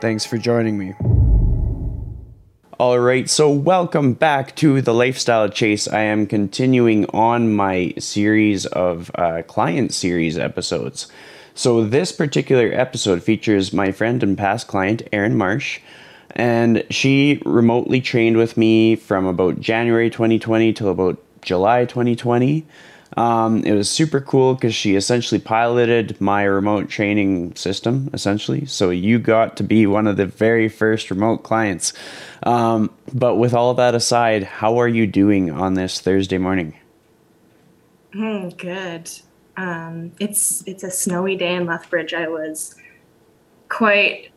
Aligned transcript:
Thanks 0.00 0.24
for 0.24 0.38
joining 0.38 0.78
me. 0.78 0.94
All 2.78 2.98
right, 2.98 3.28
so 3.28 3.50
welcome 3.50 4.14
back 4.14 4.56
to 4.56 4.80
the 4.80 4.94
Lifestyle 4.94 5.50
Chase. 5.50 5.86
I 5.86 6.00
am 6.00 6.26
continuing 6.26 7.04
on 7.10 7.52
my 7.52 7.92
series 7.98 8.64
of 8.64 9.10
uh, 9.16 9.42
client 9.42 9.92
series 9.92 10.38
episodes. 10.38 11.12
So, 11.54 11.84
this 11.84 12.12
particular 12.12 12.70
episode 12.72 13.22
features 13.22 13.74
my 13.74 13.92
friend 13.92 14.22
and 14.22 14.38
past 14.38 14.68
client, 14.68 15.02
Erin 15.12 15.36
Marsh, 15.36 15.80
and 16.30 16.82
she 16.88 17.42
remotely 17.44 18.00
trained 18.00 18.38
with 18.38 18.56
me 18.56 18.96
from 18.96 19.26
about 19.26 19.60
January 19.60 20.08
2020 20.08 20.72
till 20.72 20.88
about 20.88 21.18
July 21.42 21.84
2020. 21.84 22.64
Um, 23.16 23.64
it 23.64 23.72
was 23.72 23.90
super 23.90 24.20
cool 24.20 24.54
because 24.54 24.74
she 24.74 24.94
essentially 24.94 25.40
piloted 25.40 26.20
my 26.20 26.44
remote 26.44 26.88
training 26.88 27.54
system, 27.56 28.08
essentially. 28.12 28.66
So 28.66 28.90
you 28.90 29.18
got 29.18 29.56
to 29.56 29.64
be 29.64 29.86
one 29.86 30.06
of 30.06 30.16
the 30.16 30.26
very 30.26 30.68
first 30.68 31.10
remote 31.10 31.38
clients. 31.38 31.92
Um, 32.44 32.90
but 33.12 33.36
with 33.36 33.52
all 33.52 33.74
that 33.74 33.94
aside, 33.94 34.44
how 34.44 34.78
are 34.78 34.88
you 34.88 35.06
doing 35.06 35.50
on 35.50 35.74
this 35.74 36.00
Thursday 36.00 36.38
morning? 36.38 36.74
Mm, 38.14 38.56
good. 38.56 39.10
Um, 39.56 40.12
it's 40.20 40.62
it's 40.66 40.82
a 40.82 40.90
snowy 40.90 41.36
day 41.36 41.54
in 41.54 41.66
Lethbridge. 41.66 42.14
I 42.14 42.28
was 42.28 42.74
quite 43.68 44.30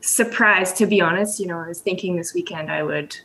surprised, 0.00 0.76
to 0.76 0.86
be 0.86 1.00
honest. 1.00 1.40
You 1.40 1.46
know, 1.46 1.58
I 1.58 1.68
was 1.68 1.80
thinking 1.80 2.16
this 2.16 2.34
weekend 2.34 2.70
I 2.70 2.82
would 2.82 3.16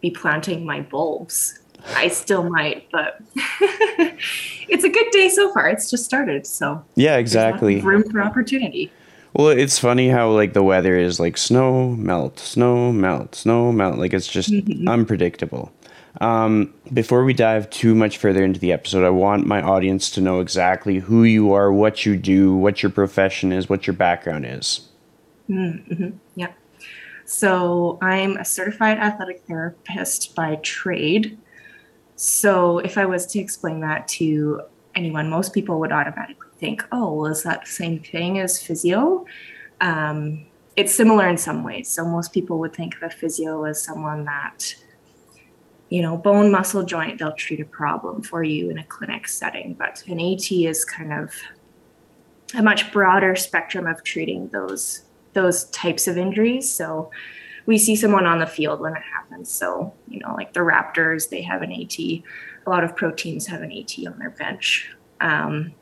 be 0.00 0.10
planting 0.10 0.66
my 0.66 0.80
bulbs 0.82 1.58
I 1.94 2.08
still 2.08 2.48
might, 2.48 2.88
but 2.90 3.20
it's 4.68 4.84
a 4.84 4.88
good 4.88 5.10
day 5.10 5.28
so 5.28 5.52
far. 5.52 5.68
It's 5.68 5.90
just 5.90 6.04
started, 6.04 6.46
so 6.46 6.84
yeah, 6.94 7.16
exactly. 7.16 7.80
Room 7.80 8.08
for 8.10 8.22
opportunity. 8.22 8.90
Well, 9.34 9.48
it's 9.48 9.78
funny 9.78 10.08
how 10.08 10.30
like 10.30 10.52
the 10.52 10.62
weather 10.62 10.96
is 10.96 11.18
like 11.18 11.36
snow 11.36 11.90
melt, 11.90 12.38
snow 12.38 12.92
melt, 12.92 13.34
snow 13.34 13.72
melt. 13.72 13.98
Like 13.98 14.14
it's 14.14 14.28
just 14.28 14.50
mm-hmm. 14.50 14.88
unpredictable. 14.88 15.72
Um, 16.20 16.72
before 16.92 17.24
we 17.24 17.34
dive 17.34 17.68
too 17.70 17.94
much 17.94 18.18
further 18.18 18.44
into 18.44 18.60
the 18.60 18.72
episode, 18.72 19.04
I 19.04 19.10
want 19.10 19.46
my 19.46 19.60
audience 19.60 20.10
to 20.12 20.20
know 20.20 20.40
exactly 20.40 21.00
who 21.00 21.24
you 21.24 21.52
are, 21.52 21.72
what 21.72 22.06
you 22.06 22.16
do, 22.16 22.54
what 22.54 22.82
your 22.82 22.90
profession 22.90 23.50
is, 23.50 23.68
what 23.68 23.86
your 23.86 23.94
background 23.94 24.46
is. 24.46 24.88
Mm-hmm. 25.50 26.16
Yeah. 26.36 26.52
So 27.24 27.98
I'm 28.00 28.36
a 28.36 28.44
certified 28.44 28.98
athletic 28.98 29.42
therapist 29.46 30.34
by 30.36 30.56
trade. 30.56 31.38
So 32.16 32.78
if 32.78 32.96
I 32.96 33.06
was 33.06 33.26
to 33.26 33.38
explain 33.38 33.80
that 33.80 34.06
to 34.08 34.62
anyone, 34.94 35.28
most 35.28 35.52
people 35.52 35.80
would 35.80 35.92
automatically 35.92 36.48
think, 36.58 36.84
oh, 36.92 37.12
well, 37.12 37.26
is 37.30 37.42
that 37.42 37.64
the 37.64 37.70
same 37.70 38.00
thing 38.00 38.38
as 38.38 38.62
physio? 38.62 39.26
Um, 39.80 40.46
it's 40.76 40.94
similar 40.94 41.28
in 41.28 41.38
some 41.38 41.64
ways. 41.64 41.88
So 41.88 42.04
most 42.04 42.32
people 42.32 42.58
would 42.60 42.74
think 42.74 42.96
of 42.96 43.02
a 43.02 43.10
physio 43.10 43.64
as 43.64 43.82
someone 43.82 44.24
that, 44.24 44.74
you 45.88 46.02
know, 46.02 46.16
bone, 46.16 46.50
muscle, 46.50 46.84
joint, 46.84 47.18
they'll 47.18 47.32
treat 47.32 47.60
a 47.60 47.64
problem 47.64 48.22
for 48.22 48.42
you 48.42 48.70
in 48.70 48.78
a 48.78 48.84
clinic 48.84 49.28
setting. 49.28 49.74
But 49.74 50.04
an 50.06 50.20
AT 50.20 50.50
is 50.50 50.84
kind 50.84 51.12
of 51.12 51.32
a 52.56 52.62
much 52.62 52.92
broader 52.92 53.34
spectrum 53.36 53.86
of 53.86 54.02
treating 54.04 54.48
those 54.48 55.02
those 55.32 55.64
types 55.66 56.06
of 56.06 56.16
injuries. 56.16 56.70
So 56.70 57.10
we 57.66 57.78
see 57.78 57.96
someone 57.96 58.26
on 58.26 58.38
the 58.38 58.46
field 58.46 58.80
when 58.80 58.94
it 58.94 59.02
happens. 59.02 59.50
So, 59.50 59.94
you 60.08 60.20
know, 60.20 60.34
like 60.34 60.52
the 60.52 60.60
Raptors, 60.60 61.28
they 61.28 61.42
have 61.42 61.62
an 61.62 61.72
AT. 61.72 61.98
A 61.98 62.22
lot 62.66 62.84
of 62.84 62.94
pro 62.96 63.10
teams 63.10 63.46
have 63.46 63.62
an 63.62 63.72
AT 63.72 63.94
on 64.06 64.18
their 64.18 64.30
bench. 64.30 64.90
Um, 65.20 65.74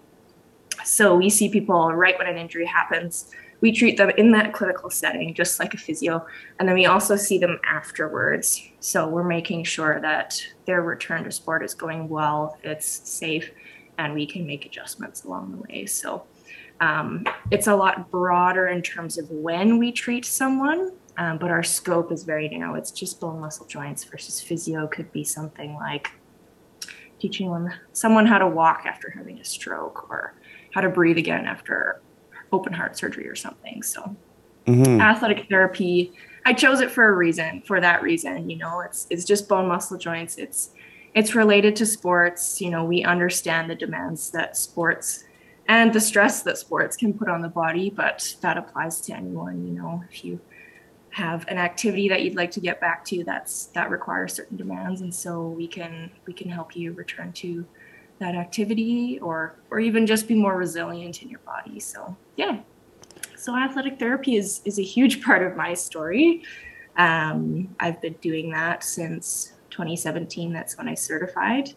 so 0.84 1.16
we 1.16 1.31
see 1.31 1.48
people 1.48 1.92
right 1.92 2.16
when 2.19 2.26
an 2.26 2.37
injury 2.37 2.66
happens. 2.66 3.31
We 3.60 3.71
treat 3.71 3.97
them 3.97 4.10
in 4.16 4.32
that 4.32 4.53
clinical 4.53 4.91
setting, 4.91 5.34
just 5.34 5.60
like 5.60 5.75
a 5.75 5.76
physio. 5.76 6.26
And 6.59 6.69
then 6.69 6.75
we 6.75 6.87
also 6.87 7.15
see 7.15 7.38
them 7.38 7.60
afterwards. 7.65 8.60
So 8.81 9.09
we're 9.09 9.22
making 9.22 9.65
sure 9.65 10.00
that 10.00 10.44
their 10.66 10.82
return 10.82 11.25
to 11.25 11.31
sport 11.31 11.65
is 11.65 11.75
going 11.75 12.09
well, 12.09 12.59
it's 12.65 12.87
safe, 12.87 13.50
and 13.98 14.15
we 14.15 14.26
can 14.26 14.47
make 14.47 14.66
adjustments 14.66 15.25
along 15.25 15.53
the 15.53 15.59
way. 15.59 15.87
So 15.87 16.25
um, 16.81 17.25
it's 17.53 17.69
a 17.69 17.76
lot 17.76 18.10
broader 18.10 18.66
in 18.66 18.82
terms 18.82 19.16
of 19.16 19.31
when 19.31 19.78
we 19.78 19.92
treat 19.92 20.25
someone 20.25 20.91
um, 21.18 21.38
but 21.38 21.50
our 21.50 21.62
scope 21.62 22.10
is 22.10 22.24
very 22.24 22.48
narrow. 22.48 22.74
It's 22.74 22.90
just 22.90 23.20
bone 23.20 23.40
muscle 23.40 23.66
joints 23.66 24.04
versus 24.04 24.40
physio 24.40 24.86
could 24.86 25.12
be 25.12 25.24
something 25.24 25.74
like 25.74 26.10
teaching 27.18 27.50
one, 27.50 27.72
someone 27.92 28.26
how 28.26 28.38
to 28.38 28.48
walk 28.48 28.84
after 28.86 29.10
having 29.10 29.38
a 29.38 29.44
stroke 29.44 30.10
or 30.10 30.34
how 30.72 30.80
to 30.80 30.88
breathe 30.88 31.18
again 31.18 31.46
after 31.46 32.00
open 32.50 32.72
heart 32.72 32.96
surgery 32.96 33.28
or 33.28 33.36
something. 33.36 33.82
So 33.82 34.16
mm-hmm. 34.66 35.00
athletic 35.00 35.48
therapy, 35.48 36.12
I 36.44 36.52
chose 36.54 36.80
it 36.80 36.90
for 36.90 37.06
a 37.06 37.12
reason, 37.12 37.62
for 37.66 37.80
that 37.80 38.02
reason, 38.02 38.50
you 38.50 38.56
know, 38.56 38.80
it's, 38.80 39.06
it's 39.10 39.24
just 39.24 39.48
bone 39.48 39.68
muscle 39.68 39.98
joints. 39.98 40.36
It's, 40.36 40.70
it's 41.14 41.34
related 41.34 41.76
to 41.76 41.86
sports. 41.86 42.60
You 42.60 42.70
know, 42.70 42.84
we 42.84 43.04
understand 43.04 43.70
the 43.70 43.74
demands 43.74 44.30
that 44.30 44.56
sports 44.56 45.24
and 45.68 45.92
the 45.92 46.00
stress 46.00 46.42
that 46.42 46.58
sports 46.58 46.96
can 46.96 47.14
put 47.14 47.28
on 47.28 47.40
the 47.40 47.48
body, 47.48 47.90
but 47.90 48.34
that 48.40 48.56
applies 48.56 49.00
to 49.02 49.14
anyone, 49.14 49.64
you 49.64 49.72
know, 49.72 50.02
if 50.10 50.24
you 50.24 50.40
have 51.12 51.46
an 51.48 51.58
activity 51.58 52.08
that 52.08 52.22
you'd 52.22 52.34
like 52.34 52.50
to 52.50 52.60
get 52.60 52.80
back 52.80 53.04
to 53.04 53.22
that's 53.22 53.66
that 53.66 53.90
requires 53.90 54.32
certain 54.32 54.56
demands 54.56 55.02
and 55.02 55.14
so 55.14 55.48
we 55.48 55.66
can 55.68 56.10
we 56.26 56.32
can 56.32 56.48
help 56.48 56.74
you 56.74 56.92
return 56.92 57.30
to 57.32 57.64
that 58.18 58.34
activity 58.34 59.18
or 59.20 59.56
or 59.70 59.78
even 59.78 60.06
just 60.06 60.26
be 60.26 60.34
more 60.34 60.56
resilient 60.56 61.22
in 61.22 61.28
your 61.28 61.40
body 61.40 61.78
so 61.78 62.16
yeah. 62.36 62.60
So 63.36 63.56
athletic 63.56 63.98
therapy 63.98 64.36
is 64.36 64.62
is 64.64 64.78
a 64.78 64.82
huge 64.82 65.22
part 65.24 65.42
of 65.42 65.56
my 65.56 65.74
story. 65.74 66.42
Um, 66.96 67.74
i've 67.80 68.00
been 68.02 68.16
doing 68.20 68.50
that 68.50 68.84
since 68.84 69.54
2017 69.70 70.52
that's 70.52 70.76
when 70.76 70.88
i 70.88 70.94
certified. 70.94 71.74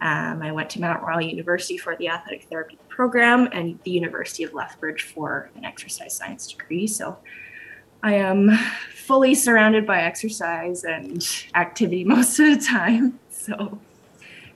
Um, 0.00 0.42
i 0.42 0.52
went 0.52 0.70
to 0.70 0.80
mount 0.80 1.02
royal 1.02 1.20
university 1.20 1.76
for 1.76 1.96
the 1.96 2.08
athletic 2.08 2.44
therapy 2.44 2.78
program 2.88 3.48
and 3.52 3.78
the 3.84 3.90
university 3.90 4.44
of 4.44 4.54
lethbridge 4.54 5.02
for 5.02 5.50
an 5.56 5.64
exercise 5.64 6.14
science 6.14 6.52
degree 6.52 6.86
so 6.86 7.18
I 8.04 8.16
am 8.16 8.50
fully 8.94 9.34
surrounded 9.34 9.86
by 9.86 10.02
exercise 10.02 10.84
and 10.84 11.26
activity 11.54 12.04
most 12.16 12.38
of 12.38 12.46
the 12.46 12.62
time. 12.62 13.18
So, 13.30 13.80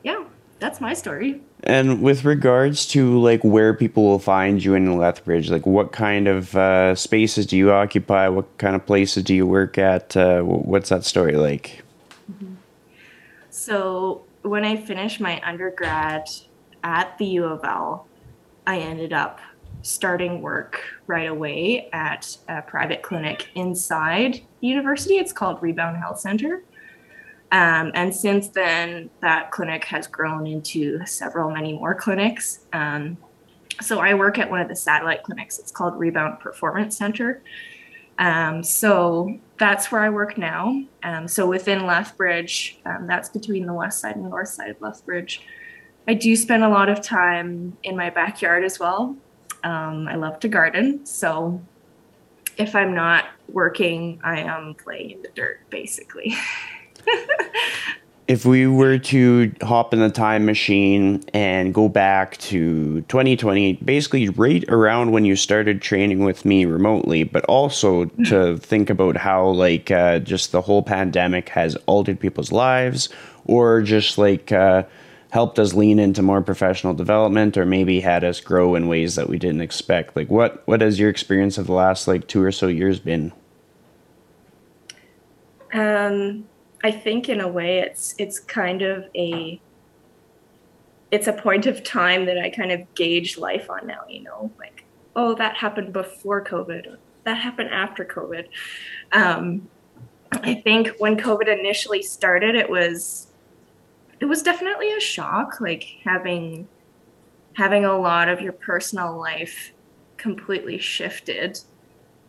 yeah, 0.04 0.24
that's 0.58 0.82
my 0.82 0.92
story. 0.92 1.40
And 1.64 2.02
with 2.02 2.26
regards 2.26 2.86
to 2.88 3.18
like 3.18 3.42
where 3.42 3.72
people 3.72 4.04
will 4.04 4.18
find 4.18 4.62
you 4.62 4.74
in 4.74 4.98
Lethbridge, 4.98 5.48
like 5.50 5.64
what 5.64 5.92
kind 5.92 6.28
of 6.28 6.54
uh, 6.56 6.94
spaces 6.94 7.46
do 7.46 7.56
you 7.56 7.72
occupy? 7.72 8.28
What 8.28 8.58
kind 8.58 8.76
of 8.76 8.84
places 8.84 9.24
do 9.24 9.34
you 9.34 9.46
work 9.46 9.78
at? 9.78 10.14
Uh, 10.14 10.42
what's 10.42 10.90
that 10.90 11.06
story 11.06 11.36
like? 11.36 11.82
Mm-hmm. 12.30 12.54
So 13.48 14.24
when 14.42 14.66
I 14.66 14.76
finished 14.76 15.20
my 15.20 15.40
undergrad 15.42 16.28
at 16.84 17.16
the 17.16 17.24
U 17.24 17.44
of 17.46 17.64
L, 17.64 18.06
I 18.66 18.80
ended 18.80 19.14
up 19.14 19.40
starting 19.82 20.42
work 20.42 20.80
right 21.06 21.28
away 21.28 21.88
at 21.92 22.36
a 22.48 22.62
private 22.62 23.02
clinic 23.02 23.48
inside 23.54 24.40
the 24.60 24.66
university. 24.66 25.14
It's 25.14 25.32
called 25.32 25.62
Rebound 25.62 25.96
Health 25.96 26.20
Center. 26.20 26.62
Um, 27.50 27.92
and 27.94 28.14
since 28.14 28.48
then, 28.48 29.08
that 29.20 29.50
clinic 29.50 29.84
has 29.84 30.06
grown 30.06 30.46
into 30.46 31.04
several, 31.06 31.50
many 31.50 31.72
more 31.72 31.94
clinics. 31.94 32.60
Um, 32.72 33.16
so 33.80 34.00
I 34.00 34.14
work 34.14 34.38
at 34.38 34.50
one 34.50 34.60
of 34.60 34.68
the 34.68 34.76
satellite 34.76 35.22
clinics. 35.22 35.58
It's 35.58 35.70
called 35.70 35.98
Rebound 35.98 36.40
Performance 36.40 36.96
Center. 36.96 37.42
Um, 38.18 38.64
so 38.64 39.38
that's 39.58 39.92
where 39.92 40.00
I 40.00 40.10
work 40.10 40.36
now. 40.36 40.82
Um, 41.04 41.28
so 41.28 41.46
within 41.46 41.86
Lethbridge, 41.86 42.80
um, 42.84 43.06
that's 43.06 43.28
between 43.28 43.64
the 43.66 43.72
west 43.72 44.00
side 44.00 44.16
and 44.16 44.28
north 44.28 44.48
side 44.48 44.70
of 44.70 44.80
Lethbridge. 44.80 45.42
I 46.08 46.14
do 46.14 46.34
spend 46.34 46.64
a 46.64 46.68
lot 46.68 46.88
of 46.88 47.00
time 47.00 47.76
in 47.82 47.96
my 47.96 48.10
backyard 48.10 48.64
as 48.64 48.80
well. 48.80 49.16
Um, 49.64 50.08
I 50.08 50.14
love 50.14 50.40
to 50.40 50.48
garden. 50.48 51.04
So 51.06 51.60
if 52.56 52.74
I'm 52.74 52.94
not 52.94 53.26
working, 53.48 54.20
I 54.22 54.40
am 54.40 54.74
playing 54.74 55.12
in 55.12 55.22
the 55.22 55.30
dirt, 55.34 55.60
basically. 55.70 56.36
if 58.28 58.44
we 58.44 58.66
were 58.66 58.98
to 58.98 59.50
hop 59.62 59.94
in 59.94 60.00
the 60.00 60.10
time 60.10 60.44
machine 60.44 61.22
and 61.32 61.72
go 61.72 61.88
back 61.88 62.36
to 62.36 63.00
2020, 63.02 63.74
basically 63.74 64.28
right 64.28 64.64
around 64.68 65.12
when 65.12 65.24
you 65.24 65.34
started 65.34 65.80
training 65.80 66.24
with 66.24 66.44
me 66.44 66.66
remotely, 66.66 67.24
but 67.24 67.42
also 67.46 68.04
to 68.04 68.56
think 68.58 68.90
about 68.90 69.16
how 69.16 69.48
like 69.48 69.90
uh, 69.90 70.18
just 70.18 70.52
the 70.52 70.60
whole 70.60 70.82
pandemic 70.82 71.48
has 71.48 71.74
altered 71.86 72.20
people's 72.20 72.52
lives, 72.52 73.08
or 73.46 73.80
just 73.80 74.18
like 74.18 74.52
uh, 74.52 74.82
helped 75.30 75.58
us 75.58 75.74
lean 75.74 75.98
into 75.98 76.22
more 76.22 76.42
professional 76.42 76.94
development, 76.94 77.56
or 77.56 77.66
maybe 77.66 78.00
had 78.00 78.24
us 78.24 78.40
grow 78.40 78.74
in 78.74 78.88
ways 78.88 79.14
that 79.16 79.28
we 79.28 79.38
didn't 79.38 79.60
expect. 79.60 80.16
Like, 80.16 80.30
what 80.30 80.66
what 80.66 80.80
has 80.80 80.98
your 80.98 81.10
experience 81.10 81.58
of 81.58 81.66
the 81.66 81.72
last 81.72 82.08
like 82.08 82.26
two 82.26 82.42
or 82.42 82.52
so 82.52 82.66
years 82.66 82.98
been? 82.98 83.32
Um 85.72 86.44
I 86.82 86.90
think 86.90 87.28
in 87.28 87.40
a 87.40 87.48
way 87.48 87.80
it's 87.80 88.14
it's 88.18 88.38
kind 88.38 88.82
of 88.82 89.04
a 89.14 89.60
it's 91.10 91.26
a 91.26 91.32
point 91.32 91.66
of 91.66 91.82
time 91.82 92.26
that 92.26 92.38
I 92.38 92.50
kind 92.50 92.70
of 92.70 92.94
gauge 92.94 93.38
life 93.38 93.70
on 93.70 93.86
now, 93.86 94.00
you 94.08 94.22
know, 94.22 94.52
like, 94.58 94.84
oh, 95.16 95.34
that 95.36 95.56
happened 95.56 95.92
before 95.92 96.44
COVID, 96.44 96.86
or 96.86 96.98
that 97.24 97.36
happened 97.36 97.70
after 97.70 98.04
COVID. 98.04 98.48
Um, 99.12 99.68
I 100.32 100.54
think 100.54 100.92
when 100.98 101.16
COVID 101.16 101.48
initially 101.48 102.02
started, 102.02 102.54
it 102.54 102.68
was 102.68 103.27
it 104.20 104.24
was 104.24 104.42
definitely 104.42 104.92
a 104.92 105.00
shock, 105.00 105.60
like 105.60 105.84
having 106.04 106.68
having 107.54 107.84
a 107.84 107.98
lot 107.98 108.28
of 108.28 108.40
your 108.40 108.52
personal 108.52 109.18
life 109.18 109.72
completely 110.16 110.78
shifted. 110.78 111.58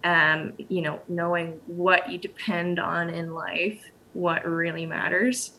Um, 0.03 0.53
you 0.57 0.81
know, 0.81 1.01
knowing 1.09 1.59
what 1.67 2.09
you 2.09 2.17
depend 2.17 2.79
on 2.79 3.09
in 3.09 3.33
life 3.33 3.91
what 4.13 4.45
really 4.45 4.85
matters 4.85 5.53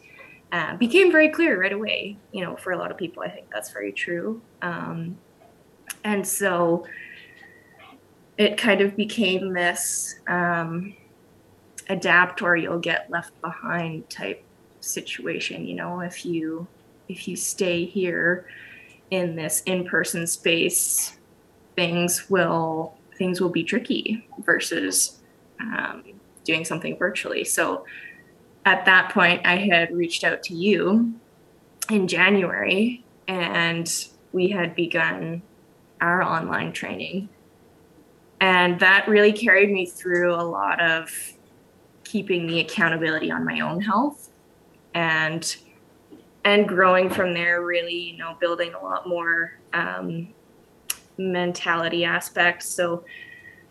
uh, 0.53 0.77
became 0.77 1.13
very 1.13 1.29
clear 1.29 1.61
right 1.61 1.73
away. 1.73 2.17
You 2.33 2.45
know, 2.45 2.57
for 2.57 2.73
a 2.73 2.79
lot 2.79 2.91
of 2.91 2.97
people, 2.97 3.23
I 3.23 3.29
think 3.29 3.47
that's 3.53 3.71
very 3.71 3.93
true. 3.93 4.41
Um, 4.63 5.17
and 6.05 6.27
so 6.27 6.87
it 8.39 8.57
kind 8.57 8.81
of 8.81 8.97
became 8.97 9.53
this 9.53 10.19
um, 10.27 10.95
adapt 11.89 12.43
or 12.43 12.57
you'll 12.57 12.79
get 12.79 13.11
left 13.11 13.39
behind 13.41 14.09
type 14.09 14.43
situation. 14.81 15.67
You 15.67 15.75
know, 15.77 16.01
if 16.01 16.25
you 16.25 16.67
if 17.09 17.27
you 17.27 17.37
stay 17.37 17.85
here 17.85 18.47
in 19.11 19.35
this 19.35 19.63
in-person 19.67 20.27
space, 20.27 21.19
things 21.77 22.31
will 22.31 22.97
things 23.17 23.41
will 23.41 23.51
be 23.51 23.65
tricky 23.65 24.27
versus 24.41 25.19
um, 25.61 26.05
doing 26.45 26.65
something 26.65 26.97
virtually. 26.97 27.45
So 27.45 27.85
at 28.65 28.85
that 28.87 29.13
point, 29.13 29.45
I 29.45 29.57
had 29.57 29.95
reached 29.95 30.25
out 30.25 30.43
to 30.45 30.55
you 30.55 31.15
in 31.91 32.09
January 32.09 33.05
and 33.29 33.93
we 34.33 34.49
had 34.49 34.75
begun 34.75 35.43
our 36.01 36.23
online 36.23 36.73
training. 36.73 37.29
And 38.41 38.81
that 38.81 39.07
really 39.07 39.33
carried 39.33 39.71
me 39.71 39.85
through 39.85 40.35
a 40.35 40.43
lot 40.43 40.81
of 40.81 41.11
keeping 42.05 42.47
the 42.47 42.61
accountability 42.61 43.31
on 43.31 43.45
my 43.45 43.61
own 43.61 43.81
health 43.83 44.30
and 44.95 45.57
and 46.45 46.67
growing 46.67 47.11
from 47.11 47.35
there 47.35 47.63
really 47.63 48.13
you 48.13 48.17
know 48.17 48.37
building 48.41 48.73
a 48.75 48.83
lot 48.83 49.09
more 49.09 49.53
um, 49.73 50.29
mentality 51.19 52.05
aspects 52.05 52.69
so 52.69 53.05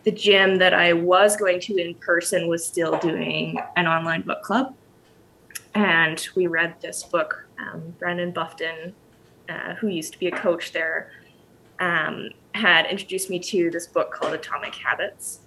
the 0.04 0.10
gym 0.10 0.56
that 0.58 0.72
i 0.72 0.92
was 0.92 1.36
going 1.36 1.60
to 1.60 1.76
in 1.76 1.94
person 1.96 2.48
was 2.48 2.64
still 2.64 2.96
doing 2.98 3.58
an 3.76 3.86
online 3.86 4.22
book 4.22 4.42
club 4.42 4.74
and 5.74 6.28
we 6.34 6.46
read 6.46 6.74
this 6.80 7.02
book. 7.02 7.46
Um, 7.58 7.94
Brendon 7.98 8.32
Buffton, 8.32 8.94
uh, 9.48 9.74
who 9.74 9.88
used 9.88 10.12
to 10.12 10.18
be 10.18 10.26
a 10.28 10.32
coach 10.32 10.72
there, 10.72 11.12
um, 11.78 12.30
had 12.54 12.86
introduced 12.86 13.30
me 13.30 13.38
to 13.38 13.70
this 13.70 13.86
book 13.86 14.12
called 14.12 14.34
Atomic 14.34 14.74
Habits. 14.74 15.40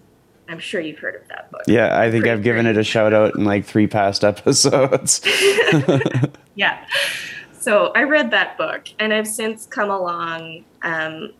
I'm 0.49 0.59
sure 0.59 0.81
you've 0.81 0.99
heard 0.99 1.15
of 1.15 1.27
that 1.29 1.51
book. 1.51 1.61
Yeah, 1.67 1.97
I 1.97 2.11
think 2.11 2.23
Pretty 2.23 2.31
I've 2.31 2.43
given 2.43 2.65
it 2.65 2.77
a 2.77 2.83
shout 2.83 3.13
out 3.13 3.35
in 3.35 3.45
like 3.45 3.65
three 3.65 3.87
past 3.87 4.23
episodes. 4.23 5.21
yeah. 6.55 6.85
So 7.59 7.93
I 7.95 8.03
read 8.03 8.31
that 8.31 8.57
book 8.57 8.89
and 8.99 9.13
I've 9.13 9.27
since 9.27 9.65
come 9.65 9.89
along 9.89 10.65
um, 10.81 11.33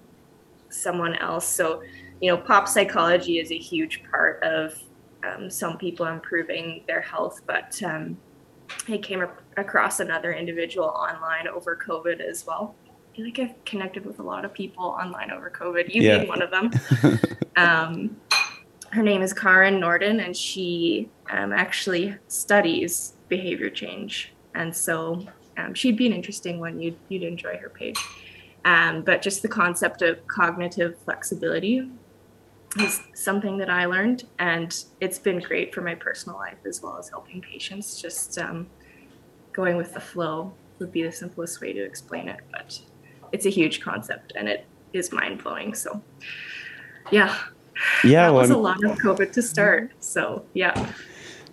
someone 0.70 1.16
else. 1.16 1.46
So, 1.46 1.84
you 2.22 2.32
know, 2.32 2.38
pop 2.38 2.68
psychology 2.68 3.40
is 3.40 3.52
a 3.52 3.58
huge 3.58 4.04
part 4.10 4.42
of 4.42 4.82
um, 5.24 5.50
some 5.50 5.78
people 5.78 6.06
improving 6.06 6.84
their 6.88 7.02
health, 7.02 7.42
but 7.46 7.82
um, 7.84 8.18
I 8.88 8.98
came 8.98 9.26
across 9.58 10.00
another 10.00 10.34
individual 10.34 10.88
online 10.88 11.48
over 11.48 11.76
COVID 11.78 12.20
as 12.22 12.46
well. 12.46 12.76
I 12.90 13.16
feel 13.16 13.26
like 13.26 13.40
I've 13.40 13.66
connected 13.66 14.06
with 14.06 14.20
a 14.20 14.24
lot 14.24 14.44
of 14.46 14.54
people 14.54 14.86
online 14.86 15.32
over 15.32 15.50
COVID, 15.50 15.94
you 15.94 16.02
yeah. 16.02 16.18
being 16.18 16.30
one 16.30 16.42
of 16.42 16.52
them. 16.52 16.72
her 18.94 19.02
name 19.02 19.24
is 19.24 19.34
Karen 19.34 19.80
Norden, 19.80 20.20
and 20.20 20.38
she 20.38 21.10
um, 21.32 21.52
actually 21.52 22.16
studies 22.28 23.14
behavior 23.28 23.72
change. 23.72 24.34
And 24.54 24.76
so 24.76 25.26
um, 25.58 25.74
she'd 25.74 25.98
be 25.98 26.06
an 26.06 26.14
interesting 26.14 26.60
one. 26.60 26.80
You'd, 26.80 26.98
you'd 27.10 27.24
enjoy 27.24 27.58
her 27.58 27.70
page. 27.70 27.98
Um, 28.66 29.02
but 29.02 29.24
just 29.24 29.42
the 29.42 29.48
concept 29.48 30.04
of 30.04 30.26
cognitive 30.28 30.96
flexibility 31.06 31.90
is 32.80 33.02
something 33.16 33.58
that 33.58 33.70
I 33.70 33.86
learned, 33.86 34.26
and 34.38 34.84
it's 35.02 35.18
been 35.18 35.40
great 35.40 35.74
for 35.74 35.82
my 35.82 35.96
personal 35.96 36.38
life 36.38 36.60
as 36.66 36.82
well 36.82 36.98
as 36.98 37.10
helping 37.10 37.42
patients. 37.42 38.00
Just 38.00 38.38
um, 38.38 38.68
going 39.54 39.76
with 39.76 39.94
the 39.96 40.02
flow 40.02 40.54
would 40.78 40.92
be 40.92 41.02
the 41.02 41.12
simplest 41.12 41.62
way 41.62 41.74
to 41.74 41.84
explain 41.84 42.28
it, 42.28 42.42
but 42.52 42.80
it's 43.32 43.48
a 43.48 43.50
huge 43.50 43.82
concept 43.82 44.34
and 44.36 44.48
it 44.48 44.66
is 44.94 45.12
mind 45.12 45.44
blowing. 45.44 45.74
So, 45.74 46.02
yeah, 47.12 47.36
yeah, 48.04 48.28
that 48.28 48.34
was 48.34 48.50
a 48.50 48.58
lot 48.58 48.84
of 48.84 48.98
COVID 48.98 49.32
to 49.34 49.42
start. 49.42 49.92
So, 50.00 50.46
yeah. 50.54 50.92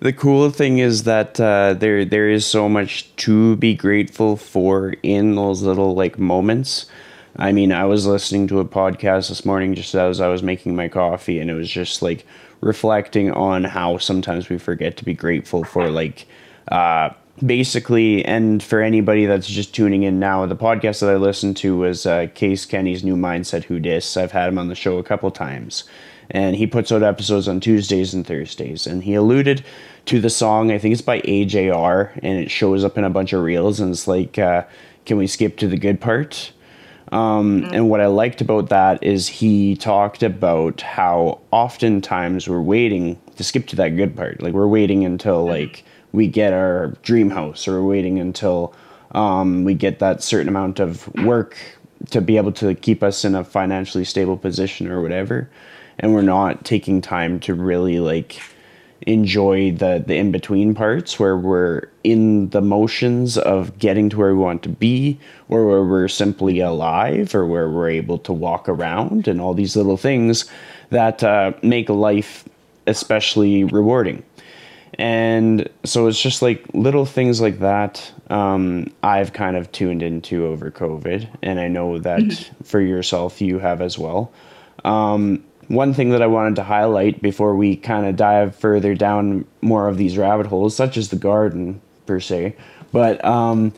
The 0.00 0.12
cool 0.12 0.50
thing 0.50 0.78
is 0.78 1.02
that 1.04 1.38
uh, 1.38 1.74
there 1.74 2.04
there 2.04 2.30
is 2.30 2.46
so 2.46 2.68
much 2.68 3.14
to 3.16 3.56
be 3.56 3.74
grateful 3.74 4.36
for 4.36 4.94
in 5.02 5.34
those 5.34 5.62
little 5.62 5.94
like 5.94 6.18
moments 6.18 6.86
I 7.36 7.52
mean, 7.52 7.72
I 7.72 7.84
was 7.84 8.06
listening 8.06 8.48
to 8.48 8.60
a 8.60 8.64
podcast 8.64 9.28
this 9.28 9.44
morning 9.44 9.74
just 9.74 9.94
as 9.94 10.20
I 10.20 10.28
was 10.28 10.42
making 10.42 10.74
my 10.74 10.88
coffee, 10.88 11.38
and 11.38 11.50
it 11.50 11.54
was 11.54 11.70
just 11.70 12.02
like 12.02 12.26
reflecting 12.60 13.30
on 13.30 13.64
how 13.64 13.98
sometimes 13.98 14.48
we 14.48 14.58
forget 14.58 14.96
to 14.98 15.04
be 15.04 15.14
grateful 15.14 15.64
for 15.64 15.90
like 15.90 16.26
uh, 16.68 17.10
basically 17.44 18.24
and 18.24 18.62
for 18.62 18.80
anybody 18.80 19.26
that's 19.26 19.46
just 19.46 19.74
tuning 19.74 20.02
in 20.02 20.18
now 20.18 20.44
the 20.46 20.56
podcast 20.56 21.00
that 21.00 21.10
i 21.10 21.16
listened 21.16 21.56
to 21.56 21.76
was 21.76 22.06
uh, 22.06 22.26
case 22.34 22.66
kenny's 22.66 23.02
new 23.02 23.16
mindset 23.16 23.64
who 23.64 23.78
dis 23.78 24.16
i've 24.16 24.32
had 24.32 24.48
him 24.48 24.58
on 24.58 24.68
the 24.68 24.74
show 24.74 24.98
a 24.98 25.02
couple 25.02 25.30
times 25.30 25.84
and 26.30 26.56
he 26.56 26.66
puts 26.66 26.92
out 26.92 27.02
episodes 27.02 27.48
on 27.48 27.58
tuesdays 27.60 28.12
and 28.12 28.26
thursdays 28.26 28.86
and 28.86 29.04
he 29.04 29.14
alluded 29.14 29.64
to 30.04 30.20
the 30.20 30.30
song 30.30 30.70
i 30.70 30.78
think 30.78 30.92
it's 30.92 31.02
by 31.02 31.20
ajr 31.22 32.10
and 32.22 32.38
it 32.38 32.50
shows 32.50 32.84
up 32.84 32.98
in 32.98 33.04
a 33.04 33.10
bunch 33.10 33.32
of 33.32 33.42
reels 33.42 33.80
and 33.80 33.90
it's 33.90 34.06
like 34.06 34.38
uh, 34.38 34.62
can 35.06 35.16
we 35.16 35.26
skip 35.26 35.56
to 35.56 35.66
the 35.66 35.78
good 35.78 36.00
part 36.00 36.52
um, 37.12 37.62
mm-hmm. 37.62 37.74
And 37.74 37.90
what 37.90 38.00
I 38.00 38.06
liked 38.06 38.40
about 38.40 38.68
that 38.68 39.02
is 39.02 39.26
he 39.26 39.76
talked 39.76 40.22
about 40.22 40.80
how 40.80 41.40
oftentimes 41.50 42.48
we're 42.48 42.60
waiting 42.60 43.20
to 43.36 43.44
skip 43.44 43.66
to 43.68 43.76
that 43.76 43.96
good 43.96 44.16
part. 44.16 44.40
Like 44.40 44.54
we're 44.54 44.68
waiting 44.68 45.04
until 45.04 45.40
mm-hmm. 45.40 45.50
like 45.50 45.84
we 46.12 46.26
get 46.26 46.52
our 46.52 46.88
dream 47.02 47.30
house, 47.30 47.68
or 47.68 47.82
waiting 47.82 48.18
until 48.18 48.74
um, 49.12 49.64
we 49.64 49.74
get 49.74 49.98
that 49.98 50.22
certain 50.22 50.48
amount 50.48 50.80
of 50.80 51.12
work 51.24 51.56
to 52.10 52.20
be 52.20 52.36
able 52.36 52.52
to 52.52 52.74
keep 52.74 53.02
us 53.02 53.24
in 53.24 53.34
a 53.34 53.44
financially 53.44 54.04
stable 54.04 54.36
position 54.36 54.90
or 54.90 55.02
whatever. 55.02 55.48
And 55.98 56.14
we're 56.14 56.22
not 56.22 56.64
taking 56.64 57.00
time 57.00 57.40
to 57.40 57.54
really 57.54 58.00
like 58.00 58.40
enjoy 59.06 59.72
the 59.72 60.02
the 60.06 60.14
in 60.14 60.30
between 60.30 60.74
parts 60.74 61.18
where 61.18 61.36
we're 61.36 61.82
in 62.04 62.50
the 62.50 62.60
motions 62.60 63.38
of 63.38 63.78
getting 63.78 64.10
to 64.10 64.18
where 64.18 64.34
we 64.34 64.38
want 64.38 64.62
to 64.62 64.68
be 64.68 65.18
or 65.48 65.66
where 65.66 65.84
we're 65.84 66.08
simply 66.08 66.60
alive 66.60 67.34
or 67.34 67.46
where 67.46 67.70
we're 67.70 67.88
able 67.88 68.18
to 68.18 68.32
walk 68.32 68.68
around 68.68 69.26
and 69.26 69.40
all 69.40 69.54
these 69.54 69.74
little 69.74 69.96
things 69.96 70.44
that 70.90 71.24
uh, 71.24 71.52
make 71.62 71.88
life 71.88 72.44
especially 72.86 73.64
rewarding 73.64 74.22
and 75.00 75.68
so 75.82 76.06
it's 76.06 76.20
just 76.20 76.42
like 76.42 76.64
little 76.74 77.06
things 77.06 77.40
like 77.40 77.58
that 77.60 78.12
um, 78.28 78.86
i've 79.02 79.32
kind 79.32 79.56
of 79.56 79.70
tuned 79.72 80.02
into 80.02 80.46
over 80.46 80.70
covid 80.70 81.28
and 81.42 81.58
i 81.58 81.66
know 81.66 81.98
that 81.98 82.20
mm-hmm. 82.20 82.64
for 82.64 82.80
yourself 82.80 83.40
you 83.40 83.58
have 83.58 83.80
as 83.80 83.98
well 83.98 84.32
um, 84.84 85.44
one 85.70 85.94
thing 85.94 86.10
that 86.10 86.20
I 86.20 86.26
wanted 86.26 86.56
to 86.56 86.64
highlight 86.64 87.22
before 87.22 87.54
we 87.54 87.76
kind 87.76 88.04
of 88.04 88.16
dive 88.16 88.56
further 88.56 88.94
down 88.96 89.46
more 89.60 89.86
of 89.86 89.98
these 89.98 90.18
rabbit 90.18 90.46
holes, 90.46 90.74
such 90.74 90.96
as 90.96 91.10
the 91.10 91.16
garden 91.16 91.80
per 92.06 92.18
se, 92.18 92.56
but 92.92 93.24
um, 93.24 93.72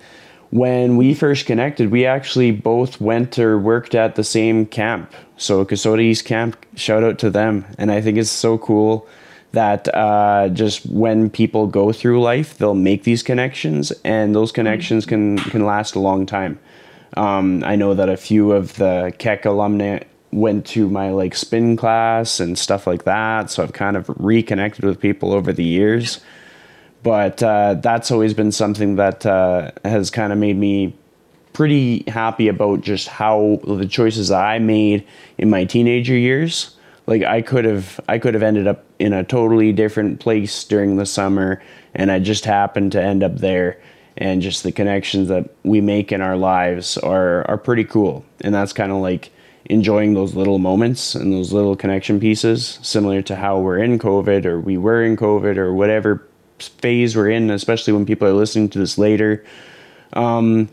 when 0.49 0.97
we 0.97 1.13
first 1.13 1.45
connected, 1.45 1.91
we 1.91 2.07
actually 2.07 2.51
both 2.51 2.99
went 2.99 3.39
or 3.39 3.59
worked 3.59 3.95
at 3.95 4.15
the 4.15 4.25
same 4.25 4.65
camp. 4.65 5.13
So 5.37 5.67
Kasota 5.67 6.01
East 6.01 6.25
Camp, 6.25 6.57
shout 6.77 7.05
out 7.05 7.19
to 7.19 7.31
them, 7.31 7.67
and 7.77 7.93
I 7.93 8.01
think 8.01 8.17
it's 8.17 8.31
so 8.31 8.57
cool 8.57 9.07
that 9.53 9.95
uh, 9.95 10.49
just 10.49 10.85
when 10.87 11.31
people 11.31 11.67
go 11.67 11.93
through 11.93 12.21
life, 12.21 12.59
they'll 12.59 12.75
make 12.75 13.05
these 13.05 13.23
connections, 13.23 13.93
and 14.05 14.35
those 14.35 14.53
connections 14.53 15.07
can 15.07 15.39
can 15.39 15.65
last 15.65 15.95
a 15.95 16.01
long 16.01 16.27
time. 16.27 16.59
Um, 17.17 17.63
I 17.65 17.77
know 17.77 17.95
that 17.95 18.09
a 18.09 18.17
few 18.17 18.53
of 18.53 18.77
the 18.77 19.13
Keck 19.19 19.45
alumni 19.45 20.01
went 20.33 20.65
to 20.65 20.89
my 20.89 21.11
like 21.11 21.35
spin 21.35 21.77
class 21.77 22.41
and 22.41 22.59
stuff 22.59 22.87
like 22.87 23.05
that, 23.05 23.51
so 23.51 23.63
I've 23.63 23.75
kind 23.75 23.97
of 23.97 24.11
reconnected 24.17 24.85
with 24.85 24.99
people 25.01 25.33
over 25.33 25.53
the 25.53 25.65
years. 25.65 26.21
But 27.03 27.43
uh, 27.43 27.75
that's 27.75 28.11
always 28.11 28.33
been 28.33 28.53
something 28.53 28.97
that 28.97 29.27
uh, 29.27 29.73
has 29.85 30.11
kind 30.11 30.33
of 30.33 30.39
made 30.39 30.57
me 30.57 30.95
pretty 31.53 32.05
happy 32.09 32.49
about 32.49 32.81
just 32.81 33.09
how 33.09 33.61
the 33.65 33.87
choices 33.87 34.31
I 34.31 34.59
made 34.59 35.07
in 35.37 35.51
my 35.51 35.65
teenager 35.65 36.17
years 36.17 36.72
like 37.07 37.23
I 37.23 37.43
could 37.43 37.65
have 37.65 38.01
I 38.09 38.19
could 38.19 38.35
have 38.35 38.43
ended 38.43 38.67
up 38.67 38.85
in 38.99 39.13
a 39.13 39.25
totally 39.25 39.73
different 39.73 40.21
place 40.21 40.65
during 40.65 40.97
the 40.97 41.07
summer 41.07 41.63
and 41.95 42.11
I 42.11 42.19
just 42.19 42.45
happened 42.45 42.93
to 42.93 43.03
end 43.03 43.23
up 43.23 43.37
there. 43.37 43.81
And 44.17 44.43
just 44.43 44.63
the 44.63 44.73
connections 44.73 45.29
that 45.29 45.49
we 45.63 45.81
make 45.81 46.13
in 46.13 46.21
our 46.21 46.37
lives 46.37 46.99
are 46.99 47.49
are 47.49 47.59
pretty 47.59 47.85
cool. 47.85 48.25
And 48.43 48.55
that's 48.55 48.73
kind 48.73 48.93
of 48.93 48.99
like 48.99 49.31
enjoying 49.67 50.15
those 50.15 50.35
little 50.35 50.59
moments 50.59 51.15
and 51.15 51.33
those 51.33 51.53
little 51.53 51.77
connection 51.77 52.19
pieces 52.19 52.81
similar 52.83 53.23
to 53.23 53.37
how 53.37 53.61
we're 53.61 53.79
in 53.79 53.97
covid 53.97 54.45
or 54.45 54.61
we 54.61 54.77
were 54.77 55.05
in 55.05 55.17
covid 55.17 55.57
or 55.57 55.73
whatever 55.73 56.27
phase 56.59 57.15
we're 57.15 57.31
in 57.31 57.49
especially 57.49 57.93
when 57.93 58.05
people 58.05 58.27
are 58.27 58.33
listening 58.33 58.69
to 58.69 58.79
this 58.79 58.99
later. 58.99 59.45
Um, 60.15 60.69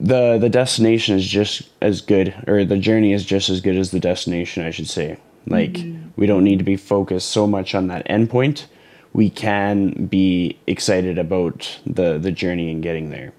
the 0.00 0.38
the 0.38 0.48
destination 0.48 1.16
is 1.16 1.26
just 1.26 1.68
as 1.82 2.00
good 2.00 2.34
or 2.46 2.64
the 2.64 2.78
journey 2.78 3.12
is 3.12 3.24
just 3.24 3.50
as 3.50 3.60
good 3.60 3.76
as 3.76 3.90
the 3.90 3.98
destination 4.00 4.64
i 4.64 4.70
should 4.70 4.88
say 4.88 5.18
like 5.48 5.72
mm-hmm. 5.72 6.08
we 6.16 6.26
don't 6.26 6.44
need 6.44 6.58
to 6.58 6.64
be 6.64 6.76
focused 6.76 7.30
so 7.30 7.46
much 7.46 7.74
on 7.74 7.88
that 7.88 8.06
endpoint. 8.08 8.66
We 9.12 9.30
can 9.30 10.06
be 10.06 10.58
excited 10.66 11.18
about 11.18 11.80
the 11.86 12.18
the 12.18 12.32
journey 12.32 12.70
and 12.70 12.82
getting 12.82 13.10
there. 13.10 13.32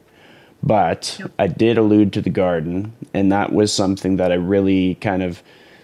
But 0.62 1.16
yep. 1.20 1.32
I 1.40 1.48
did 1.48 1.78
allude 1.78 2.12
to 2.14 2.22
the 2.22 2.30
garden, 2.30 2.94
and 3.14 3.32
that 3.32 3.54
was 3.54 3.72
something 3.72 4.18
that 4.18 4.32
I 4.32 4.36
really 4.36 4.96
kind 4.96 5.24
of 5.24 5.42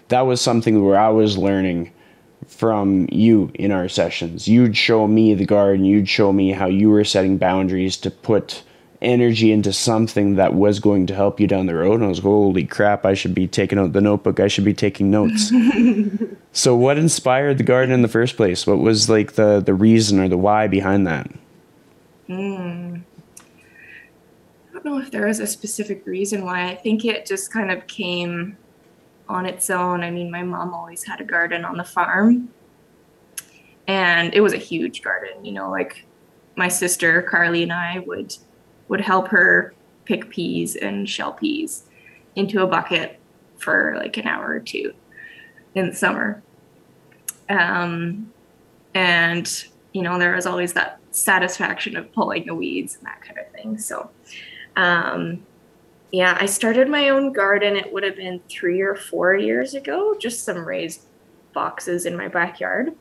that 0.08 0.22
was 0.22 0.40
something 0.40 0.84
where 0.84 0.98
I 0.98 1.08
was 1.08 1.38
learning 1.38 1.92
from 2.46 3.08
you 3.10 3.50
in 3.54 3.72
our 3.72 3.88
sessions. 3.88 4.46
You'd 4.46 4.76
show 4.76 5.06
me 5.06 5.34
the 5.34 5.46
garden, 5.46 5.84
you'd 5.84 6.08
show 6.08 6.32
me 6.32 6.52
how 6.52 6.66
you 6.66 6.90
were 6.90 7.04
setting 7.04 7.38
boundaries 7.38 7.96
to 7.98 8.10
put 8.10 8.62
energy 9.02 9.52
into 9.52 9.72
something 9.72 10.36
that 10.36 10.54
was 10.54 10.80
going 10.80 11.06
to 11.06 11.14
help 11.14 11.40
you 11.40 11.46
down 11.46 11.66
the 11.66 11.74
road. 11.74 11.94
And 11.94 12.04
I 12.04 12.08
was, 12.08 12.18
holy 12.18 12.64
crap, 12.64 13.04
I 13.04 13.14
should 13.14 13.34
be 13.34 13.46
taking 13.46 13.78
out 13.78 13.92
the 13.92 14.00
notebook. 14.00 14.40
I 14.40 14.48
should 14.48 14.64
be 14.64 14.74
taking 14.74 15.10
notes. 15.10 15.52
so, 16.52 16.74
what 16.76 16.98
inspired 16.98 17.58
the 17.58 17.64
garden 17.64 17.92
in 17.92 18.02
the 18.02 18.08
first 18.08 18.36
place? 18.36 18.66
What 18.66 18.78
was 18.78 19.08
like 19.08 19.32
the 19.32 19.60
the 19.60 19.74
reason 19.74 20.20
or 20.20 20.28
the 20.28 20.38
why 20.38 20.66
behind 20.66 21.06
that? 21.06 21.30
Mm. 22.28 23.02
I 24.70 24.72
don't 24.72 24.84
know 24.84 24.98
if 24.98 25.10
there 25.10 25.26
was 25.26 25.40
a 25.40 25.46
specific 25.46 26.04
reason 26.06 26.44
why. 26.44 26.68
I 26.68 26.74
think 26.74 27.04
it 27.04 27.26
just 27.26 27.52
kind 27.52 27.70
of 27.70 27.86
came 27.86 28.56
on 29.28 29.46
its 29.46 29.70
own. 29.70 30.02
I 30.02 30.10
mean, 30.10 30.30
my 30.30 30.42
mom 30.42 30.74
always 30.74 31.04
had 31.04 31.20
a 31.20 31.24
garden 31.24 31.64
on 31.64 31.76
the 31.76 31.84
farm, 31.84 32.48
and 33.86 34.34
it 34.34 34.40
was 34.40 34.52
a 34.52 34.58
huge 34.58 35.02
garden. 35.02 35.44
You 35.44 35.52
know, 35.52 35.70
like 35.70 36.04
my 36.56 36.68
sister 36.68 37.22
Carly 37.22 37.62
and 37.62 37.72
I 37.72 38.00
would 38.00 38.34
would 38.88 39.00
help 39.00 39.28
her 39.28 39.74
pick 40.04 40.30
peas 40.30 40.76
and 40.76 41.08
shell 41.08 41.32
peas 41.32 41.84
into 42.36 42.62
a 42.62 42.66
bucket 42.66 43.18
for 43.58 43.94
like 43.96 44.16
an 44.16 44.26
hour 44.26 44.48
or 44.48 44.60
two 44.60 44.92
in 45.74 45.88
the 45.88 45.94
summer. 45.94 46.42
Um, 47.48 48.32
and, 48.94 49.64
you 49.92 50.02
know, 50.02 50.18
there 50.18 50.34
was 50.34 50.46
always 50.46 50.72
that 50.74 51.00
satisfaction 51.10 51.96
of 51.96 52.12
pulling 52.12 52.46
the 52.46 52.54
weeds 52.54 52.96
and 52.96 53.06
that 53.06 53.22
kind 53.22 53.38
of 53.38 53.50
thing. 53.52 53.78
So, 53.78 54.10
um, 54.76 55.44
yeah, 56.12 56.36
I 56.40 56.46
started 56.46 56.88
my 56.88 57.08
own 57.08 57.32
garden. 57.32 57.76
It 57.76 57.92
would 57.92 58.04
have 58.04 58.16
been 58.16 58.40
three 58.48 58.80
or 58.80 58.94
four 58.94 59.34
years 59.34 59.74
ago, 59.74 60.14
just 60.18 60.44
some 60.44 60.66
raised 60.66 61.02
boxes 61.52 62.06
in 62.06 62.16
my 62.16 62.28
backyard. 62.28 62.94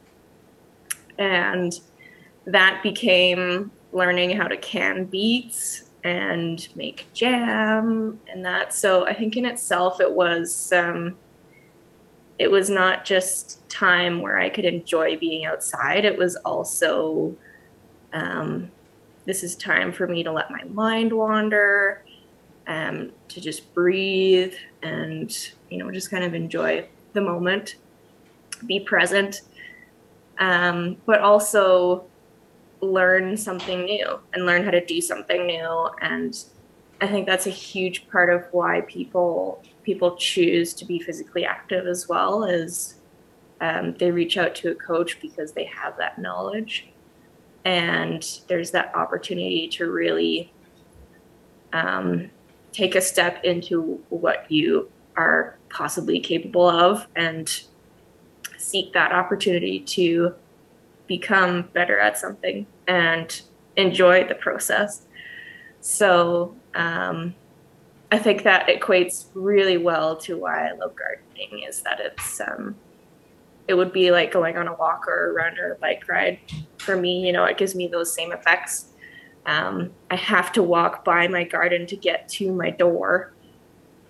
And 1.18 1.80
that 2.46 2.82
became 2.84 3.72
learning 3.96 4.32
how 4.32 4.46
to 4.46 4.58
can 4.58 5.06
beets 5.06 5.84
and 6.04 6.68
make 6.76 7.08
jam 7.14 8.20
and 8.28 8.46
that. 8.46 8.74
So 8.74 9.08
I 9.08 9.14
think 9.14 9.38
in 9.38 9.46
itself 9.46 10.02
it 10.02 10.12
was 10.12 10.72
um, 10.74 11.18
it 12.38 12.52
was 12.52 12.70
not 12.70 13.06
just 13.06 13.68
time 13.70 14.22
where 14.22 14.38
I 14.38 14.50
could 14.50 14.66
enjoy 14.66 15.18
being 15.18 15.46
outside. 15.46 16.04
It 16.04 16.18
was 16.18 16.36
also 16.38 17.36
um, 18.12 18.70
this 19.24 19.44
is 19.44 19.56
time 19.56 19.94
for 19.94 20.08
me 20.08 20.24
to 20.24 20.32
let 20.32 20.52
my 20.52 20.64
mind 20.66 21.12
wander, 21.12 22.04
um, 22.68 23.12
to 23.30 23.42
just 23.42 23.74
breathe 23.74 24.54
and 24.84 25.52
you 25.70 25.78
know 25.78 25.90
just 25.90 26.12
kind 26.12 26.26
of 26.26 26.34
enjoy 26.34 26.86
the 27.14 27.22
moment, 27.22 27.78
be 28.68 28.82
present, 28.82 29.44
um, 30.38 30.98
but 31.06 31.22
also 31.22 32.06
learn 32.92 33.38
something 33.38 33.86
new 33.86 34.20
and 34.34 34.46
learn 34.46 34.64
how 34.64 34.72
to 34.72 34.86
do 34.86 35.02
something 35.02 35.46
new. 35.46 35.90
And 36.02 36.38
i 37.02 37.08
think 37.08 37.26
that's 37.26 37.46
a 37.46 37.50
huge 37.50 38.08
part 38.08 38.30
of 38.30 38.42
why 38.54 38.80
people 38.88 39.62
people 39.84 40.16
choose 40.16 40.74
to 40.74 40.86
be 40.86 40.98
physically 40.98 41.46
active 41.46 41.88
as 41.88 42.08
well 42.08 42.46
is 42.46 42.96
um, 43.62 43.94
they 44.00 44.12
reach 44.12 44.38
out 44.38 44.56
to 44.56 44.72
a 44.72 44.76
coach 44.76 45.20
because 45.22 45.54
they 45.54 45.66
have 45.66 45.96
that 45.98 46.20
knowledge. 46.20 46.88
And 47.64 48.28
there's 48.48 48.72
that 48.72 48.94
opportunity 48.96 49.68
to 49.70 49.90
really 49.90 50.52
um, 51.74 52.30
take 52.72 52.96
a 52.96 53.02
step 53.02 53.44
into 53.44 54.04
what 54.10 54.50
you 54.52 54.92
are 55.16 55.58
possibly 55.70 56.20
capable 56.20 56.68
of 56.68 57.08
and 57.16 57.64
seek 58.58 58.94
that 58.94 59.12
opportunity 59.12 59.80
to 59.80 60.36
become 61.08 61.70
better 61.74 62.00
at 62.00 62.18
something 62.18 62.66
and 62.88 63.42
enjoy 63.76 64.28
the 64.28 64.36
process. 64.36 65.06
So 65.82 66.56
um, 66.74 67.36
I 68.12 68.18
think 68.18 68.44
that 68.44 68.68
equates 68.68 69.28
really 69.34 69.78
well 69.78 70.16
to 70.18 70.38
why 70.38 70.70
I 70.70 70.72
love 70.74 70.96
gardening 70.96 71.64
is 71.68 71.82
that 71.82 72.00
it's 72.00 72.40
um, 72.42 72.76
it 73.68 73.74
would 73.74 73.92
be 73.92 74.12
like 74.12 74.32
going 74.32 74.58
on 74.58 74.68
a 74.68 74.74
walk 74.76 75.08
or 75.08 75.30
a 75.30 75.34
run 75.34 75.58
or 75.58 75.74
a 75.74 75.76
bike 75.76 76.08
ride 76.08 76.40
for 76.78 76.96
me. 76.96 77.26
You 77.26 77.34
know, 77.34 77.46
it 77.46 77.58
gives 77.58 77.76
me 77.76 77.88
those 77.88 78.14
same 78.14 78.32
effects. 78.32 78.88
Um, 79.46 79.92
I 80.10 80.16
have 80.16 80.52
to 80.54 80.64
walk 80.64 81.04
by 81.06 81.28
my 81.28 81.44
garden 81.44 81.86
to 81.88 81.96
get 81.96 82.28
to 82.30 82.52
my 82.52 82.70
door, 82.72 83.34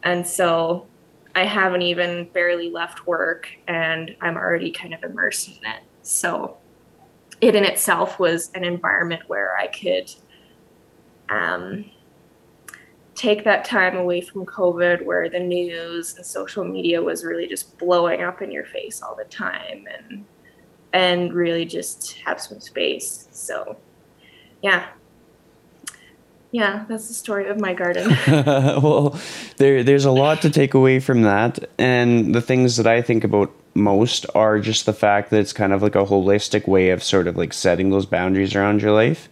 and 0.03 0.25
so 0.25 0.87
I 1.35 1.43
haven't 1.43 1.81
even 1.81 2.29
barely 2.33 2.69
left 2.69 3.05
work, 3.07 3.49
and 3.67 4.15
I'm 4.21 4.37
already 4.37 4.71
kind 4.71 4.93
of 4.93 5.03
immersed 5.03 5.49
in 5.49 5.65
it. 5.65 5.81
So 6.01 6.57
it 7.41 7.55
in 7.55 7.63
itself 7.63 8.19
was 8.19 8.51
an 8.53 8.63
environment 8.63 9.23
where 9.27 9.55
I 9.57 9.67
could 9.67 10.11
um, 11.29 11.85
take 13.15 13.43
that 13.43 13.65
time 13.65 13.97
away 13.97 14.21
from 14.21 14.45
COVID, 14.45 15.05
where 15.05 15.29
the 15.29 15.39
news 15.39 16.15
and 16.15 16.25
social 16.25 16.63
media 16.63 17.01
was 17.01 17.23
really 17.23 17.47
just 17.47 17.77
blowing 17.77 18.21
up 18.21 18.41
in 18.41 18.51
your 18.51 18.65
face 18.65 19.01
all 19.01 19.15
the 19.15 19.25
time, 19.25 19.85
and 19.97 20.25
and 20.93 21.33
really 21.33 21.65
just 21.65 22.13
have 22.19 22.39
some 22.39 22.59
space. 22.59 23.27
So, 23.31 23.77
yeah, 24.61 24.87
yeah, 26.51 26.85
that's 26.87 27.09
the 27.09 27.13
story 27.13 27.49
of 27.49 27.59
my 27.59 27.73
garden. 27.73 28.15
well, 28.27 29.19
there 29.57 29.83
there's 29.83 30.05
a 30.05 30.11
lot 30.11 30.41
to 30.43 30.49
take 30.49 30.73
away 30.73 30.99
from 30.99 31.23
that, 31.23 31.59
and 31.77 32.33
the 32.33 32.41
things 32.41 32.77
that 32.77 32.87
I 32.87 33.01
think 33.01 33.23
about 33.23 33.51
most 33.75 34.25
are 34.33 34.59
just 34.59 34.85
the 34.85 34.93
fact 34.93 35.29
that 35.29 35.39
it's 35.39 35.53
kind 35.53 35.73
of 35.73 35.83
like 35.83 35.95
a 35.95 36.05
holistic 36.05 36.67
way 36.67 36.89
of 36.89 37.03
sort 37.03 37.27
of 37.27 37.37
like 37.37 37.53
setting 37.53 37.89
those 37.89 38.05
boundaries 38.05 38.55
around 38.55 38.81
your 38.81 38.93
life. 38.93 39.29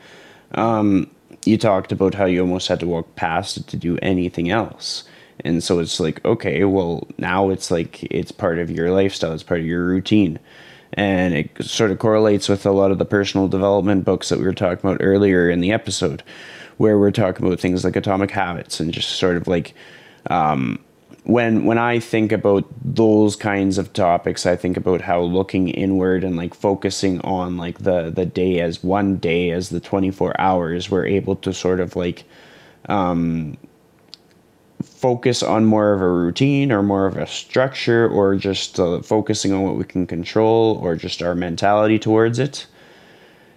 Um, 0.52 1.10
you 1.46 1.58
talked 1.58 1.92
about 1.92 2.14
how 2.14 2.26
you 2.26 2.42
almost 2.42 2.68
had 2.68 2.80
to 2.82 2.88
walk 2.88 3.16
past 3.16 3.58
it 3.58 3.68
to 3.68 3.78
do 3.78 3.98
anything 4.02 4.50
else. 4.50 5.04
And 5.40 5.64
so 5.64 5.80
it's 5.80 6.00
like, 6.00 6.24
okay, 6.26 6.64
well, 6.66 7.08
now 7.18 7.50
it's 7.50 7.72
like 7.72 8.04
it's 8.04 8.32
part 8.32 8.60
of 8.60 8.70
your 8.70 8.92
lifestyle, 8.92 9.34
it's 9.34 9.44
part 9.44 9.62
of 9.62 9.66
your 9.66 9.86
routine. 9.86 10.40
And 10.94 11.34
it 11.34 11.50
sort 11.64 11.90
of 11.90 11.98
correlates 11.98 12.48
with 12.48 12.66
a 12.66 12.72
lot 12.72 12.92
of 12.92 13.00
the 13.00 13.06
personal 13.06 13.48
development 13.48 14.06
books 14.06 14.30
that 14.30 14.38
we 14.38 14.46
were 14.46 14.54
talking 14.54 14.88
about 14.88 15.02
earlier 15.02 15.50
in 15.50 15.60
the 15.60 15.72
episode 15.72 16.22
where 16.78 17.00
we're 17.00 17.12
talking 17.12 17.46
about 17.46 17.60
things 17.60 17.84
like 17.84 17.96
atomic 17.96 18.30
habits 18.30 18.80
and 18.80 18.94
just 18.94 19.10
sort 19.10 19.38
of 19.38 19.48
like 19.48 19.74
um, 20.30 20.80
when 21.24 21.64
when 21.64 21.78
I 21.78 22.00
think 22.00 22.32
about 22.32 22.66
those 22.84 23.36
kinds 23.36 23.78
of 23.78 23.94
topics, 23.94 24.46
I 24.46 24.56
think 24.56 24.76
about 24.76 25.02
how 25.02 25.22
looking 25.22 25.70
inward 25.70 26.24
and 26.24 26.36
like 26.36 26.54
focusing 26.54 27.22
on 27.22 27.56
like 27.58 27.80
the 27.80 28.10
the 28.10 28.26
day 28.26 28.60
as 28.60 28.84
one 28.84 29.18
day 29.18 29.52
as 29.52 29.70
the 29.70 29.80
24 29.80 30.40
hours, 30.40 30.92
we're 30.92 31.06
able 31.06 31.36
to 31.38 31.54
sort 31.54 31.80
of 31.80 31.96
like 31.96 32.26
um, 32.90 33.58
focus 34.84 35.42
on 35.42 35.66
more 35.66 35.94
of 35.94 36.02
a 36.02 36.10
routine 36.10 36.72
or 36.72 36.84
more 36.84 37.06
of 37.06 37.16
a 37.16 37.26
structure 37.26 38.08
or 38.10 38.36
just 38.36 38.78
uh, 38.80 39.02
focusing 39.02 39.54
on 39.54 39.64
what 39.64 39.78
we 39.78 39.86
can 39.86 40.06
control 40.06 40.78
or 40.84 40.96
just 40.96 41.22
our 41.22 41.36
mentality 41.36 41.98
towards 41.98 42.38
it. 42.38 42.68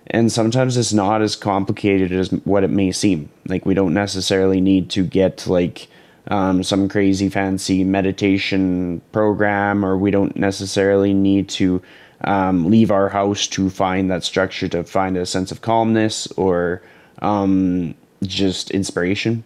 And 0.09 0.31
sometimes 0.31 0.77
it's 0.77 0.93
not 0.93 1.21
as 1.21 1.35
complicated 1.35 2.13
as 2.13 2.31
what 2.31 2.63
it 2.63 2.71
may 2.71 2.93
seem. 2.93 3.29
Like, 3.49 3.67
we 3.67 3.75
don't 3.75 3.93
necessarily 3.93 4.61
need 4.61 4.89
to 4.91 5.05
get 5.05 5.49
like 5.49 5.89
um, 6.29 6.63
some 6.63 6.89
crazy 6.89 7.29
fancy 7.29 7.85
meditation 7.85 9.01
program, 9.13 9.85
or 9.85 9.97
we 9.97 10.11
don't 10.11 10.37
necessarily 10.37 11.15
need 11.15 11.49
to 11.51 11.81
um, 12.23 12.71
leave 12.71 12.91
our 12.91 13.09
house 13.09 13.47
to 13.49 13.71
find 13.71 14.11
that 14.11 14.25
structure 14.25 14.69
to 14.69 14.85
find 14.85 15.17
a 15.17 15.27
sense 15.27 15.53
of 15.53 15.61
calmness 15.61 16.27
or 16.33 16.83
um, 17.23 17.95
just 18.23 18.71
inspiration. 18.71 19.45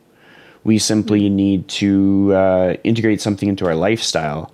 We 0.64 0.78
simply 0.78 1.28
need 1.28 1.68
to 1.68 2.32
uh, 2.34 2.76
integrate 2.84 3.20
something 3.20 3.48
into 3.48 3.66
our 3.66 3.74
lifestyle 3.74 4.52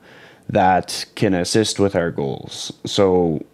that 0.49 1.05
can 1.17 1.35
assist 1.35 1.81
with 1.81 1.97
our 1.97 2.11
goals. 2.11 2.73
So, 2.85 3.45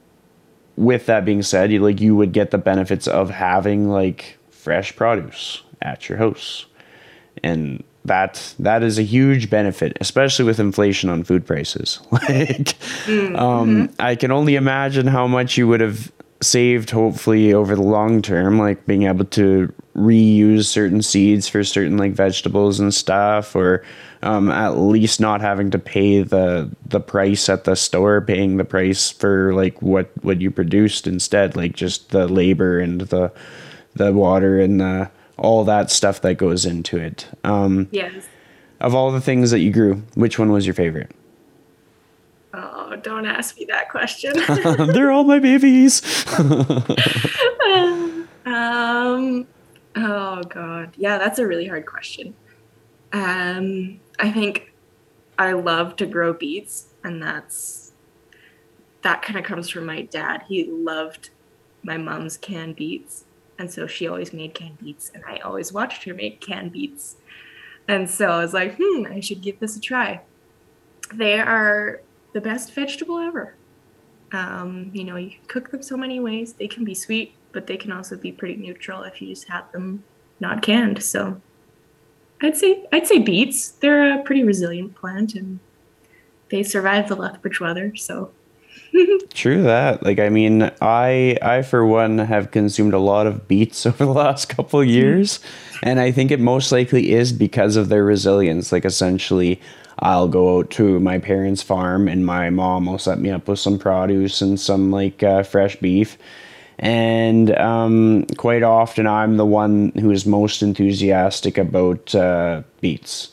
with 0.76 1.06
that 1.06 1.24
being 1.24 1.42
said, 1.42 1.72
you, 1.72 1.80
like 1.80 2.00
you 2.00 2.16
would 2.16 2.32
get 2.32 2.50
the 2.50 2.58
benefits 2.58 3.06
of 3.06 3.30
having 3.30 3.88
like 3.88 4.38
fresh 4.50 4.94
produce 4.94 5.62
at 5.80 6.08
your 6.08 6.18
house, 6.18 6.66
and 7.42 7.82
that 8.04 8.54
that 8.58 8.82
is 8.82 8.98
a 8.98 9.02
huge 9.02 9.48
benefit, 9.48 9.96
especially 10.00 10.44
with 10.44 10.58
inflation 10.58 11.08
on 11.08 11.24
food 11.24 11.46
prices. 11.46 12.00
like, 12.10 12.76
mm-hmm. 13.06 13.36
um, 13.36 13.90
I 13.98 14.16
can 14.16 14.30
only 14.32 14.56
imagine 14.56 15.06
how 15.06 15.26
much 15.26 15.56
you 15.56 15.68
would 15.68 15.80
have 15.80 16.10
saved, 16.40 16.90
hopefully, 16.90 17.54
over 17.54 17.76
the 17.76 17.82
long 17.82 18.20
term, 18.20 18.58
like 18.58 18.84
being 18.86 19.04
able 19.04 19.24
to 19.26 19.72
reuse 19.94 20.64
certain 20.64 21.02
seeds 21.02 21.48
for 21.48 21.62
certain 21.62 21.96
like 21.96 22.12
vegetables 22.12 22.80
and 22.80 22.92
stuff, 22.92 23.54
or 23.54 23.84
um, 24.22 24.50
at 24.50 24.78
least 24.78 25.20
not 25.20 25.40
having 25.40 25.70
to 25.70 25.78
pay 25.78 26.22
the 26.22 26.70
the 26.86 27.00
price 27.00 27.48
at 27.48 27.64
the 27.64 27.76
store, 27.76 28.20
paying 28.20 28.56
the 28.56 28.64
price 28.64 29.10
for 29.10 29.54
like 29.54 29.80
what 29.80 30.10
what 30.22 30.40
you 30.40 30.50
produced 30.50 31.06
instead, 31.06 31.54
like 31.54 31.74
just 31.74 32.10
the 32.10 32.26
labor 32.26 32.80
and 32.80 33.02
the 33.02 33.32
the 33.94 34.12
water 34.12 34.58
and 34.58 34.80
the 34.80 35.10
all 35.36 35.64
that 35.64 35.90
stuff 35.90 36.20
that 36.22 36.34
goes 36.34 36.64
into 36.64 36.98
it. 36.98 37.26
Um, 37.44 37.88
yes. 37.90 38.28
Of 38.80 38.94
all 38.94 39.12
the 39.12 39.20
things 39.20 39.50
that 39.50 39.60
you 39.60 39.72
grew, 39.72 40.02
which 40.14 40.38
one 40.38 40.50
was 40.52 40.66
your 40.66 40.74
favorite? 40.74 41.10
Oh, 42.54 42.96
don't 42.96 43.24
ask 43.24 43.56
me 43.56 43.66
that 43.66 43.88
question. 43.88 44.34
They're 44.92 45.10
all 45.10 45.24
my 45.24 45.38
babies. 45.38 46.02
um, 48.44 49.46
oh 49.96 50.42
God, 50.48 50.92
yeah, 50.96 51.16
that's 51.18 51.38
a 51.38 51.46
really 51.46 51.66
hard 51.66 51.86
question. 51.86 52.34
Um, 53.12 54.00
I 54.18 54.30
think 54.30 54.74
I 55.38 55.52
love 55.52 55.96
to 55.96 56.06
grow 56.06 56.34
beets, 56.34 56.88
and 57.04 57.22
that's 57.22 57.92
that 59.02 59.22
kind 59.22 59.38
of 59.38 59.44
comes 59.44 59.68
from 59.70 59.86
my 59.86 60.02
dad. 60.02 60.44
He 60.46 60.64
loved 60.64 61.30
my 61.82 61.96
mom's 61.96 62.36
canned 62.36 62.76
beets 62.76 63.24
and 63.58 63.70
so 63.70 63.86
she 63.86 64.08
always 64.08 64.32
made 64.32 64.54
canned 64.54 64.78
beets, 64.78 65.10
and 65.14 65.22
I 65.26 65.38
always 65.38 65.72
watched 65.72 66.04
her 66.04 66.14
make 66.14 66.40
canned 66.40 66.72
beets. 66.72 67.16
And 67.88 68.08
so 68.08 68.28
I 68.28 68.38
was 68.38 68.54
like, 68.54 68.76
hmm, 68.78 69.06
I 69.10 69.20
should 69.20 69.42
give 69.42 69.58
this 69.60 69.76
a 69.76 69.80
try. 69.80 70.20
They 71.12 71.38
are 71.38 72.00
the 72.32 72.40
best 72.40 72.72
vegetable 72.72 73.18
ever. 73.18 73.54
Um, 74.32 74.90
you 74.94 75.04
know, 75.04 75.16
you 75.16 75.30
can 75.30 75.44
cook 75.46 75.70
them 75.70 75.82
so 75.82 75.96
many 75.96 76.20
ways. 76.20 76.54
They 76.54 76.68
can 76.68 76.84
be 76.84 76.94
sweet, 76.94 77.34
but 77.52 77.66
they 77.66 77.76
can 77.76 77.92
also 77.92 78.16
be 78.16 78.32
pretty 78.32 78.56
neutral 78.56 79.02
if 79.02 79.20
you 79.20 79.28
just 79.28 79.48
have 79.48 79.70
them 79.72 80.04
not 80.40 80.62
canned. 80.62 81.02
So 81.02 81.40
I'd 82.40 82.56
say 82.56 82.84
I'd 82.92 83.06
say 83.06 83.18
beets. 83.18 83.68
They're 83.68 84.18
a 84.18 84.22
pretty 84.22 84.42
resilient 84.42 84.94
plant 84.94 85.34
and 85.34 85.60
they 86.50 86.62
survive 86.62 87.08
the 87.08 87.16
Lethbridge 87.16 87.60
weather, 87.60 87.94
so 87.96 88.30
True 89.34 89.62
that. 89.62 90.02
Like 90.02 90.18
I 90.18 90.28
mean, 90.28 90.70
I 90.80 91.36
I 91.42 91.62
for 91.62 91.86
one 91.86 92.18
have 92.18 92.50
consumed 92.50 92.94
a 92.94 92.98
lot 92.98 93.26
of 93.26 93.48
beets 93.48 93.86
over 93.86 94.04
the 94.04 94.12
last 94.12 94.48
couple 94.48 94.82
years, 94.84 95.40
and 95.82 96.00
I 96.00 96.12
think 96.12 96.30
it 96.30 96.40
most 96.40 96.72
likely 96.72 97.12
is 97.12 97.32
because 97.32 97.76
of 97.76 97.88
their 97.88 98.04
resilience. 98.04 98.72
Like 98.72 98.84
essentially, 98.84 99.60
I'll 99.98 100.28
go 100.28 100.58
out 100.58 100.70
to 100.72 101.00
my 101.00 101.18
parents' 101.18 101.62
farm, 101.62 102.08
and 102.08 102.26
my 102.26 102.50
mom 102.50 102.86
will 102.86 102.98
set 102.98 103.18
me 103.18 103.30
up 103.30 103.48
with 103.48 103.58
some 103.58 103.78
produce 103.78 104.42
and 104.42 104.58
some 104.58 104.90
like 104.90 105.22
uh, 105.22 105.42
fresh 105.42 105.76
beef. 105.76 106.18
And 106.78 107.56
um, 107.58 108.26
quite 108.36 108.62
often, 108.62 109.06
I'm 109.06 109.36
the 109.36 109.46
one 109.46 109.92
who 110.00 110.10
is 110.10 110.26
most 110.26 110.62
enthusiastic 110.62 111.56
about 111.56 112.14
uh, 112.14 112.62
beets. 112.80 113.30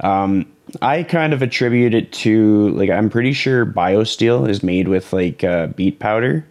Um, 0.00 0.46
I 0.82 1.04
kind 1.04 1.32
of 1.32 1.42
attribute 1.42 1.94
it 1.94 2.12
to 2.12 2.70
like 2.70 2.90
I'm 2.90 3.08
pretty 3.08 3.32
sure 3.32 3.64
BioSteel 3.64 4.48
is 4.48 4.62
made 4.62 4.88
with 4.88 5.12
like 5.12 5.44
uh, 5.44 5.68
beet 5.68 5.98
powder. 5.98 6.44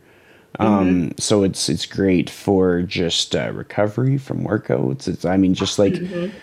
Um, 0.57 1.09
mm-hmm. 1.09 1.19
so 1.19 1.43
it's 1.43 1.67
it's 1.67 1.85
great 1.85 2.29
for 2.29 2.81
just 2.81 3.35
uh, 3.35 3.51
recovery 3.53 4.17
from 4.17 4.45
workouts. 4.45 5.07
It's 5.07 5.25
I 5.25 5.35
mean 5.35 5.53
just 5.53 5.77
like 5.77 5.93
mm-hmm. 5.93 6.35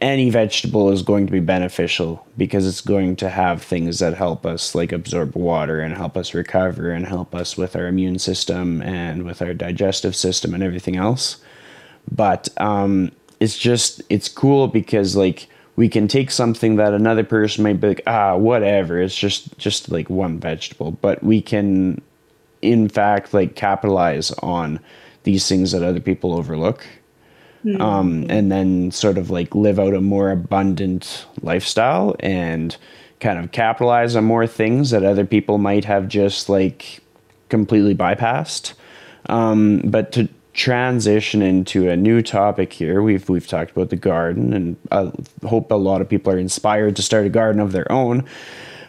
any 0.00 0.30
vegetable 0.30 0.92
is 0.92 1.02
going 1.02 1.26
to 1.26 1.32
be 1.32 1.40
beneficial 1.40 2.24
because 2.36 2.68
it's 2.68 2.80
going 2.80 3.16
to 3.16 3.28
have 3.28 3.62
things 3.62 3.98
that 3.98 4.14
help 4.14 4.46
us 4.46 4.76
like 4.76 4.92
absorb 4.92 5.34
water 5.34 5.80
and 5.80 5.96
help 5.96 6.16
us 6.16 6.34
recover 6.34 6.92
and 6.92 7.04
help 7.04 7.34
us 7.34 7.56
with 7.56 7.74
our 7.74 7.88
immune 7.88 8.20
system 8.20 8.80
and 8.82 9.24
with 9.24 9.42
our 9.42 9.54
digestive 9.54 10.14
system 10.14 10.54
and 10.54 10.62
everything 10.62 10.94
else. 10.96 11.38
But 12.08 12.48
um, 12.58 13.10
it's 13.40 13.58
just 13.58 14.02
it's 14.08 14.28
cool 14.28 14.68
because 14.68 15.16
like 15.16 15.48
we 15.82 15.88
can 15.88 16.06
take 16.06 16.30
something 16.30 16.76
that 16.76 16.94
another 16.94 17.24
person 17.24 17.64
might 17.64 17.80
be 17.80 17.88
like, 17.88 18.02
ah, 18.06 18.36
whatever, 18.36 19.02
it's 19.02 19.16
just 19.16 19.58
just 19.58 19.90
like 19.90 20.08
one 20.08 20.38
vegetable, 20.38 20.92
but 20.92 21.24
we 21.24 21.42
can 21.42 22.00
in 22.60 22.88
fact 22.88 23.34
like 23.34 23.56
capitalize 23.56 24.30
on 24.44 24.78
these 25.24 25.48
things 25.48 25.72
that 25.72 25.82
other 25.82 25.98
people 25.98 26.34
overlook. 26.34 26.86
Mm-hmm. 27.64 27.82
Um, 27.82 28.26
and 28.28 28.52
then 28.52 28.92
sort 28.92 29.18
of 29.18 29.30
like 29.30 29.56
live 29.56 29.80
out 29.80 29.92
a 29.92 30.00
more 30.00 30.30
abundant 30.30 31.26
lifestyle 31.42 32.14
and 32.20 32.76
kind 33.18 33.40
of 33.40 33.50
capitalize 33.50 34.14
on 34.14 34.22
more 34.22 34.46
things 34.46 34.90
that 34.90 35.02
other 35.02 35.24
people 35.24 35.58
might 35.58 35.84
have 35.84 36.06
just 36.06 36.48
like 36.48 37.00
completely 37.48 37.96
bypassed. 37.96 38.74
Um, 39.26 39.82
but 39.84 40.12
to 40.12 40.28
transition 40.52 41.42
into 41.42 41.88
a 41.88 41.96
new 41.96 42.22
topic 42.22 42.72
here. 42.72 43.02
We've 43.02 43.28
we've 43.28 43.46
talked 43.46 43.70
about 43.70 43.90
the 43.90 43.96
garden, 43.96 44.52
and 44.52 44.76
I 44.90 45.10
hope 45.46 45.70
a 45.70 45.76
lot 45.76 46.00
of 46.00 46.08
people 46.08 46.32
are 46.32 46.38
inspired 46.38 46.96
to 46.96 47.02
start 47.02 47.26
a 47.26 47.30
garden 47.30 47.60
of 47.60 47.72
their 47.72 47.90
own. 47.90 48.24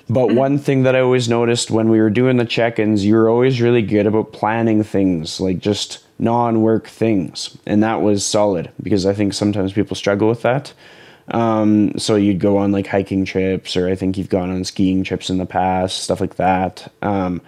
But 0.09 0.27
mm-hmm. 0.27 0.37
one 0.37 0.57
thing 0.57 0.83
that 0.83 0.95
I 0.95 0.99
always 0.99 1.29
noticed 1.29 1.71
when 1.71 1.89
we 1.89 2.01
were 2.01 2.09
doing 2.09 2.35
the 2.35 2.45
check-ins, 2.45 3.05
you 3.05 3.15
were 3.15 3.29
always 3.29 3.61
really 3.61 3.81
good 3.81 4.05
about 4.05 4.33
planning 4.33 4.83
things, 4.83 5.39
like 5.39 5.59
just 5.59 6.03
non-work 6.19 6.87
things, 6.87 7.57
and 7.65 7.81
that 7.83 8.01
was 8.01 8.25
solid 8.25 8.69
because 8.81 9.05
I 9.05 9.13
think 9.13 9.33
sometimes 9.33 9.73
people 9.73 9.95
struggle 9.95 10.27
with 10.27 10.41
that. 10.41 10.73
Um, 11.29 11.97
so 11.97 12.15
you'd 12.15 12.39
go 12.39 12.57
on 12.57 12.73
like 12.73 12.87
hiking 12.87 13.23
trips, 13.23 13.77
or 13.77 13.87
I 13.87 13.95
think 13.95 14.17
you've 14.17 14.29
gone 14.29 14.51
on 14.51 14.65
skiing 14.65 15.03
trips 15.03 15.29
in 15.29 15.37
the 15.37 15.45
past, 15.45 16.03
stuff 16.03 16.19
like 16.19 16.35
that. 16.35 16.91
Um, 17.01 17.41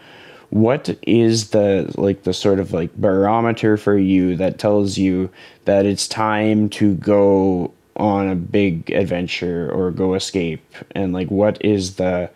what 0.55 0.97
is 1.01 1.49
the 1.49 1.93
like 1.97 2.23
the 2.23 2.33
sort 2.33 2.61
of 2.61 2.71
like 2.71 2.95
barometer 2.95 3.75
for 3.75 3.97
you 3.97 4.37
that 4.37 4.57
tells 4.57 4.97
you 4.97 5.29
that 5.65 5.85
it's 5.85 6.07
time 6.07 6.69
to 6.69 6.95
go 6.95 7.73
on 7.97 8.29
a 8.29 8.35
big 8.35 8.89
adventure 8.91 9.69
or 9.69 9.91
go 9.91 10.13
escape? 10.13 10.63
And 10.91 11.11
like 11.11 11.29
what 11.29 11.57
is 11.59 11.95
the 11.95 12.31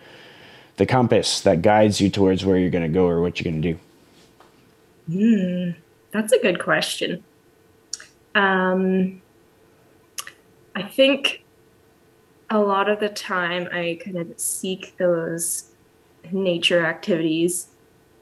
the 0.75 0.85
compass 0.85 1.39
that 1.41 1.61
guides 1.61 2.01
you 2.01 2.09
towards 2.09 2.43
where 2.43 2.57
you're 2.57 2.69
going 2.69 2.83
to 2.83 2.93
go 2.93 3.07
or 3.07 3.21
what 3.21 3.39
you're 3.39 3.49
going 3.49 3.61
to 3.61 3.73
do? 3.73 5.73
Hmm, 5.73 5.79
that's 6.11 6.33
a 6.33 6.39
good 6.39 6.59
question. 6.59 7.23
Um 8.35 9.21
i 10.75 10.83
think 10.83 11.43
a 12.49 12.59
lot 12.59 12.89
of 12.89 12.99
the 12.99 13.09
time 13.09 13.67
i 13.71 13.97
kind 14.03 14.17
of 14.17 14.39
seek 14.39 14.95
those 14.97 15.71
nature 16.31 16.85
activities 16.85 17.69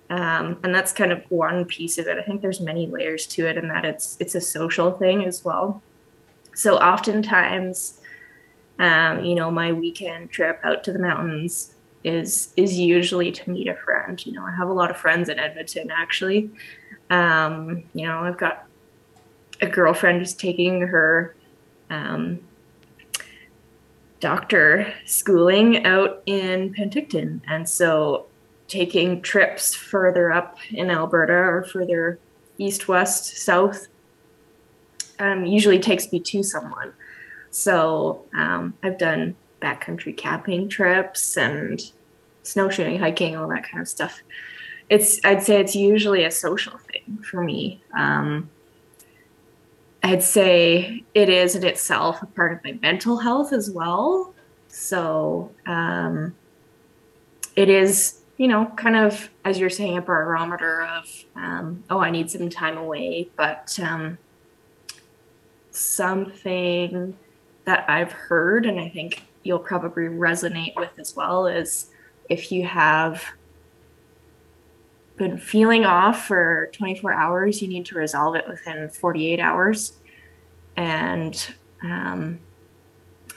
um, 0.10 0.58
and 0.64 0.74
that's 0.74 0.94
kind 0.94 1.12
of 1.12 1.24
one 1.30 1.66
piece 1.66 1.98
of 1.98 2.08
it. 2.08 2.18
I 2.18 2.22
think 2.22 2.42
there's 2.42 2.62
many 2.62 2.88
layers 2.88 3.28
to 3.28 3.46
it, 3.46 3.58
and 3.58 3.70
that 3.70 3.84
it's 3.84 4.18
it's 4.20 4.36
a 4.36 4.42
social 4.42 4.92
thing 4.92 5.26
as 5.26 5.44
well. 5.44 5.82
So 6.54 6.78
oftentimes, 6.78 8.00
um, 8.80 9.24
you 9.24 9.36
know, 9.36 9.52
my 9.52 9.74
weekend 9.74 10.32
trip 10.32 10.60
out 10.64 10.84
to 10.86 10.94
the 10.94 11.00
mountains 11.00 11.74
is 12.04 12.54
is 12.56 12.78
usually 12.80 13.32
to 13.34 13.50
meet 13.50 13.68
a 13.68 13.76
friend. 13.76 14.26
You 14.26 14.34
know, 14.34 14.46
I 14.46 14.52
have 14.52 14.70
a 14.70 14.74
lot 14.74 14.90
of 14.90 14.98
friends 14.98 15.28
in 15.30 15.40
Edmonton 15.40 15.92
actually. 15.92 16.50
Um, 17.10 17.84
you 17.94 18.06
know, 18.06 18.20
I've 18.20 18.38
got 18.38 18.66
a 19.62 19.68
girlfriend 19.68 20.20
who's 20.20 20.34
taking 20.34 20.82
her 20.82 21.36
um, 21.90 22.40
doctor 24.22 24.94
schooling 25.06 25.86
out 25.86 26.24
in 26.26 26.74
Penticton, 26.74 27.42
and 27.48 27.68
so 27.68 28.28
taking 28.68 29.22
trips 29.22 29.74
further 29.74 30.32
up 30.32 30.58
in 30.72 30.90
Alberta 30.90 31.34
or 31.34 31.64
further 31.64 32.20
east, 32.58 32.88
west, 32.88 33.38
south 33.38 33.88
um, 35.20 35.46
usually 35.46 35.80
takes 35.80 36.12
me 36.12 36.20
to 36.20 36.44
someone. 36.44 36.94
So 37.50 38.26
um, 38.36 38.74
I've 38.84 38.98
done 38.98 39.36
backcountry 39.62 40.16
camping 40.16 40.70
trips 40.70 41.38
and 41.38 41.82
snowshoeing, 42.44 43.00
hiking, 43.00 43.36
all 43.36 43.48
that 43.50 43.64
kind 43.70 43.82
of 43.82 43.88
stuff. 43.88 44.22
It's 44.90 45.20
I'd 45.26 45.44
say 45.44 45.60
it's 45.60 45.76
usually 45.76 46.24
a 46.24 46.32
social 46.32 46.78
thing 46.78 47.20
for 47.24 47.44
me. 47.44 47.82
Um, 47.98 48.50
I'd 50.04 50.24
say 50.24 51.04
it 51.14 51.30
is 51.30 51.56
in 51.56 51.66
itself 51.66 52.22
a 52.22 52.28
part 52.28 52.54
of 52.54 52.64
my 52.64 52.78
mental 52.82 53.18
health 53.18 53.52
as 53.52 53.70
well. 53.70 54.34
So 54.70 55.52
um, 55.66 56.36
it 57.56 57.68
is, 57.68 58.17
you 58.38 58.48
know, 58.48 58.66
kind 58.76 58.96
of 58.96 59.30
as 59.44 59.60
you're 59.60 59.70
saying, 59.70 59.98
a 59.98 60.02
barometer 60.02 60.84
of 60.84 61.26
um, 61.36 61.84
oh, 61.90 62.00
I 62.00 62.12
need 62.12 62.30
some 62.30 62.50
time 62.50 62.78
away, 62.78 63.30
but 63.36 63.78
um, 63.82 64.18
something 65.72 67.18
that 67.66 67.90
I've 67.90 68.12
heard, 68.12 68.66
and 68.66 68.80
I 68.80 68.90
think 68.90 69.24
you'll 69.44 69.60
probably 69.60 70.04
resonate 70.04 70.76
with 70.76 70.98
as 71.00 71.16
well, 71.16 71.48
is 71.48 71.88
if 72.30 72.52
you 72.52 72.66
have 72.66 73.24
been 75.18 75.38
feeling 75.38 75.84
off 75.84 76.28
for 76.28 76.70
24 76.74 77.12
hours, 77.12 77.62
you 77.62 77.68
need 77.68 77.86
to 77.88 77.96
resolve 77.96 78.36
it 78.36 78.48
within 78.48 78.88
48 78.88 79.40
hours. 79.40 79.94
And 80.76 81.56
um, 81.82 82.40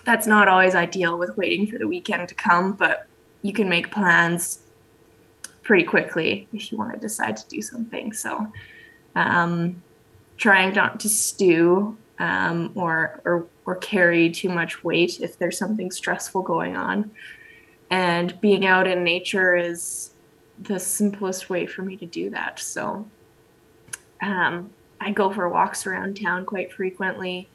that's 0.05 0.27
not 0.27 0.47
always 0.47 0.75
ideal 0.75 1.19
with 1.19 1.37
waiting 1.39 1.67
for 1.67 1.79
the 1.79 1.89
weekend 1.89 2.29
to 2.29 2.35
come, 2.35 2.75
but 2.75 3.07
you 3.43 3.55
can 3.55 3.69
make 3.69 3.91
plans 3.91 4.61
pretty 5.71 5.85
quickly 5.85 6.49
if 6.53 6.73
you 6.73 6.77
want 6.77 6.93
to 6.93 6.99
decide 6.99 7.37
to 7.37 7.47
do 7.47 7.63
something. 7.63 8.13
So, 8.13 8.45
um, 9.15 9.81
trying 10.37 10.75
not 10.75 10.99
to 10.99 11.09
stew 11.09 11.97
um, 12.19 12.73
or, 12.75 13.21
or 13.25 13.47
or 13.67 13.77
carry 13.77 14.33
too 14.33 14.49
much 14.49 14.83
weight 14.83 15.21
if 15.21 15.39
there's 15.39 15.57
something 15.57 15.93
stressful 15.93 16.43
going 16.43 16.77
on, 16.77 17.13
and 17.89 18.41
being 18.41 18.67
out 18.67 18.89
in 18.89 19.05
nature 19.05 19.55
is 19.55 20.11
the 20.59 20.81
simplest 20.81 21.49
way 21.49 21.67
for 21.67 21.83
me 21.83 21.97
to 21.99 22.07
do 22.07 22.31
that. 22.31 22.59
So, 22.59 23.07
um, 24.23 24.71
I 25.01 25.13
go 25.13 25.33
for 25.33 25.49
walks 25.49 25.87
around 25.87 26.21
town 26.21 26.47
quite 26.47 26.73
frequently, 26.73 27.49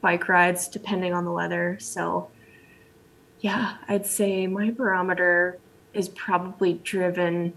bike 0.00 0.26
rides 0.26 0.68
depending 0.68 1.12
on 1.12 1.26
the 1.26 1.32
weather. 1.32 1.76
So, 1.80 2.30
yeah, 3.40 3.76
I'd 3.88 4.06
say 4.06 4.46
my 4.46 4.70
barometer 4.70 5.58
is 5.96 6.08
probably 6.10 6.74
driven 6.74 7.52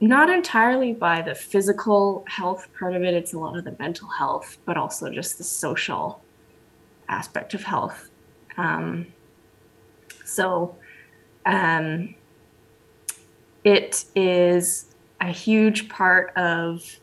not 0.00 0.30
entirely 0.30 0.94
by 0.94 1.20
the 1.20 1.34
physical 1.34 2.24
health 2.26 2.68
part 2.78 2.94
of 2.94 3.02
it, 3.02 3.12
it's 3.12 3.34
a 3.34 3.38
lot 3.38 3.58
of 3.58 3.64
the 3.64 3.76
mental 3.78 4.08
health, 4.08 4.56
but 4.64 4.78
also 4.78 5.10
just 5.10 5.36
the 5.36 5.44
social 5.44 6.22
aspect 7.08 7.52
of 7.52 7.62
health. 7.62 8.08
Um, 8.56 9.08
so, 10.24 10.74
um, 11.44 12.14
it 13.64 14.04
is 14.14 14.86
a 15.20 15.28
huge 15.28 15.88
part 15.88 16.34
of 16.36 16.98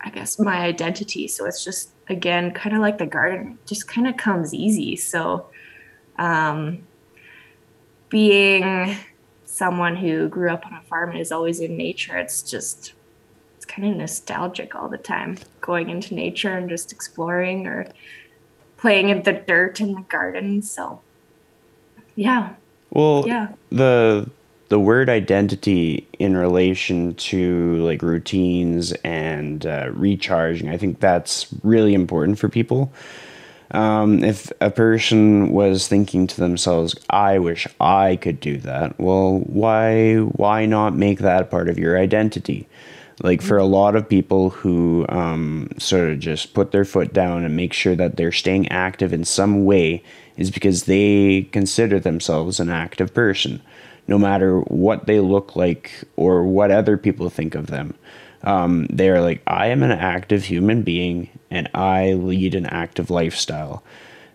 i 0.00 0.10
guess 0.10 0.38
my 0.38 0.58
identity 0.58 1.28
so 1.28 1.46
it's 1.46 1.64
just 1.64 1.90
again 2.08 2.50
kind 2.50 2.74
of 2.74 2.82
like 2.82 2.98
the 2.98 3.06
garden 3.06 3.58
just 3.66 3.86
kind 3.86 4.06
of 4.06 4.16
comes 4.16 4.52
easy 4.52 4.96
so 4.96 5.46
um, 6.16 6.86
being 8.14 8.96
someone 9.44 9.96
who 9.96 10.28
grew 10.28 10.50
up 10.50 10.64
on 10.66 10.72
a 10.74 10.80
farm 10.82 11.10
and 11.10 11.18
is 11.18 11.32
always 11.32 11.58
in 11.58 11.76
nature 11.76 12.16
it's 12.16 12.42
just 12.42 12.92
it's 13.56 13.64
kind 13.64 13.88
of 13.88 13.96
nostalgic 13.96 14.74
all 14.74 14.88
the 14.88 14.98
time 14.98 15.36
going 15.60 15.90
into 15.90 16.14
nature 16.14 16.56
and 16.56 16.68
just 16.68 16.92
exploring 16.92 17.66
or 17.66 17.86
playing 18.76 19.08
in 19.08 19.22
the 19.24 19.32
dirt 19.32 19.80
in 19.80 19.94
the 19.94 20.00
garden 20.02 20.62
so 20.62 21.00
yeah. 22.16 22.54
Well 22.90 23.24
yeah. 23.26 23.48
the 23.70 24.30
the 24.68 24.78
word 24.78 25.08
identity 25.08 26.06
in 26.18 26.36
relation 26.36 27.14
to 27.14 27.76
like 27.84 28.02
routines 28.02 28.92
and 29.04 29.66
uh, 29.66 29.90
recharging, 29.92 30.68
I 30.68 30.76
think 30.76 31.00
that's 31.00 31.46
really 31.62 31.94
important 31.94 32.38
for 32.38 32.48
people. 32.48 32.92
Um, 33.70 34.22
if 34.22 34.52
a 34.60 34.70
person 34.70 35.50
was 35.50 35.88
thinking 35.88 36.26
to 36.28 36.40
themselves, 36.40 36.94
"I 37.10 37.38
wish 37.38 37.66
I 37.80 38.16
could 38.16 38.40
do 38.40 38.58
that," 38.58 38.98
well, 38.98 39.38
why 39.46 40.16
why 40.18 40.66
not 40.66 40.96
make 40.96 41.20
that 41.20 41.50
part 41.50 41.68
of 41.68 41.78
your 41.78 41.98
identity? 41.98 42.68
Like 43.22 43.42
for 43.42 43.56
a 43.56 43.64
lot 43.64 43.94
of 43.94 44.08
people 44.08 44.50
who 44.50 45.06
um, 45.08 45.68
sort 45.78 46.10
of 46.10 46.18
just 46.18 46.52
put 46.52 46.72
their 46.72 46.84
foot 46.84 47.12
down 47.12 47.44
and 47.44 47.56
make 47.56 47.72
sure 47.72 47.94
that 47.94 48.16
they're 48.16 48.32
staying 48.32 48.68
active 48.68 49.12
in 49.12 49.24
some 49.24 49.64
way, 49.64 50.02
is 50.36 50.50
because 50.50 50.84
they 50.84 51.48
consider 51.52 52.00
themselves 52.00 52.60
an 52.60 52.70
active 52.70 53.14
person 53.14 53.62
no 54.06 54.18
matter 54.18 54.60
what 54.60 55.06
they 55.06 55.20
look 55.20 55.56
like 55.56 56.04
or 56.16 56.44
what 56.44 56.70
other 56.70 56.96
people 56.96 57.30
think 57.30 57.54
of 57.54 57.68
them. 57.68 57.94
Um, 58.44 58.86
they're 58.90 59.20
like, 59.20 59.42
I 59.46 59.68
am 59.68 59.82
an 59.82 59.90
active 59.90 60.44
human 60.44 60.82
being 60.82 61.30
and 61.50 61.68
I 61.74 62.12
lead 62.12 62.54
an 62.54 62.66
active 62.66 63.10
lifestyle. 63.10 63.82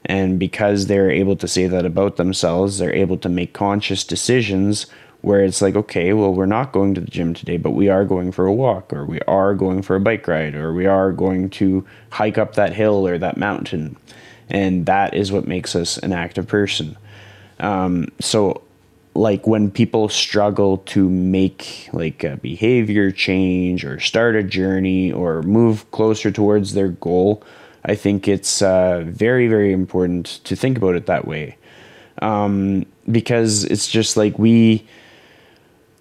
And 0.05 0.39
because 0.39 0.87
they're 0.87 1.11
able 1.11 1.35
to 1.37 1.47
say 1.47 1.67
that 1.67 1.85
about 1.85 2.17
themselves, 2.17 2.77
they're 2.77 2.93
able 2.93 3.17
to 3.17 3.29
make 3.29 3.53
conscious 3.53 4.03
decisions 4.03 4.87
where 5.21 5.43
it's 5.43 5.61
like, 5.61 5.75
okay, 5.75 6.13
well, 6.13 6.33
we're 6.33 6.45
not 6.45 6.71
going 6.71 6.95
to 6.95 7.01
the 7.01 7.11
gym 7.11 7.33
today, 7.33 7.57
but 7.57 7.71
we 7.71 7.89
are 7.89 8.05
going 8.05 8.31
for 8.31 8.45
a 8.45 8.53
walk, 8.53 8.93
or 8.93 9.05
we 9.05 9.19
are 9.21 9.53
going 9.53 9.81
for 9.81 9.97
a 9.97 9.99
bike 9.99 10.25
ride, 10.27 10.55
or 10.55 10.73
we 10.73 10.85
are 10.85 11.11
going 11.11 11.49
to 11.49 11.85
hike 12.09 12.37
up 12.37 12.55
that 12.55 12.73
hill 12.73 13.05
or 13.05 13.17
that 13.17 13.37
mountain. 13.37 13.97
And 14.49 14.85
that 14.85 15.13
is 15.13 15.31
what 15.31 15.45
makes 15.45 15.75
us 15.75 15.97
an 15.97 16.13
active 16.13 16.47
person. 16.47 16.97
Um, 17.59 18.07
so 18.21 18.63
like 19.15 19.45
when 19.47 19.71
people 19.71 20.07
struggle 20.07 20.77
to 20.77 21.09
make 21.09 21.89
like 21.93 22.23
a 22.23 22.37
behavior 22.37 23.11
change 23.11 23.83
or 23.83 23.99
start 23.99 24.35
a 24.35 24.43
journey 24.43 25.11
or 25.11 25.41
move 25.43 25.89
closer 25.91 26.31
towards 26.31 26.73
their 26.73 26.89
goal 26.89 27.43
i 27.85 27.95
think 27.95 28.27
it's 28.27 28.61
uh, 28.61 29.03
very 29.07 29.47
very 29.47 29.73
important 29.73 30.25
to 30.43 30.55
think 30.55 30.77
about 30.77 30.95
it 30.95 31.05
that 31.07 31.27
way. 31.27 31.57
Um, 32.21 32.85
because 33.09 33.63
it's 33.63 33.87
just 33.87 34.17
like 34.17 34.37
we 34.37 34.85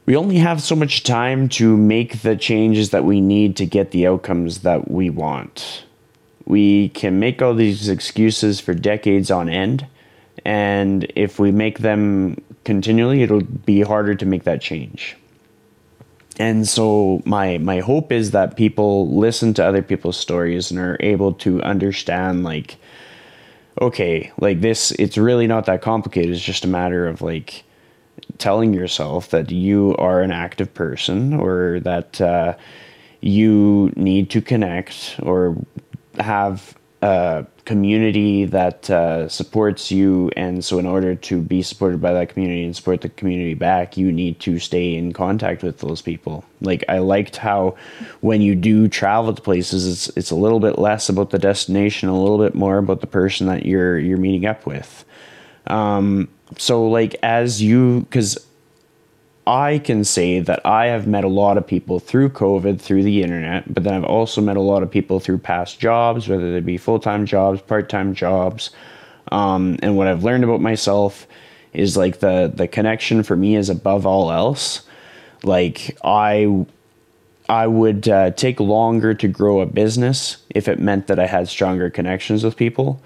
we 0.07 0.17
only 0.17 0.39
have 0.39 0.63
so 0.63 0.75
much 0.75 1.03
time 1.03 1.49
to 1.51 1.77
make 1.77 2.23
the 2.23 2.35
changes 2.35 2.91
that 2.91 3.05
we 3.05 3.21
need 3.21 3.57
to 3.57 3.67
get 3.67 3.91
the 3.91 4.07
outcomes 4.07 4.61
that 4.61 4.91
we 4.91 5.11
want. 5.11 5.85
We 6.47 6.89
can 6.91 7.21
make 7.21 7.43
all 7.43 7.55
these 7.55 7.91
excuses 7.91 8.59
for 8.59 8.73
decades 8.73 9.31
on 9.31 9.51
end 9.51 9.87
and 10.49 11.07
if 11.15 11.39
we 11.39 11.53
make 11.53 11.81
them 11.81 12.43
continually, 12.65 13.23
it'll 13.23 13.43
be 13.43 13.83
harder 13.83 14.15
to 14.15 14.25
make 14.25 14.45
that 14.45 14.63
change. 14.63 15.15
And 16.39 16.67
so 16.67 17.21
my 17.27 17.59
my 17.59 17.81
hope 17.81 18.11
is 18.11 18.31
that 18.31 18.57
people 18.57 19.15
listen 19.15 19.53
to 19.55 19.67
other 19.67 19.83
people's 19.83 20.17
stories 20.17 20.71
and 20.71 20.81
are 20.81 20.97
able 21.01 21.35
to 21.45 21.63
understand 21.63 22.45
like 22.45 22.79
okay, 23.79 24.33
like 24.41 24.63
this 24.63 24.91
it's 24.93 25.19
really 25.19 25.47
not 25.47 25.67
that 25.67 25.83
complicated. 25.83 26.31
It's 26.31 26.43
just 26.43 26.65
a 26.65 26.69
matter 26.69 27.07
of 27.07 27.21
like 27.21 27.65
telling 28.39 28.73
yourself 28.73 29.29
that 29.29 29.51
you 29.51 29.95
are 29.99 30.23
an 30.23 30.33
active 30.33 30.73
person 30.73 31.35
or 31.35 31.81
that 31.81 32.23
uh, 32.23 32.55
you 33.21 33.93
need 33.97 34.31
to 34.31 34.41
connect 34.41 35.21
or 35.23 35.59
have 36.19 36.78
a 37.01 37.47
community 37.65 38.45
that 38.47 38.91
uh, 38.91 39.29
supports 39.29 39.93
you. 39.93 40.31
And 40.37 40.65
so 40.65 40.79
in 40.79 40.87
order 40.87 41.15
to 41.15 41.41
be 41.41 41.63
supported 41.63 42.01
by 42.01 42.13
that 42.13 42.31
community 42.31 42.65
and 42.65 42.75
support 42.75 43.03
the 43.03 43.09
community 43.11 43.55
back 43.55 43.97
you 43.97 44.11
need 44.11 44.41
to 44.41 44.59
stay 44.59 44.97
in 44.97 45.13
contact 45.13 45.63
with 45.63 45.79
those 45.79 46.03
people. 46.03 46.45
Like 46.61 46.85
i 46.89 46.99
liked 46.99 47.37
how 47.37 47.77
when 48.21 48.41
you 48.41 48.55
do 48.55 48.89
travel 48.89 49.33
to 49.33 49.41
places 49.43 49.87
it's 49.87 50.17
it's 50.17 50.31
a 50.31 50.35
little 50.35 50.61
bit 50.61 50.79
less 50.79 51.09
about 51.09 51.31
the 51.31 51.39
destination 51.39 52.09
a 52.09 52.19
little 52.19 52.39
bit 52.39 52.55
more 52.55 52.79
about 52.79 53.01
the 53.01 53.07
person 53.07 53.47
that 53.47 53.65
you're 53.65 53.99
you're 53.99 54.19
meeting 54.19 54.47
up 54.47 54.67
with. 54.67 55.05
Um 55.67 56.29
so 56.57 56.89
like 56.89 57.15
as 57.23 57.63
you 57.63 58.01
because 58.01 58.48
I 59.49 59.79
can 59.79 60.05
say 60.05 60.41
that 60.41 60.65
I 60.67 60.87
have 60.87 61.07
met 61.07 61.25
a 61.25 61.29
lot 61.29 61.57
of 61.57 61.67
people 61.67 62.01
through 62.01 62.29
COVID, 62.31 62.79
through 62.79 63.03
the 63.03 63.23
internet, 63.23 63.73
but 63.73 63.83
then 63.83 63.95
I've 63.95 64.05
also 64.05 64.43
met 64.43 64.59
a 64.59 64.61
lot 64.61 64.83
of 64.83 64.91
people 64.91 65.21
through 65.21 65.39
past 65.39 65.81
jobs, 65.81 66.29
whether 66.29 66.53
they 66.53 66.61
be 66.61 66.77
full 66.77 67.01
time 67.01 67.25
jobs, 67.25 67.63
part 67.63 67.89
time 67.89 68.13
jobs. 68.13 68.71
Um, 69.33 69.79
and 69.83 69.97
what 69.97 70.07
I've 70.07 70.23
learned 70.23 70.45
about 70.45 70.61
myself 70.61 71.27
is 71.73 71.97
like 71.97 72.21
the 72.21 72.53
the 72.55 72.69
connection 72.69 73.23
for 73.23 73.37
me 73.37 73.57
is 73.57 73.71
above 73.71 74.05
all 74.05 74.31
else. 74.31 74.83
Like 75.43 75.97
I 76.05 76.67
I 77.49 77.67
would 77.67 78.07
uh, 78.07 78.33
take 78.33 78.61
longer 78.61 79.15
to 79.15 79.29
grow 79.29 79.63
a 79.63 79.67
business 79.67 80.37
if 80.51 80.69
it 80.69 80.79
meant 80.79 81.07
that 81.07 81.19
I 81.19 81.27
had 81.27 81.49
stronger 81.49 81.89
connections 81.89 82.45
with 82.45 82.55
people. 82.57 83.01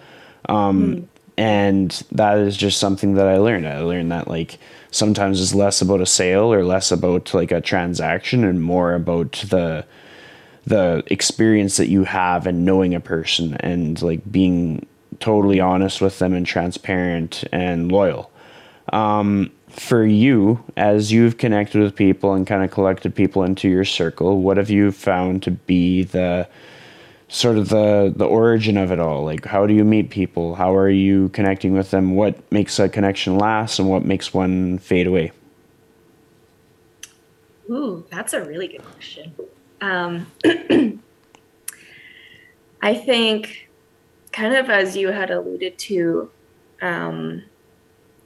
Um, 0.48 0.96
mm. 0.96 1.08
And 1.36 1.90
that 2.12 2.38
is 2.38 2.56
just 2.56 2.78
something 2.78 3.14
that 3.14 3.26
I 3.26 3.38
learned. 3.38 3.66
I 3.66 3.80
learned 3.80 4.12
that 4.12 4.28
like 4.28 4.58
sometimes 4.90 5.40
it's 5.40 5.54
less 5.54 5.80
about 5.80 6.00
a 6.00 6.06
sale 6.06 6.52
or 6.52 6.64
less 6.64 6.92
about 6.92 7.32
like 7.32 7.50
a 7.50 7.60
transaction 7.60 8.44
and 8.44 8.62
more 8.62 8.94
about 8.94 9.32
the 9.48 9.84
the 10.64 11.02
experience 11.06 11.76
that 11.76 11.88
you 11.88 12.04
have 12.04 12.46
and 12.46 12.64
knowing 12.64 12.94
a 12.94 13.00
person 13.00 13.54
and 13.54 14.00
like 14.00 14.30
being 14.30 14.86
totally 15.18 15.58
honest 15.58 16.00
with 16.00 16.18
them 16.18 16.34
and 16.34 16.46
transparent 16.46 17.44
and 17.52 17.90
loyal. 17.90 18.30
Um, 18.92 19.50
for 19.68 20.04
you, 20.04 20.62
as 20.76 21.10
you've 21.10 21.38
connected 21.38 21.80
with 21.80 21.96
people 21.96 22.34
and 22.34 22.46
kind 22.46 22.62
of 22.62 22.70
collected 22.70 23.14
people 23.14 23.42
into 23.42 23.68
your 23.68 23.84
circle, 23.84 24.40
what 24.40 24.56
have 24.56 24.70
you 24.70 24.92
found 24.92 25.42
to 25.44 25.50
be 25.50 26.04
the 26.04 26.46
sort 27.32 27.56
of 27.56 27.70
the 27.70 28.12
the 28.14 28.26
origin 28.26 28.76
of 28.76 28.92
it 28.92 29.00
all? 29.00 29.24
Like, 29.24 29.46
how 29.46 29.66
do 29.66 29.74
you 29.74 29.84
meet 29.84 30.10
people? 30.10 30.54
How 30.54 30.74
are 30.76 30.90
you 30.90 31.30
connecting 31.30 31.72
with 31.72 31.90
them? 31.90 32.14
What 32.14 32.36
makes 32.52 32.78
a 32.78 32.88
connection 32.88 33.38
last, 33.38 33.78
and 33.78 33.88
what 33.88 34.04
makes 34.04 34.32
one 34.32 34.78
fade 34.78 35.06
away? 35.06 35.32
Ooh, 37.70 38.04
that's 38.10 38.34
a 38.34 38.44
really 38.44 38.68
good 38.68 38.84
question. 38.84 39.34
Um, 39.80 40.26
I 42.82 42.94
think, 42.94 43.70
kind 44.32 44.54
of 44.54 44.68
as 44.68 44.96
you 44.96 45.08
had 45.08 45.30
alluded 45.30 45.78
to, 45.78 46.30
um, 46.82 47.42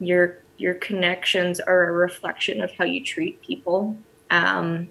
your 0.01 0.39
your 0.59 0.75
connections 0.75 1.61
are 1.61 1.89
a 1.89 1.93
reflection 1.93 2.61
of 2.61 2.73
how 2.73 2.85
you 2.85 3.05
treat 3.05 3.41
people. 3.43 3.97
Um, 4.31 4.89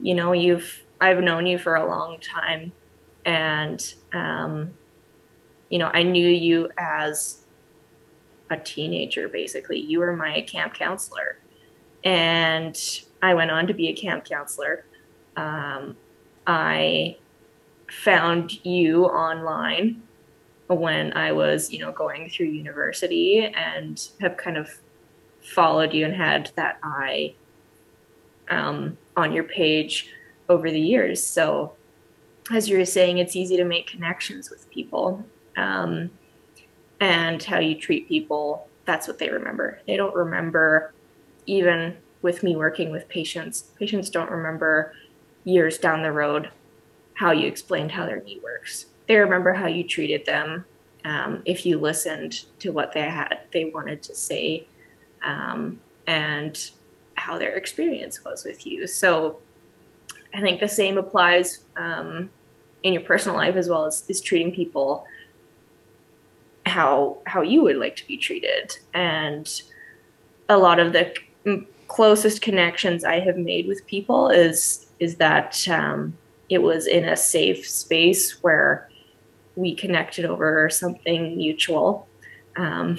you 0.00 0.14
know, 0.14 0.32
you've 0.32 0.82
I've 1.00 1.22
known 1.22 1.46
you 1.46 1.58
for 1.58 1.76
a 1.76 1.86
long 1.86 2.18
time, 2.20 2.72
and 3.24 3.94
um, 4.12 4.74
you 5.68 5.78
know, 5.78 5.90
I 5.92 6.02
knew 6.02 6.28
you 6.28 6.70
as 6.78 7.44
a 8.50 8.56
teenager. 8.56 9.28
Basically, 9.28 9.78
you 9.78 10.00
were 10.00 10.16
my 10.16 10.40
camp 10.42 10.74
counselor, 10.74 11.38
and 12.04 12.78
I 13.22 13.34
went 13.34 13.50
on 13.50 13.66
to 13.66 13.74
be 13.74 13.88
a 13.88 13.94
camp 13.94 14.24
counselor. 14.24 14.84
Um, 15.36 15.96
I 16.46 17.16
found 17.90 18.64
you 18.64 19.04
online 19.04 20.02
when 20.66 21.12
I 21.14 21.32
was, 21.32 21.72
you 21.72 21.78
know, 21.78 21.92
going 21.92 22.28
through 22.28 22.46
university 22.46 23.50
and 23.54 24.08
have 24.20 24.36
kind 24.36 24.56
of 24.56 24.70
followed 25.40 25.94
you 25.94 26.04
and 26.04 26.14
had 26.14 26.50
that 26.56 26.78
eye 26.82 27.34
um, 28.50 28.96
on 29.16 29.32
your 29.32 29.44
page 29.44 30.10
over 30.48 30.70
the 30.70 30.80
years. 30.80 31.22
So, 31.22 31.74
as 32.50 32.68
you 32.68 32.78
were 32.78 32.84
saying, 32.84 33.18
it's 33.18 33.36
easy 33.36 33.56
to 33.56 33.64
make 33.64 33.86
connections 33.86 34.50
with 34.50 34.70
people. 34.70 35.24
Um, 35.56 36.10
and 37.00 37.42
how 37.42 37.58
you 37.58 37.74
treat 37.74 38.08
people, 38.08 38.68
that's 38.84 39.06
what 39.06 39.18
they 39.18 39.28
remember. 39.28 39.80
They 39.86 39.96
don't 39.96 40.14
remember, 40.14 40.92
even 41.46 41.96
with 42.22 42.42
me 42.42 42.56
working 42.56 42.90
with 42.90 43.08
patients, 43.08 43.62
patients 43.78 44.10
don't 44.10 44.30
remember 44.30 44.94
years 45.44 45.78
down 45.78 46.02
the 46.02 46.12
road 46.12 46.50
how 47.14 47.32
you 47.32 47.48
explained 47.48 47.90
how 47.90 48.06
their 48.06 48.20
knee 48.22 48.40
works. 48.44 48.86
They 49.08 49.16
remember 49.16 49.52
how 49.52 49.66
you 49.66 49.82
treated 49.82 50.24
them. 50.24 50.64
Um, 51.04 51.42
if 51.44 51.66
you 51.66 51.78
listened 51.78 52.44
to 52.60 52.70
what 52.70 52.92
they 52.92 53.02
had, 53.02 53.40
they 53.52 53.66
wanted 53.66 54.02
to 54.04 54.14
say, 54.14 54.68
um, 55.24 55.80
and 56.06 56.70
how 57.14 57.36
their 57.36 57.56
experience 57.56 58.24
was 58.24 58.44
with 58.44 58.66
you. 58.66 58.86
So 58.86 59.40
I 60.34 60.40
think 60.40 60.60
the 60.60 60.68
same 60.68 60.98
applies 60.98 61.64
um, 61.76 62.30
in 62.82 62.92
your 62.92 63.02
personal 63.02 63.36
life 63.36 63.56
as 63.56 63.68
well 63.68 63.86
as 63.86 64.04
is 64.08 64.20
treating 64.20 64.54
people 64.54 65.06
how 66.66 67.18
how 67.26 67.42
you 67.42 67.62
would 67.62 67.76
like 67.76 67.96
to 67.96 68.06
be 68.06 68.16
treated. 68.16 68.76
And 68.94 69.50
a 70.48 70.58
lot 70.58 70.78
of 70.78 70.92
the 70.92 71.12
closest 71.88 72.42
connections 72.42 73.04
I 73.04 73.20
have 73.20 73.36
made 73.36 73.66
with 73.66 73.86
people 73.86 74.28
is 74.28 74.86
is 75.00 75.16
that 75.16 75.66
um, 75.68 76.16
it 76.48 76.58
was 76.58 76.86
in 76.86 77.04
a 77.04 77.16
safe 77.16 77.68
space 77.68 78.42
where 78.42 78.88
we 79.56 79.74
connected 79.74 80.24
over 80.24 80.68
something 80.70 81.36
mutual. 81.36 82.06
Um, 82.56 82.98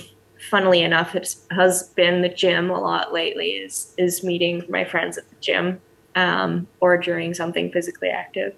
funnily 0.49 0.81
enough, 0.81 1.15
it 1.15 1.35
has 1.51 1.89
been 1.89 2.21
the 2.21 2.29
gym 2.29 2.69
a 2.69 2.79
lot 2.79 3.13
lately. 3.13 3.51
Is 3.51 3.93
is 3.97 4.23
meeting 4.23 4.63
my 4.69 4.83
friends 4.83 5.17
at 5.17 5.29
the 5.29 5.35
gym 5.39 5.79
um, 6.15 6.67
or 6.79 6.97
during 6.97 7.33
something 7.33 7.71
physically 7.71 8.09
active. 8.09 8.55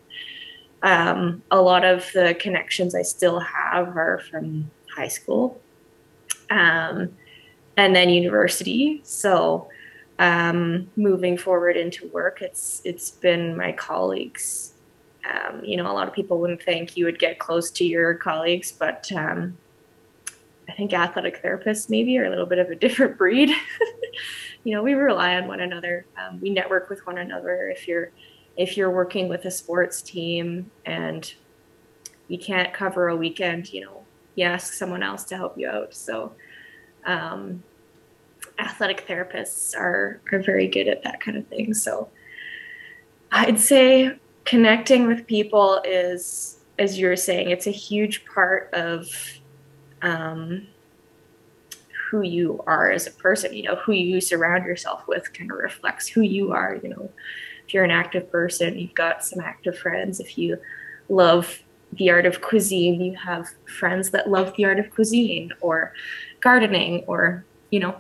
Um, 0.84 1.44
a 1.52 1.62
lot 1.62 1.86
of 1.86 2.10
the 2.14 2.36
connections 2.40 2.96
I 2.96 3.04
still 3.04 3.40
have 3.40 3.96
are 3.98 4.22
from 4.30 4.72
high 4.96 5.08
school, 5.08 5.62
um, 6.50 7.12
and 7.78 7.96
then 7.96 8.10
university. 8.10 9.02
So 9.04 9.70
um, 10.18 10.90
moving 10.96 11.38
forward 11.38 11.78
into 11.78 12.08
work, 12.08 12.42
it's 12.42 12.82
it's 12.84 13.12
been 13.12 13.56
my 13.56 13.72
colleagues 13.72 14.74
um, 15.26 15.64
you 15.64 15.78
know, 15.78 15.92
a 15.92 15.94
lot 15.94 16.08
of 16.08 16.14
people 16.14 16.40
wouldn't 16.40 16.64
think 16.64 16.98
you 16.98 17.06
would 17.06 17.20
get 17.20 17.40
close 17.40 17.70
to 17.72 17.86
your 17.86 18.16
colleagues, 18.16 18.72
but 18.72 19.12
um, 19.12 19.58
I 20.68 20.74
think 20.74 20.94
athletic 20.94 21.44
therapists 21.44 21.90
maybe 21.90 22.18
are 22.18 22.26
a 22.26 22.30
little 22.30 22.46
bit 22.46 22.60
of 22.60 22.70
a 22.70 22.76
different 22.86 23.18
breed. 23.18 23.52
You 24.64 24.76
know, 24.76 24.84
we 24.84 24.94
rely 24.94 25.36
on 25.36 25.48
one 25.48 25.62
another. 25.62 26.06
Um, 26.18 26.40
we 26.40 26.50
network 26.50 26.90
with 26.90 27.06
one 27.08 27.18
another. 27.18 27.70
If 27.70 27.88
you're 27.88 28.12
if 28.58 28.78
you're 28.78 28.92
working 28.92 29.30
with 29.30 29.46
a 29.46 29.52
sports 29.52 30.02
team 30.02 30.70
and 30.86 31.34
you 32.28 32.38
can't 32.38 32.74
cover 32.74 33.08
a 33.08 33.16
weekend, 33.16 33.72
you 33.74 33.86
know, 33.86 34.04
you 34.36 34.46
ask 34.46 34.74
someone 34.74 35.04
else 35.04 35.24
to 35.26 35.36
help 35.36 35.58
you 35.58 35.68
out. 35.68 35.94
So, 35.94 36.34
um, 37.06 37.64
athletic 38.60 39.08
therapists 39.08 39.76
are 39.76 40.22
are 40.32 40.40
very 40.40 40.68
good 40.68 40.88
at 40.88 41.04
that 41.04 41.20
kind 41.22 41.38
of 41.38 41.48
thing. 41.48 41.74
So, 41.74 42.10
I'd 43.32 43.60
say 43.60 44.18
connecting 44.46 45.08
with 45.08 45.26
people 45.28 45.82
is, 45.86 46.60
as 46.78 47.00
you 47.00 47.08
were 47.08 47.16
saying, 47.16 47.50
it's 47.50 47.68
a 47.68 47.72
huge 47.72 48.26
part 48.26 48.70
of 48.74 49.08
um, 50.02 50.68
who 52.12 52.22
you 52.22 52.62
are 52.68 52.92
as 52.92 53.08
a 53.08 53.12
person. 53.12 53.54
You 53.54 53.64
know, 53.64 53.76
who 53.78 53.94
you 53.94 54.20
surround 54.20 54.66
yourself 54.66 55.08
with 55.08 55.32
kind 55.34 55.50
of 55.50 55.58
reflects 55.58 56.10
who 56.10 56.22
you 56.22 56.52
are. 56.52 56.78
You 56.84 56.90
know, 56.90 57.10
if 57.66 57.74
you're 57.74 57.86
an 57.86 57.92
active 57.92 58.30
person, 58.30 58.78
you've 58.78 58.94
got 58.94 59.24
some 59.24 59.40
active 59.40 59.78
friends. 59.78 60.20
If 60.20 60.38
you 60.38 60.58
love 61.08 61.62
the 61.94 62.10
art 62.10 62.26
of 62.26 62.42
cuisine, 62.42 63.00
you 63.00 63.16
have 63.16 63.48
friends 63.66 64.10
that 64.10 64.30
love 64.30 64.54
the 64.58 64.66
art 64.66 64.78
of 64.78 64.92
cuisine 64.92 65.54
or 65.62 65.94
gardening 66.42 67.06
or, 67.08 67.46
you 67.70 67.80
know, 67.80 67.96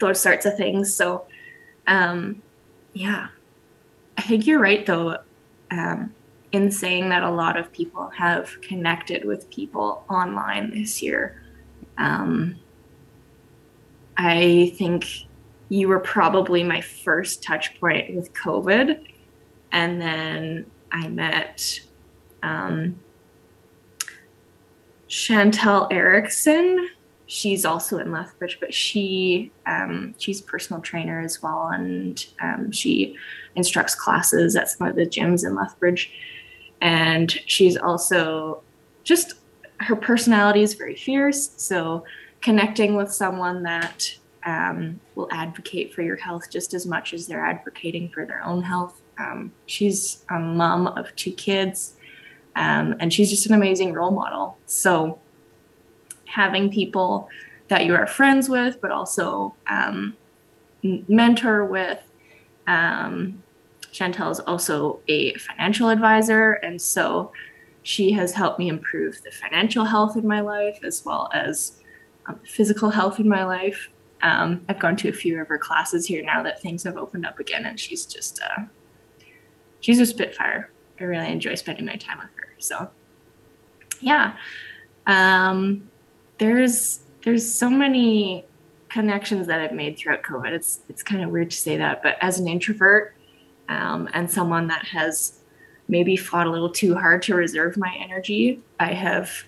those 0.00 0.20
sorts 0.20 0.44
of 0.44 0.56
things. 0.56 0.92
So, 0.92 1.24
um, 1.86 2.42
yeah, 2.92 3.28
I 4.18 4.22
think 4.22 4.46
you're 4.46 4.60
right 4.60 4.84
though 4.84 5.18
um, 5.70 6.12
in 6.50 6.72
saying 6.72 7.08
that 7.10 7.22
a 7.22 7.30
lot 7.30 7.56
of 7.56 7.72
people 7.72 8.08
have 8.10 8.60
connected 8.62 9.24
with 9.24 9.48
people 9.50 10.04
online 10.10 10.70
this 10.70 11.00
year. 11.00 11.40
Um, 11.98 12.56
I 14.16 14.72
think 14.76 15.06
you 15.68 15.88
were 15.88 16.00
probably 16.00 16.62
my 16.62 16.80
first 16.80 17.42
touch 17.42 17.78
point 17.80 18.14
with 18.14 18.32
COVID. 18.34 19.06
And 19.72 20.00
then 20.00 20.66
I 20.90 21.08
met 21.08 21.80
um, 22.42 23.00
Chantel 25.08 25.88
Erickson. 25.90 26.88
She's 27.26 27.64
also 27.64 27.98
in 27.98 28.12
Lethbridge, 28.12 28.58
but 28.60 28.74
she 28.74 29.50
um, 29.66 30.14
she's 30.18 30.42
personal 30.42 30.82
trainer 30.82 31.20
as 31.20 31.42
well, 31.42 31.68
and 31.68 32.22
um, 32.42 32.70
she 32.72 33.16
instructs 33.54 33.94
classes 33.94 34.54
at 34.54 34.68
some 34.68 34.86
of 34.86 34.96
the 34.96 35.06
gyms 35.06 35.46
in 35.46 35.54
Lethbridge. 35.54 36.12
And 36.82 37.30
she's 37.46 37.78
also 37.78 38.62
just 39.04 39.34
her 39.80 39.96
personality 39.96 40.62
is 40.62 40.74
very 40.74 40.94
fierce. 40.94 41.52
So 41.56 42.04
connecting 42.42 42.96
with 42.96 43.12
someone 43.12 43.62
that 43.62 44.14
um, 44.44 45.00
will 45.14 45.28
advocate 45.30 45.94
for 45.94 46.02
your 46.02 46.16
health 46.16 46.50
just 46.50 46.74
as 46.74 46.84
much 46.84 47.14
as 47.14 47.26
they're 47.26 47.44
advocating 47.44 48.08
for 48.08 48.26
their 48.26 48.44
own 48.44 48.62
health. 48.62 49.00
Um, 49.18 49.52
she's 49.66 50.24
a 50.30 50.38
mom 50.38 50.88
of 50.88 51.14
two 51.14 51.32
kids, 51.32 51.94
um, 52.56 52.96
and 52.98 53.12
she's 53.12 53.30
just 53.30 53.46
an 53.46 53.54
amazing 53.54 53.92
role 53.92 54.10
model. 54.10 54.58
So 54.66 55.20
having 56.26 56.70
people 56.70 57.28
that 57.68 57.86
you 57.86 57.94
are 57.94 58.06
friends 58.06 58.48
with, 58.48 58.80
but 58.80 58.90
also 58.90 59.54
um, 59.68 60.16
mentor 60.82 61.64
with, 61.64 62.00
um, 62.66 63.42
Chantel 63.92 64.30
is 64.30 64.40
also 64.40 65.00
a 65.06 65.34
financial 65.34 65.90
advisor, 65.90 66.52
and 66.54 66.80
so 66.80 67.30
she 67.82 68.12
has 68.12 68.32
helped 68.32 68.58
me 68.58 68.68
improve 68.68 69.20
the 69.22 69.30
financial 69.30 69.84
health 69.84 70.16
in 70.16 70.26
my 70.26 70.40
life 70.40 70.78
as 70.82 71.04
well 71.04 71.28
as 71.34 71.81
physical 72.44 72.90
health 72.90 73.18
in 73.20 73.28
my 73.28 73.44
life. 73.44 73.90
Um, 74.22 74.64
I've 74.68 74.78
gone 74.78 74.96
to 74.96 75.08
a 75.08 75.12
few 75.12 75.40
of 75.40 75.48
her 75.48 75.58
classes 75.58 76.06
here 76.06 76.22
now 76.22 76.42
that 76.42 76.62
things 76.62 76.84
have 76.84 76.96
opened 76.96 77.26
up 77.26 77.40
again, 77.40 77.66
and 77.66 77.78
she's 77.78 78.06
just 78.06 78.40
uh, 78.40 78.62
she's 79.80 79.98
a 79.98 80.06
spitfire. 80.06 80.70
I 81.00 81.04
really 81.04 81.30
enjoy 81.30 81.56
spending 81.56 81.86
my 81.86 81.96
time 81.96 82.18
with 82.18 82.30
her. 82.36 82.48
So, 82.58 82.88
yeah, 84.00 84.36
um, 85.06 85.88
there's 86.38 87.00
there's 87.24 87.52
so 87.52 87.68
many 87.68 88.44
connections 88.88 89.46
that 89.46 89.60
I've 89.60 89.72
made 89.72 89.98
throughout 89.98 90.22
COVID. 90.22 90.52
It's 90.52 90.80
it's 90.88 91.02
kind 91.02 91.22
of 91.22 91.30
weird 91.30 91.50
to 91.50 91.56
say 91.56 91.76
that, 91.76 92.02
but 92.02 92.16
as 92.20 92.38
an 92.38 92.46
introvert 92.46 93.14
um, 93.68 94.08
and 94.12 94.30
someone 94.30 94.68
that 94.68 94.84
has 94.86 95.40
maybe 95.88 96.16
fought 96.16 96.46
a 96.46 96.50
little 96.50 96.70
too 96.70 96.94
hard 96.94 97.22
to 97.22 97.34
reserve 97.34 97.76
my 97.76 97.94
energy, 97.98 98.60
I 98.78 98.92
have 98.92 99.44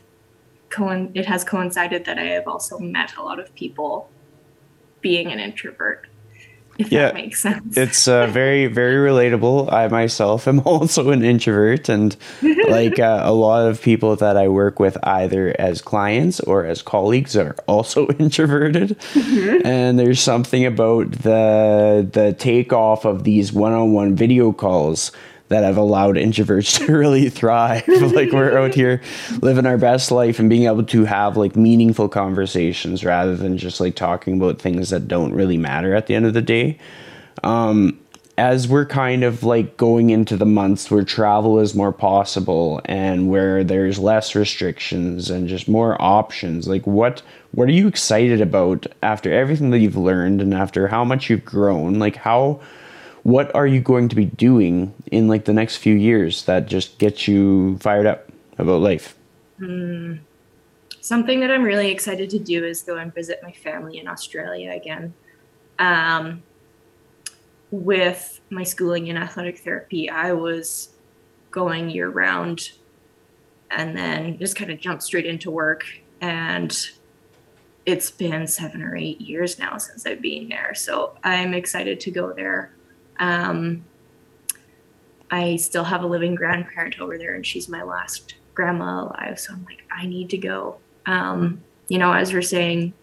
co- 0.75 1.11
it 1.15 1.27
has 1.27 1.45
coincided 1.45 2.05
that 2.07 2.19
I 2.19 2.25
have 2.37 2.49
also 2.49 2.79
met 2.79 3.17
a 3.17 3.23
lot 3.23 3.39
of 3.39 3.55
people 3.55 4.11
being 5.01 5.31
an 5.33 5.39
introvert. 5.39 6.07
If 6.77 6.91
Yeah. 6.91 7.03
that 7.07 7.15
makes 7.15 7.41
sense. 7.41 7.77
It's 7.77 8.09
uh, 8.09 8.27
very, 8.27 8.67
very 8.67 8.97
relatable. 9.09 9.73
I 9.73 9.87
myself 9.87 10.49
am 10.49 10.59
also 10.73 11.11
an 11.11 11.23
introvert, 11.23 11.89
and 11.89 12.17
like 12.69 12.99
uh, 12.99 13.21
a 13.25 13.33
lot 13.33 13.69
of 13.69 13.81
people 13.81 14.17
that 14.17 14.37
I 14.37 14.49
work 14.49 14.81
with, 14.81 14.97
either 15.05 15.55
as 15.57 15.81
clients 15.81 16.41
or 16.41 16.65
as 16.67 16.83
colleagues, 16.83 17.37
are 17.37 17.55
also 17.69 18.09
introverted. 18.19 18.97
And 19.65 20.01
there's 20.01 20.19
something 20.21 20.67
about 20.67 21.13
the 21.13 22.09
the 22.13 22.33
takeoff 22.33 23.05
of 23.05 23.23
these 23.23 23.53
one-on-one 23.53 24.17
video 24.17 24.51
calls 24.53 25.13
that 25.49 25.65
have 25.65 25.77
allowed 25.77 26.17
introverts 26.17 26.79
to 26.87 26.93
really 26.93 27.29
thrive. 27.29 27.87
like 27.89 28.33
we're 28.33 28.59
out 28.59 28.75
here 28.75 29.01
living 29.41 29.67
our 29.67 29.79
best 29.79 30.11
life 30.11 30.39
and 30.39 30.49
being 30.49 30.65
able 30.65 30.85
to 30.85 31.05
have 31.05 31.37
like 31.37 31.57
meaningful 31.57 32.09
conversations 32.09 33.05
rather 33.05 33.37
than 33.37 33.59
just 33.59 33.81
like 33.81 33.95
talking 33.95 34.37
about 34.37 34.61
things 34.61 34.91
that 34.91 35.09
don't 35.09 35.33
really 35.33 35.59
matter 35.59 35.95
at 35.95 36.07
the 36.07 36.15
end 36.15 36.27
of 36.27 36.35
the 36.35 36.43
day 36.43 36.79
Um, 37.43 37.99
as 38.37 38.67
we're 38.67 38.87
kind 38.87 39.23
of 39.23 39.45
like 39.45 39.77
going 39.77 40.11
into 40.11 40.37
the 40.37 40.47
months 40.47 40.91
where 40.91 41.05
travel 41.05 41.61
is 41.61 41.75
more 41.75 41.93
possible 41.93 42.81
and 42.87 43.29
where 43.29 43.63
there's 43.63 43.99
less 43.99 44.35
restrictions 44.35 45.31
and 45.31 45.49
just 45.49 45.69
more 45.69 46.01
options 46.03 46.67
like 46.67 46.85
what 46.87 47.23
what 47.53 47.69
are 47.69 47.73
you 47.73 47.87
excited 47.87 48.41
about 48.41 48.87
after 49.03 49.33
everything 49.33 49.71
that 49.71 49.79
you've 49.79 49.97
learned 49.97 50.41
and 50.41 50.53
after 50.53 50.89
how 50.89 51.05
much 51.05 51.31
you've 51.31 51.45
grown 51.45 51.99
like 52.01 52.17
how 52.17 52.61
what 53.25 53.55
are 53.55 53.67
you 53.67 53.81
going 53.81 54.09
to 54.09 54.17
be 54.17 54.27
doing 54.27 54.95
in 55.11 55.29
like 55.29 55.45
the 55.45 55.53
next 55.53 55.77
few 55.77 55.95
years 55.95 56.45
that 56.45 56.67
just 56.67 56.99
gets 56.99 57.27
you 57.27 57.77
fired 57.79 58.07
up 58.07 58.31
about 58.59 58.81
life 58.81 59.17
Something 61.01 61.41
that 61.41 61.51
I'm 61.51 61.63
really 61.63 61.91
excited 61.91 62.31
to 62.31 62.39
do 62.39 62.65
is 62.65 62.83
go 62.83 62.97
and 62.97 63.15
visit 63.15 63.41
my 63.43 63.53
family 63.53 63.99
in 63.99 64.09
Australia 64.09 64.73
again. 64.73 65.13
Um, 65.79 66.43
with 67.71 68.41
my 68.49 68.63
schooling 68.63 69.09
in 69.09 69.17
athletic 69.17 69.59
therapy, 69.59 70.09
I 70.09 70.33
was 70.33 70.91
going 71.51 71.91
year 71.91 72.09
round 72.09 72.71
and 73.71 73.97
then 73.97 74.39
just 74.39 74.57
kind 74.57 74.71
of 74.71 74.81
jumped 74.81 75.03
straight 75.03 75.27
into 75.27 75.51
work. 75.51 75.85
And 76.21 76.75
it's 77.85 78.11
been 78.11 78.47
seven 78.47 78.83
or 78.83 78.97
eight 78.97 79.21
years 79.21 79.59
now 79.59 79.77
since 79.77 80.07
I've 80.07 80.23
been 80.23 80.49
there. 80.49 80.75
So 80.75 81.19
I'm 81.23 81.53
excited 81.53 82.01
to 82.01 82.11
go 82.11 82.33
there. 82.33 82.74
Um, 83.19 83.85
I 85.31 85.57
still 85.57 85.85
have 85.85 86.03
a 86.03 86.07
living 86.07 86.35
grandparent 86.35 87.01
over 87.01 87.19
there, 87.19 87.35
and 87.35 87.47
she's 87.47 87.69
my 87.69 87.83
last 87.83 88.35
grandma 88.55 89.05
alive. 89.05 89.41
So 89.41 89.53
I'm 89.53 89.65
like, 89.65 89.83
I 89.91 90.07
need 90.07 90.31
to 90.31 90.39
go. 90.39 90.77
Um, 91.07 91.63
you 91.89 91.99
know, 91.99 92.13
as 92.13 92.33
we're 92.33 92.43
saying, 92.43 92.95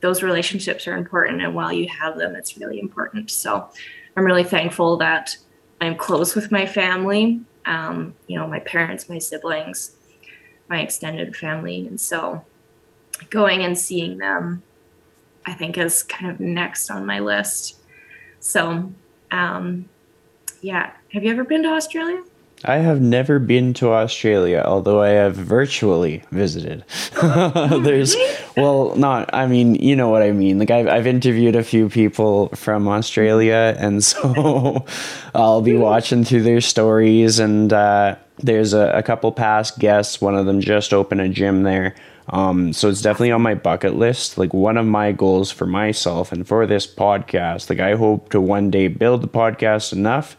those 0.00 0.22
relationships 0.22 0.88
are 0.88 0.96
important, 0.96 1.42
and 1.42 1.54
while 1.54 1.72
you 1.72 1.88
have 1.88 2.18
them, 2.18 2.34
it's 2.34 2.56
really 2.56 2.80
important. 2.80 3.30
So 3.30 3.68
I'm 4.16 4.24
really 4.24 4.44
thankful 4.44 4.96
that 4.98 5.36
I'm 5.80 5.96
close 5.96 6.34
with 6.34 6.50
my 6.50 6.66
family. 6.66 7.40
Um, 7.66 8.14
you 8.26 8.38
know, 8.38 8.46
my 8.46 8.58
parents, 8.60 9.08
my 9.08 9.18
siblings, 9.18 9.92
my 10.68 10.80
extended 10.80 11.36
family, 11.36 11.86
and 11.86 12.00
so 12.00 12.44
going 13.30 13.62
and 13.62 13.78
seeing 13.78 14.18
them, 14.18 14.62
I 15.46 15.52
think, 15.52 15.78
is 15.78 16.02
kind 16.02 16.30
of 16.30 16.40
next 16.40 16.90
on 16.90 17.06
my 17.06 17.20
list. 17.20 17.78
So, 18.40 18.92
um, 19.32 19.88
yeah. 20.60 20.92
Have 21.12 21.24
you 21.24 21.30
ever 21.30 21.44
been 21.44 21.64
to 21.64 21.70
Australia? 21.70 22.22
I 22.64 22.76
have 22.76 23.00
never 23.00 23.40
been 23.40 23.74
to 23.74 23.90
Australia, 23.90 24.62
although 24.64 25.02
I 25.02 25.08
have 25.08 25.34
virtually 25.34 26.22
visited. 26.30 26.84
There's, 27.20 28.14
well, 28.56 28.94
not, 28.94 29.30
I 29.32 29.48
mean, 29.48 29.74
you 29.74 29.96
know 29.96 30.10
what 30.10 30.22
I 30.22 30.30
mean. 30.30 30.60
Like, 30.60 30.70
I've, 30.70 30.86
I've 30.86 31.06
interviewed 31.08 31.56
a 31.56 31.64
few 31.64 31.88
people 31.88 32.50
from 32.50 32.86
Australia, 32.86 33.74
and 33.78 34.04
so 34.04 34.86
I'll 35.34 35.60
be 35.60 35.76
watching 35.76 36.22
through 36.22 36.42
their 36.42 36.60
stories. 36.60 37.40
And 37.40 37.72
uh, 37.72 38.14
there's 38.38 38.74
a, 38.74 38.92
a 38.92 39.02
couple 39.02 39.32
past 39.32 39.80
guests. 39.80 40.20
One 40.20 40.36
of 40.36 40.46
them 40.46 40.60
just 40.60 40.94
opened 40.94 41.20
a 41.20 41.28
gym 41.28 41.64
there. 41.64 41.96
Um, 42.32 42.72
so 42.72 42.88
it's 42.88 43.02
definitely 43.02 43.32
on 43.32 43.42
my 43.42 43.54
bucket 43.54 43.94
list. 43.94 44.38
Like, 44.38 44.54
one 44.54 44.78
of 44.78 44.86
my 44.86 45.12
goals 45.12 45.50
for 45.50 45.66
myself 45.66 46.32
and 46.32 46.48
for 46.48 46.66
this 46.66 46.86
podcast, 46.86 47.68
like, 47.68 47.78
I 47.80 47.94
hope 47.94 48.30
to 48.30 48.40
one 48.40 48.70
day 48.70 48.88
build 48.88 49.22
the 49.22 49.28
podcast 49.28 49.92
enough 49.92 50.36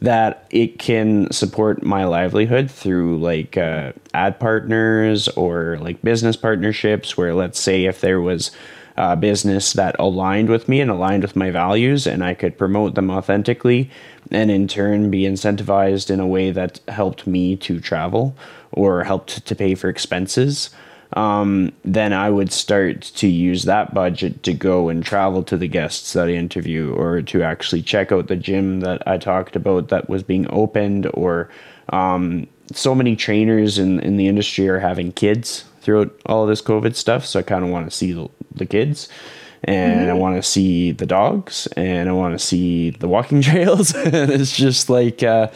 that 0.00 0.46
it 0.50 0.78
can 0.78 1.30
support 1.30 1.82
my 1.82 2.04
livelihood 2.04 2.70
through 2.70 3.18
like 3.18 3.56
uh, 3.56 3.92
ad 4.12 4.38
partners 4.38 5.28
or 5.28 5.78
like 5.80 6.02
business 6.02 6.36
partnerships 6.36 7.16
where 7.16 7.34
let's 7.34 7.58
say 7.58 7.84
if 7.84 8.00
there 8.00 8.20
was 8.20 8.50
a 8.96 9.16
business 9.16 9.72
that 9.72 9.96
aligned 9.98 10.48
with 10.48 10.68
me 10.68 10.80
and 10.80 10.90
aligned 10.90 11.22
with 11.22 11.34
my 11.34 11.50
values 11.50 12.06
and 12.06 12.22
i 12.22 12.34
could 12.34 12.58
promote 12.58 12.94
them 12.94 13.10
authentically 13.10 13.90
and 14.30 14.50
in 14.50 14.68
turn 14.68 15.10
be 15.10 15.22
incentivized 15.22 16.10
in 16.10 16.20
a 16.20 16.26
way 16.26 16.50
that 16.50 16.80
helped 16.88 17.26
me 17.26 17.56
to 17.56 17.80
travel 17.80 18.36
or 18.72 19.04
helped 19.04 19.46
to 19.46 19.54
pay 19.54 19.74
for 19.74 19.88
expenses 19.88 20.70
um, 21.14 21.72
then 21.84 22.12
I 22.12 22.28
would 22.28 22.52
start 22.52 23.02
to 23.02 23.28
use 23.28 23.64
that 23.64 23.94
budget 23.94 24.42
to 24.42 24.52
go 24.52 24.88
and 24.88 25.04
travel 25.04 25.44
to 25.44 25.56
the 25.56 25.68
guests 25.68 26.12
that 26.12 26.26
I 26.26 26.32
interview 26.32 26.92
or 26.92 27.22
to 27.22 27.42
actually 27.42 27.82
check 27.82 28.10
out 28.10 28.26
the 28.26 28.36
gym 28.36 28.80
that 28.80 29.06
I 29.06 29.18
talked 29.18 29.54
about 29.54 29.88
that 29.88 30.08
was 30.08 30.24
being 30.24 30.46
opened 30.50 31.08
or 31.14 31.48
um, 31.90 32.48
so 32.72 32.94
many 32.96 33.14
trainers 33.14 33.78
in, 33.78 34.00
in 34.00 34.16
the 34.16 34.26
industry 34.26 34.68
are 34.68 34.80
having 34.80 35.12
kids 35.12 35.64
throughout 35.82 36.10
all 36.26 36.46
this 36.46 36.62
COVID 36.62 36.96
stuff. 36.96 37.24
So 37.24 37.38
I 37.38 37.42
kind 37.42 37.64
of 37.64 37.70
want 37.70 37.88
to 37.88 37.96
see 37.96 38.12
the, 38.12 38.28
the 38.52 38.66
kids 38.66 39.08
and 39.62 40.10
I 40.10 40.14
want 40.14 40.36
to 40.36 40.42
see 40.42 40.90
the 40.90 41.06
dogs 41.06 41.68
and 41.76 42.08
I 42.08 42.12
want 42.12 42.34
to 42.34 42.44
see 42.44 42.90
the 42.90 43.08
walking 43.08 43.40
trails. 43.42 43.94
and 43.94 44.30
it's 44.30 44.56
just 44.56 44.90
like, 44.90 45.22
uh, 45.22 45.48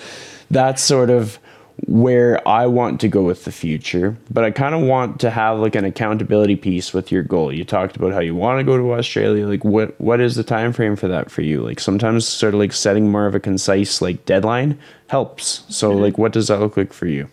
that's 0.51 0.83
sort 0.83 1.11
of 1.11 1.41
where 1.87 2.47
I 2.47 2.67
want 2.67 3.01
to 3.01 3.09
go 3.09 3.23
with 3.23 3.45
the 3.45 3.53
future, 3.53 4.17
but 4.31 4.45
I 4.45 4.51
kind 4.51 4.75
of 4.75 4.83
want 4.83 5.21
to 5.21 5.31
have 5.31 5.59
like 5.59 5.75
an 5.75 5.85
accountability 5.85 6.57
piece 6.57 6.93
with 6.93 7.13
your 7.13 7.23
goal. 7.23 7.53
You 7.53 7.65
talked 7.65 7.97
about 7.97 8.13
how 8.13 8.21
you 8.21 8.35
want 8.35 8.59
to 8.59 8.65
go 8.65 8.77
to 8.77 8.95
Australia. 8.95 9.47
Like 9.47 9.65
what 9.65 9.99
what 10.01 10.21
is 10.21 10.35
the 10.35 10.43
time 10.43 10.73
frame 10.73 10.97
for 10.97 11.09
that 11.09 11.31
for 11.31 11.43
you? 11.43 11.63
Like 11.63 11.79
sometimes 11.79 12.27
sort 12.27 12.55
of 12.55 12.61
like 12.61 12.73
setting 12.73 13.11
more 13.11 13.27
of 13.27 13.35
a 13.35 13.41
concise 13.41 14.03
like 14.03 14.25
deadline 14.25 14.79
helps. 15.07 15.65
So 15.69 15.93
like 15.93 16.19
what 16.19 16.33
does 16.33 16.49
that 16.49 16.59
look 16.59 16.77
like 16.77 16.93
for 16.93 17.07
you? 17.07 17.29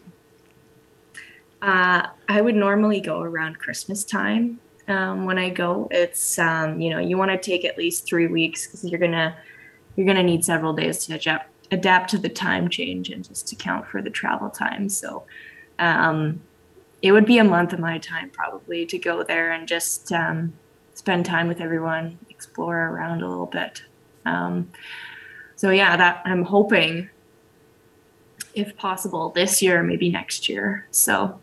Uh, 1.61 2.07
I 2.29 2.41
would 2.41 2.55
normally 2.55 3.01
go 3.01 3.21
around 3.21 3.57
Christmas 3.57 4.03
time 4.03 4.59
um, 4.87 5.25
when 5.25 5.39
I 5.39 5.49
go. 5.49 5.87
It's 5.89 6.37
um, 6.37 6.79
you 6.79 6.91
know 6.91 6.99
you 6.99 7.17
want 7.17 7.31
to 7.31 7.37
take 7.37 7.65
at 7.65 7.77
least 7.77 8.05
three 8.05 8.27
weeks 8.27 8.67
because 8.67 8.83
you're 8.83 8.99
gonna 8.99 9.35
you're 9.95 10.05
gonna 10.05 10.23
need 10.23 10.45
several 10.45 10.73
days 10.73 11.05
to 11.05 11.15
adapt 11.15 11.49
adapt 11.75 12.09
to 12.11 12.17
the 12.17 12.29
time 12.29 12.69
change 12.69 13.09
and 13.13 13.27
just 13.27 13.51
account 13.51 13.87
for 13.87 14.01
the 14.01 14.09
travel 14.09 14.49
time. 14.49 14.89
So 14.89 15.25
um, 15.77 16.41
it 17.01 17.11
would 17.11 17.25
be 17.25 17.37
a 17.37 17.43
month 17.43 17.73
of 17.73 17.79
my 17.79 17.97
time 17.99 18.29
probably 18.29 18.85
to 18.87 18.97
go 18.97 19.23
there 19.23 19.51
and 19.51 19.67
just 19.67 20.11
um, 20.11 20.53
spend 20.93 21.25
time 21.25 21.47
with 21.47 21.61
everyone, 21.61 22.17
explore 22.29 22.79
around 22.89 23.21
a 23.21 23.29
little 23.29 23.51
bit. 23.59 23.83
Um, 24.25 24.71
so 25.55 25.69
yeah, 25.69 25.95
that 25.97 26.21
I'm 26.25 26.43
hoping, 26.43 27.09
if 28.53 28.75
possible, 28.75 29.29
this 29.29 29.61
year, 29.61 29.83
maybe 29.83 30.09
next 30.09 30.49
year. 30.49 30.87
So 30.91 31.39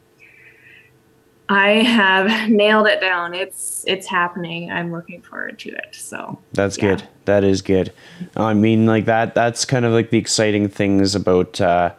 I 1.52 1.82
have 1.82 2.48
nailed 2.50 2.86
it 2.86 3.00
down. 3.00 3.34
It's 3.34 3.84
it's 3.86 4.06
happening. 4.06 4.70
I'm 4.70 4.92
looking 4.92 5.22
forward 5.22 5.58
to 5.60 5.70
it. 5.70 5.94
So 5.94 6.38
That's 6.52 6.78
yeah. 6.78 6.96
good. 6.96 7.08
That 7.26 7.44
is 7.44 7.62
good. 7.62 7.92
I 8.36 8.54
mean, 8.54 8.86
like 8.86 9.04
that. 9.04 9.34
That's 9.34 9.64
kind 9.64 9.84
of 9.84 9.92
like 9.92 10.10
the 10.10 10.18
exciting 10.18 10.68
things 10.68 11.14
about. 11.14 11.60
Uh, 11.60 11.92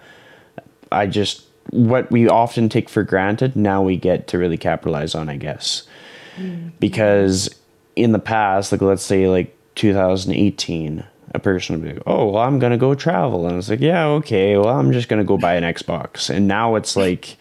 I 0.92 1.08
just 1.08 1.46
what 1.70 2.12
we 2.12 2.28
often 2.28 2.70
take 2.70 2.90
for 2.90 3.04
granted. 3.04 3.56
Now 3.56 3.82
we 3.82 3.98
get 3.98 4.28
to 4.30 4.38
really 4.38 4.58
capitalize 4.58 5.16
on, 5.16 5.30
I 5.30 5.38
guess, 5.38 5.84
because 6.80 7.50
in 7.96 8.12
the 8.12 8.20
past, 8.20 8.72
like 8.72 8.82
let's 8.82 9.04
say 9.04 9.28
like 9.28 9.56
2018, 9.76 11.04
a 11.34 11.40
person 11.40 11.76
would 11.76 11.88
be 11.88 11.94
like, 11.94 12.04
"Oh, 12.06 12.28
well, 12.32 12.44
I'm 12.44 12.60
gonna 12.60 12.78
go 12.78 12.94
travel," 12.96 13.48
and 13.48 13.58
it's 13.58 13.70
like, 13.70 13.80
"Yeah, 13.80 14.06
okay. 14.08 14.58
Well, 14.58 14.70
I'm 14.78 14.92
just 14.92 15.08
gonna 15.10 15.24
go 15.24 15.38
buy 15.38 15.56
an 15.56 15.64
Xbox," 15.64 16.30
and 16.30 16.48
now 16.48 16.76
it's 16.76 16.96
like. 16.96 17.38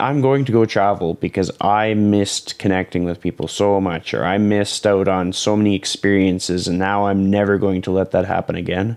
I'm 0.00 0.20
going 0.20 0.44
to 0.44 0.52
go 0.52 0.64
travel 0.64 1.14
because 1.14 1.50
I 1.60 1.94
missed 1.94 2.58
connecting 2.58 3.04
with 3.04 3.20
people 3.20 3.48
so 3.48 3.80
much, 3.80 4.14
or 4.14 4.24
I 4.24 4.38
missed 4.38 4.86
out 4.86 5.08
on 5.08 5.32
so 5.32 5.56
many 5.56 5.74
experiences, 5.74 6.68
and 6.68 6.78
now 6.78 7.06
I'm 7.06 7.30
never 7.30 7.58
going 7.58 7.82
to 7.82 7.90
let 7.90 8.12
that 8.12 8.24
happen 8.24 8.54
again. 8.56 8.96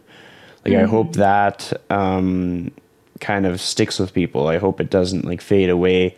Like, 0.64 0.76
I 0.76 0.84
hope 0.84 1.14
that 1.14 1.74
um, 1.90 2.72
kind 3.20 3.48
of 3.48 3.60
sticks 3.60 3.98
with 3.98 4.14
people. 4.14 4.48
I 4.48 4.58
hope 4.58 4.80
it 4.80 4.92
doesn't 4.92 5.26
like 5.26 5.42
fade 5.42 5.70
away, 5.70 6.16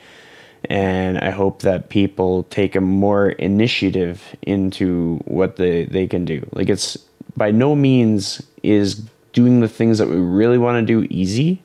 and 0.65 1.17
I 1.17 1.29
hope 1.29 1.61
that 1.61 1.89
people 1.89 2.43
take 2.43 2.75
a 2.75 2.81
more 2.81 3.29
initiative 3.29 4.35
into 4.41 5.21
what 5.25 5.55
they 5.55 5.85
they 5.85 6.07
can 6.07 6.25
do. 6.25 6.45
Like, 6.51 6.69
it's 6.69 6.97
by 7.37 7.51
no 7.51 7.73
means 7.73 8.43
is 8.63 9.01
doing 9.31 9.61
the 9.61 9.69
things 9.69 9.97
that 9.97 10.09
we 10.09 10.17
really 10.17 10.57
want 10.57 10.85
to 10.85 10.85
do 10.85 11.07
easy 11.09 11.61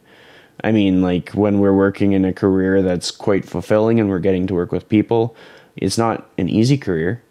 I 0.65 0.73
mean, 0.73 1.03
like 1.03 1.31
when 1.31 1.61
we're 1.61 1.77
working 1.77 2.13
in 2.13 2.25
a 2.25 2.33
career 2.33 2.83
that's 2.83 3.11
quite 3.11 3.45
fulfilling 3.45 4.01
and 4.01 4.09
we're 4.09 4.19
getting 4.19 4.47
to 4.49 4.55
work 4.55 4.73
with 4.73 4.89
people, 4.89 5.37
it's 5.77 5.99
not 5.99 6.29
an 6.39 6.49
easy 6.49 6.77
career, 6.77 7.23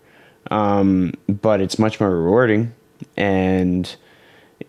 um, 0.50 1.14
but 1.28 1.60
it's 1.60 1.78
much 1.78 2.00
more 2.00 2.10
rewarding. 2.10 2.74
And 3.18 3.94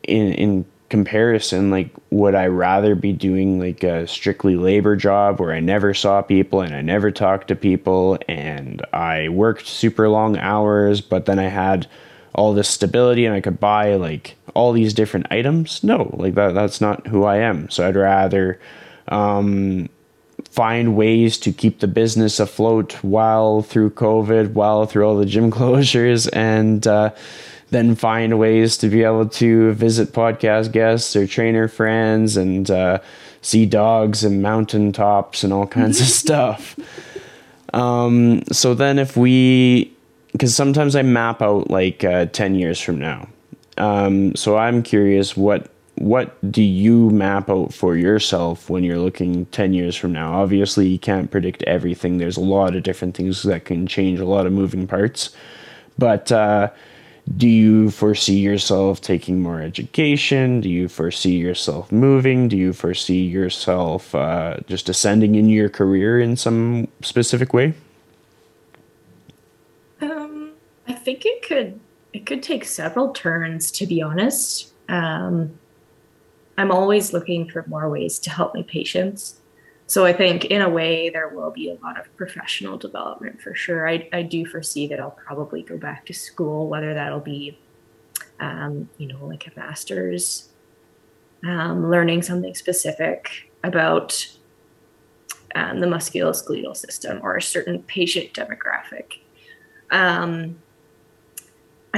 in 0.03 0.33
in 0.35 0.65
comparison, 0.89 1.71
like 1.71 1.91
would 2.11 2.35
I 2.35 2.47
rather 2.47 2.95
be 2.95 3.13
doing 3.13 3.61
like 3.61 3.85
a 3.85 4.07
strictly 4.07 4.57
labor 4.57 4.97
job 4.97 5.39
where 5.39 5.53
I 5.53 5.61
never 5.61 5.93
saw 5.93 6.23
people 6.23 6.63
and 6.63 6.75
I 6.75 6.81
never 6.81 7.11
talked 7.11 7.49
to 7.49 7.57
people 7.57 8.19
and 8.27 8.85
I 8.93 9.29
worked 9.29 9.67
super 9.67 10.09
long 10.09 10.39
hours, 10.39 11.01
but 11.01 11.27
then 11.27 11.39
I 11.39 11.49
had 11.49 11.87
all 12.35 12.55
this 12.55 12.69
stability 12.69 13.27
and 13.27 13.35
I 13.35 13.41
could 13.41 13.61
buy 13.61 13.95
like 13.97 14.38
all 14.59 14.73
these 14.73 14.93
different 14.93 15.29
items? 15.31 15.85
No, 15.85 16.11
like 16.15 16.35
that 16.35 16.53
that's 16.53 16.81
not 16.81 17.07
who 17.07 17.23
I 17.23 17.37
am. 17.37 17.71
So 17.71 17.87
I'd 17.87 17.95
rather 17.95 18.59
um, 19.07 19.89
find 20.51 20.97
ways 20.97 21.39
to 21.39 21.53
keep 21.53 21.79
the 21.79 21.87
business 21.87 22.41
afloat 22.41 22.95
while 23.05 23.63
through 23.63 23.91
COVID, 23.91 24.55
while 24.55 24.85
through 24.85 25.07
all 25.07 25.17
the 25.17 25.27
gym 25.27 25.51
closures 25.59 26.29
and 26.33 26.85
uh, 26.89 27.11
then 27.71 27.95
find 27.95 28.37
ways 28.41 28.77
to 28.79 28.89
be 28.89 29.05
able 29.05 29.29
to 29.29 29.73
visit 29.75 30.13
podcast 30.13 30.73
guests 30.73 31.15
or 31.15 31.25
trainer 31.29 31.69
friends 31.69 32.37
and 32.37 32.69
uh, 32.69 32.99
see 33.41 33.65
dogs 33.65 34.25
and 34.25 34.43
mountaintops 34.43 35.45
and 35.45 35.53
all 35.53 35.69
kinds 35.69 36.01
of 36.01 36.07
stuff. 36.25 36.77
Um, 37.73 38.43
so 38.51 38.75
then 38.75 38.99
if 38.99 39.17
we, 39.17 39.93
because 40.33 40.57
sometimes 40.57 40.97
I 40.97 41.03
map 41.03 41.43
out 41.43 41.71
like 41.71 42.03
uh, 42.03 42.27
10 42.27 42.57
years 42.57 42.81
from 42.81 42.99
now. 42.99 43.29
Um, 43.79 44.35
so 44.35 44.57
I'm 44.57 44.83
curious 44.83 45.37
what 45.37 45.71
what 45.95 46.37
do 46.53 46.63
you 46.63 47.11
map 47.11 47.51
out 47.51 47.75
for 47.75 47.97
yourself 47.97 48.71
when 48.71 48.85
you're 48.85 48.99
looking 48.99 49.47
10 49.47 49.73
years 49.73 49.97
from 49.97 50.13
now 50.13 50.33
obviously 50.33 50.87
you 50.87 50.99
can't 50.99 51.29
predict 51.29 51.61
everything 51.65 52.19
there's 52.19 52.37
a 52.37 52.41
lot 52.41 52.77
of 52.77 52.85
different 52.85 53.17
things 53.17 53.43
that 53.43 53.65
can 53.65 53.85
change 53.85 54.21
a 54.21 54.25
lot 54.25 54.47
of 54.47 54.53
moving 54.53 54.87
parts 54.87 55.35
but 55.99 56.31
uh, 56.31 56.71
do 57.37 57.49
you 57.49 57.91
foresee 57.91 58.39
yourself 58.39 59.01
taking 59.01 59.43
more 59.43 59.61
education? 59.61 60.61
Do 60.61 60.69
you 60.69 60.89
foresee 60.89 61.37
yourself 61.37 61.93
moving? 61.93 62.49
Do 62.49 62.57
you 62.57 62.73
foresee 62.73 63.27
yourself 63.27 64.15
uh, 64.15 64.59
just 64.67 64.89
ascending 64.89 65.35
in 65.35 65.49
your 65.49 65.69
career 65.69 66.21
in 66.21 66.37
some 66.37 66.89
specific 67.03 67.53
way? 67.53 67.75
Um, 70.01 70.53
I 70.87 70.95
think 70.95 71.27
it 71.27 71.43
could 71.43 71.81
it 72.13 72.27
could 72.27 72.43
take 72.43 72.65
several 72.65 73.13
turns. 73.13 73.71
To 73.73 73.87
be 73.87 74.03
honest, 74.03 74.73
um, 74.89 75.59
I'm 76.57 76.71
always 76.71 77.13
looking 77.13 77.49
for 77.49 77.65
more 77.69 77.89
ways 77.89 78.19
to 78.21 78.31
help 78.31 78.55
my 78.55 78.63
patients. 78.63 79.41
So 79.87 80.05
I 80.05 80.13
think 80.13 80.45
in 80.47 80.61
a 80.61 80.69
way 80.69 81.09
there 81.09 81.29
will 81.29 81.51
be 81.51 81.71
a 81.71 81.79
lot 81.83 81.99
of 81.99 82.15
professional 82.17 82.77
development 82.77 83.41
for 83.41 83.55
sure. 83.55 83.89
I, 83.89 84.09
I 84.13 84.23
do 84.23 84.45
foresee 84.45 84.87
that 84.89 85.01
I'll 85.01 85.13
probably 85.27 85.63
go 85.63 85.79
back 85.79 86.05
to 86.07 86.13
school, 86.13 86.69
whether 86.69 86.93
that'll 86.93 87.21
be, 87.21 87.59
um, 88.39 88.91
you 88.99 89.07
know, 89.07 89.25
like 89.25 89.47
a 89.47 89.59
master's, 89.59 90.51
um, 91.43 91.89
learning 91.91 92.21
something 92.21 92.55
specific 92.55 93.51
about 93.65 94.29
um, 95.55 95.81
the 95.81 95.87
musculoskeletal 95.87 96.77
system 96.77 97.21
or 97.23 97.37
a 97.37 97.43
certain 97.43 97.83
patient 97.85 98.35
demographic. 98.35 99.21
Um, 99.91 100.59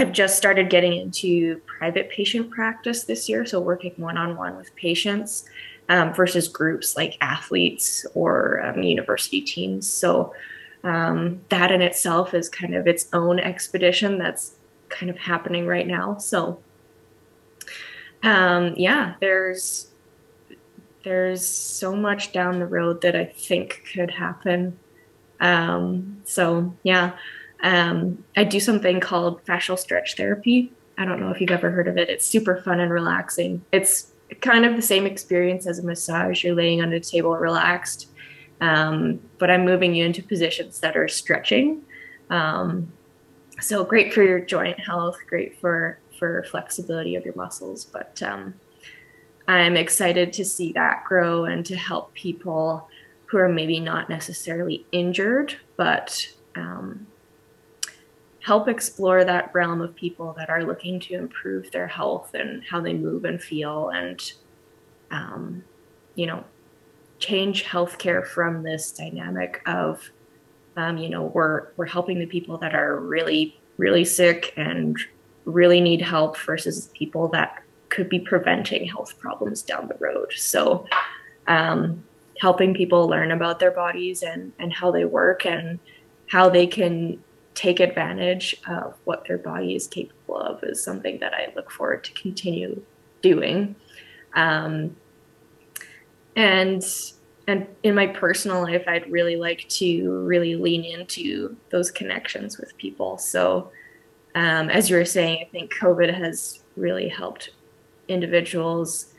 I've 0.01 0.13
just 0.13 0.39
started 0.39 0.71
getting 0.71 0.95
into 0.95 1.59
private 1.67 2.09
patient 2.09 2.51
practice 2.51 3.05
this 3.05 3.29
year, 3.29 3.45
so 3.45 3.61
working 3.61 3.93
one 3.99 4.17
on 4.17 4.35
one 4.35 4.57
with 4.57 4.75
patients 4.75 5.45
um, 5.91 6.15
versus 6.15 6.49
groups 6.49 6.97
like 6.97 7.19
athletes 7.21 8.07
or 8.15 8.65
um, 8.65 8.83
university 8.83 9.43
teams. 9.43 9.87
So 9.87 10.33
um, 10.85 11.43
that 11.51 11.71
in 11.71 11.83
itself 11.83 12.33
is 12.33 12.49
kind 12.49 12.75
of 12.75 12.87
its 12.87 13.09
own 13.13 13.39
expedition 13.39 14.17
that's 14.17 14.55
kind 14.89 15.11
of 15.11 15.19
happening 15.19 15.67
right 15.67 15.87
now. 15.87 16.17
So 16.17 16.59
um, 18.23 18.73
yeah, 18.79 19.17
there's 19.21 19.89
there's 21.05 21.47
so 21.47 21.95
much 21.95 22.33
down 22.33 22.59
the 22.59 22.67
road 22.67 23.03
that 23.03 23.15
I 23.15 23.27
think 23.27 23.87
could 23.93 24.11
happen. 24.11 24.79
Um, 25.41 26.23
so 26.25 26.75
yeah, 26.85 27.19
um, 27.63 28.25
I 28.37 28.45
do 28.45 28.61
something 28.61 29.01
called 29.01 29.45
fascial 29.45 29.79
stretch 29.79 30.17
therapy. 30.17 30.73
I 30.99 31.05
don't 31.05 31.21
know 31.21 31.31
if 31.31 31.41
you've 31.41 31.51
ever 31.51 31.71
heard 31.71 31.89
of 31.89 31.97
it. 31.97 32.09
It's 32.09 32.27
super 32.27 32.61
fun 32.63 32.81
and 32.81 32.93
relaxing. 32.93 33.63
It's 33.73 34.13
kind 34.41 34.65
of 34.65 34.77
the 34.77 34.83
same 34.83 35.07
experience 35.07 35.67
as 35.67 35.79
a 35.79 35.83
massage. 35.83 36.45
You're 36.45 36.55
laying 36.55 36.83
on 36.83 36.93
a 36.93 37.01
table 37.01 37.37
relaxed, 37.37 38.09
um, 38.61 39.21
but 39.39 39.51
I'm 39.51 39.65
moving 39.65 39.95
you 39.95 40.05
into 40.05 40.23
positions 40.23 40.81
that 40.81 40.97
are 40.97 41.09
stretching. 41.09 41.83
Um, 42.29 42.93
so 43.61 43.85
great 43.85 44.13
for 44.13 44.23
your 44.23 44.41
joint 44.41 44.79
health, 44.79 45.19
great 45.27 45.61
for 45.61 45.99
for 46.19 46.45
flexibility 46.51 47.17
of 47.17 47.25
your 47.25 47.35
muscles. 47.35 47.85
But 47.85 48.23
um, 48.23 48.55
I'm 49.49 49.77
excited 49.77 50.33
to 50.35 50.45
see 50.45 50.73
that 50.73 51.05
grow 51.05 51.45
and 51.47 51.65
to 51.67 51.77
help 51.77 52.13
people 52.15 52.89
who 53.27 53.39
are 53.39 53.49
maybe 53.49 53.81
not 53.81 54.09
necessarily 54.09 54.85
injured, 54.93 55.57
but 55.77 56.27
um, 56.57 57.07
help 58.43 58.69
explore 58.69 59.25
that 59.25 59.55
realm 59.55 59.81
of 59.81 59.95
people 59.95 60.35
that 60.39 60.49
are 60.49 60.65
looking 60.65 60.99
to 60.99 61.15
improve 61.15 61.71
their 61.71 61.87
health 61.87 62.35
and 62.35 62.63
how 62.65 62.81
they 62.81 62.95
move 62.95 63.25
and 63.25 63.43
feel 63.43 63.91
and 63.91 64.33
um, 65.11 65.63
you 66.15 66.27
know 66.27 66.43
change 67.19 67.65
healthcare 67.65 68.27
from 68.27 68.63
this 68.63 68.93
dynamic 68.93 69.63
of 69.67 70.11
um, 70.77 70.97
you 70.97 71.09
know 71.09 71.25
we're 71.25 71.69
we're 71.77 71.87
helping 71.87 72.19
the 72.19 72.27
people 72.27 72.57
that 72.57 72.75
are 72.75 72.99
really 73.01 73.59
really 73.77 74.05
sick 74.05 74.53
and 74.57 74.97
really 75.45 75.81
need 75.81 76.01
help 76.01 76.39
versus 76.39 76.91
people 76.95 77.29
that 77.29 77.63
could 77.89 78.09
be 78.09 78.21
preventing 78.21 78.87
health 78.87 79.19
problems 79.19 79.63
down 79.63 79.89
the 79.89 79.97
road. 79.99 80.33
So 80.37 80.87
um, 81.47 82.05
helping 82.39 82.73
people 82.73 83.09
learn 83.09 83.33
about 83.33 83.59
their 83.59 83.71
bodies 83.71 84.23
and 84.23 84.53
and 84.59 84.73
how 84.73 84.91
they 84.91 85.05
work 85.05 85.45
and 85.45 85.79
how 86.27 86.49
they 86.49 86.67
can 86.67 87.23
take 87.55 87.81
advantage 87.81 88.57
of 88.69 88.95
what 89.05 89.27
their 89.27 89.39
body 89.39 89.75
is 89.75 89.87
capable 89.87 90.37
of 90.37 90.63
is 90.63 90.83
something 90.83 91.19
that 91.19 91.35
I 91.35 91.53
look 91.57 91.71
forward 91.71 92.05
to 92.05 92.13
continue 92.13 92.83
doing. 93.23 93.75
Um, 94.35 94.97
and 96.37 96.83
and 97.47 97.67
in 97.83 97.97
my 97.97 98.07
personal 98.07 98.63
life, 98.63 98.85
I'd 98.87 99.11
really 99.11 99.35
like 99.35 99.69
to 99.71 100.21
really 100.21 100.55
lean 100.55 100.85
into 100.85 101.57
those 101.71 101.91
connections 101.91 102.59
with 102.59 102.77
people. 102.77 103.19
So, 103.19 103.73
um, 104.37 104.71
as 104.71 104.89
you 104.89 104.97
were 104.97 105.05
saying, 105.05 105.41
I 105.41 105.51
think 105.51 105.75
COVID 105.75 106.15
has 106.15 106.63
really 106.77 107.09
helped 107.09 107.51
individuals. 108.07 109.15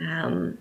Um, 0.00 0.56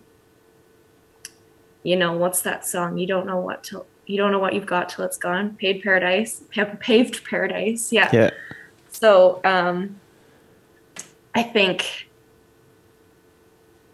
you 1.83 1.95
know, 1.95 2.13
what's 2.13 2.41
that 2.41 2.65
song? 2.65 2.97
You 2.97 3.07
don't 3.07 3.25
know 3.25 3.39
what 3.39 3.63
to 3.65 3.85
you 4.05 4.17
don't 4.17 4.31
know 4.31 4.39
what 4.39 4.53
you've 4.53 4.65
got 4.65 4.89
till 4.89 5.05
it's 5.05 5.17
gone. 5.17 5.55
Paid 5.55 5.81
paradise, 5.81 6.43
paved 6.79 7.23
paradise. 7.25 7.91
Yeah. 7.91 8.09
Yeah. 8.11 8.29
So 8.89 9.41
um, 9.43 9.99
I 11.33 11.43
think 11.43 12.07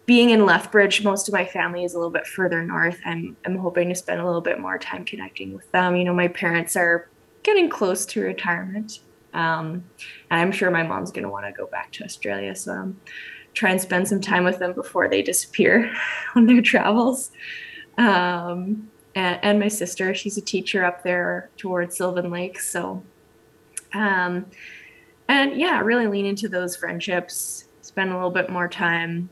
being 0.06 0.30
in 0.30 0.44
Lethbridge, 0.44 1.04
most 1.04 1.28
of 1.28 1.34
my 1.34 1.44
family 1.44 1.84
is 1.84 1.94
a 1.94 1.96
little 1.96 2.10
bit 2.10 2.26
further 2.26 2.62
north. 2.64 3.00
I'm 3.04 3.36
I'm 3.46 3.56
hoping 3.56 3.88
to 3.90 3.94
spend 3.94 4.20
a 4.20 4.26
little 4.26 4.40
bit 4.40 4.58
more 4.58 4.78
time 4.78 5.04
connecting 5.04 5.54
with 5.54 5.70
them. 5.72 5.96
You 5.96 6.04
know, 6.04 6.14
my 6.14 6.28
parents 6.28 6.76
are 6.76 7.08
getting 7.42 7.68
close 7.68 8.04
to 8.06 8.20
retirement. 8.20 9.00
Um, 9.32 9.84
and 10.30 10.40
I'm 10.40 10.50
sure 10.50 10.70
my 10.70 10.82
mom's 10.82 11.12
gonna 11.12 11.30
want 11.30 11.46
to 11.46 11.52
go 11.52 11.66
back 11.66 11.92
to 11.92 12.04
Australia, 12.04 12.54
so 12.56 12.72
I'm 12.72 13.00
try 13.54 13.70
and 13.70 13.80
spend 13.80 14.08
some 14.08 14.20
time 14.20 14.44
with 14.44 14.58
them 14.58 14.72
before 14.72 15.08
they 15.08 15.22
disappear 15.22 15.92
on 16.34 16.46
their 16.46 16.62
travels. 16.62 17.30
Um, 17.98 18.90
and, 19.14 19.38
and 19.42 19.60
my 19.60 19.68
sister. 19.68 20.14
She's 20.14 20.38
a 20.38 20.42
teacher 20.42 20.84
up 20.84 21.02
there 21.02 21.50
towards 21.56 21.96
Sylvan 21.96 22.30
Lake. 22.30 22.60
So, 22.60 23.02
um, 23.94 24.46
and 25.28 25.56
yeah, 25.56 25.80
really 25.80 26.06
lean 26.06 26.26
into 26.26 26.48
those 26.48 26.76
friendships, 26.76 27.68
spend 27.82 28.10
a 28.10 28.14
little 28.14 28.30
bit 28.30 28.50
more 28.50 28.68
time 28.68 29.30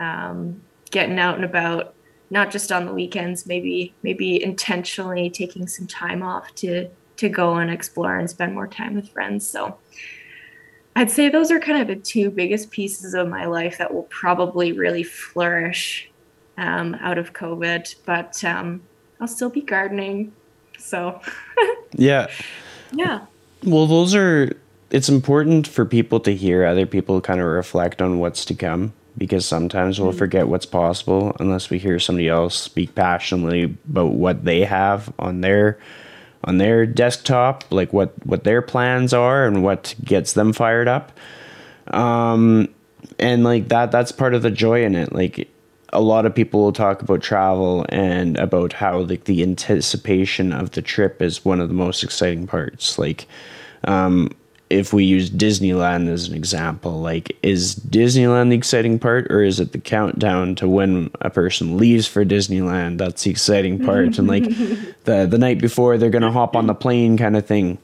um, 0.00 0.60
getting 0.90 1.18
out 1.18 1.36
and 1.36 1.44
about, 1.44 1.94
not 2.30 2.50
just 2.50 2.72
on 2.72 2.86
the 2.86 2.92
weekends, 2.92 3.46
maybe, 3.46 3.94
maybe 4.02 4.42
intentionally 4.42 5.30
taking 5.30 5.66
some 5.66 5.86
time 5.86 6.22
off 6.22 6.54
to, 6.56 6.88
to 7.16 7.28
go 7.28 7.56
and 7.56 7.70
explore 7.70 8.18
and 8.18 8.28
spend 8.28 8.54
more 8.54 8.66
time 8.66 8.94
with 8.94 9.08
friends. 9.10 9.46
So, 9.46 9.78
I'd 10.96 11.10
say 11.10 11.28
those 11.28 11.50
are 11.50 11.58
kind 11.58 11.80
of 11.80 11.88
the 11.88 11.96
two 11.96 12.30
biggest 12.30 12.70
pieces 12.70 13.14
of 13.14 13.28
my 13.28 13.46
life 13.46 13.78
that 13.78 13.92
will 13.92 14.04
probably 14.04 14.72
really 14.72 15.02
flourish 15.02 16.08
um, 16.56 16.94
out 17.00 17.18
of 17.18 17.32
COVID, 17.32 17.94
but 18.04 18.42
um, 18.44 18.82
I'll 19.20 19.28
still 19.28 19.50
be 19.50 19.60
gardening. 19.62 20.32
So, 20.78 21.20
yeah. 21.92 22.28
Yeah. 22.92 23.26
Well, 23.64 23.86
those 23.86 24.14
are, 24.14 24.52
it's 24.90 25.08
important 25.08 25.66
for 25.66 25.84
people 25.84 26.20
to 26.20 26.34
hear 26.34 26.64
other 26.64 26.86
people 26.86 27.20
kind 27.20 27.40
of 27.40 27.46
reflect 27.46 28.02
on 28.02 28.18
what's 28.18 28.44
to 28.46 28.54
come. 28.54 28.92
because 29.16 29.46
sometimes 29.46 30.00
we'll 30.00 30.12
forget 30.12 30.48
what's 30.48 30.66
possible 30.66 31.36
unless 31.38 31.70
we 31.70 31.78
hear 31.78 31.98
somebody 31.98 32.28
else 32.28 32.56
speak 32.56 32.94
passionately 32.94 33.76
about 33.88 34.12
what 34.12 34.44
they 34.44 34.64
have 34.64 35.12
on 35.18 35.40
their 35.40 35.78
on 36.42 36.58
their 36.58 36.84
desktop, 36.84 37.64
like 37.70 37.92
what 37.92 38.12
what 38.26 38.44
their 38.44 38.60
plans 38.60 39.14
are 39.14 39.46
and 39.46 39.62
what 39.62 39.94
gets 40.04 40.32
them 40.34 40.52
fired 40.52 40.88
up. 40.88 41.12
Um, 41.88 42.68
and 43.18 43.44
like 43.44 43.68
that 43.68 43.90
that's 43.92 44.12
part 44.12 44.34
of 44.34 44.42
the 44.42 44.50
joy 44.50 44.84
in 44.84 44.94
it. 44.94 45.12
Like 45.12 45.48
a 45.94 46.00
lot 46.00 46.26
of 46.26 46.34
people 46.34 46.62
will 46.62 46.72
talk 46.72 47.00
about 47.00 47.22
travel 47.22 47.86
and 47.88 48.36
about 48.36 48.72
how 48.72 48.98
like 48.98 49.24
the 49.24 49.42
anticipation 49.42 50.52
of 50.52 50.72
the 50.72 50.82
trip 50.82 51.22
is 51.22 51.44
one 51.44 51.60
of 51.60 51.68
the 51.68 51.74
most 51.74 52.02
exciting 52.02 52.46
parts. 52.46 52.98
Like 52.98 53.26
um 53.84 54.30
if 54.70 54.92
we 54.92 55.04
use 55.04 55.30
Disneyland 55.30 56.08
as 56.08 56.26
an 56.26 56.34
example, 56.34 57.00
like 57.00 57.36
is 57.42 57.76
Disneyland 57.76 58.48
the 58.50 58.56
exciting 58.56 58.98
part 58.98 59.30
or 59.30 59.42
is 59.42 59.60
it 59.60 59.72
the 59.72 59.78
countdown 59.78 60.54
to 60.56 60.68
when 60.68 61.10
a 61.20 61.30
person 61.30 61.76
leaves 61.78 62.06
for 62.06 62.24
Disneyland? 62.24 62.98
That's 62.98 63.22
the 63.22 63.30
exciting 63.30 63.84
part. 63.84 64.18
and 64.18 64.26
like 64.26 64.44
the 65.04 65.26
the 65.30 65.38
night 65.38 65.60
before 65.60 65.96
they're 65.96 66.10
gonna 66.10 66.32
hop 66.32 66.56
on 66.56 66.66
the 66.66 66.74
plane 66.74 67.16
kind 67.16 67.36
of 67.36 67.46
thing. 67.46 67.78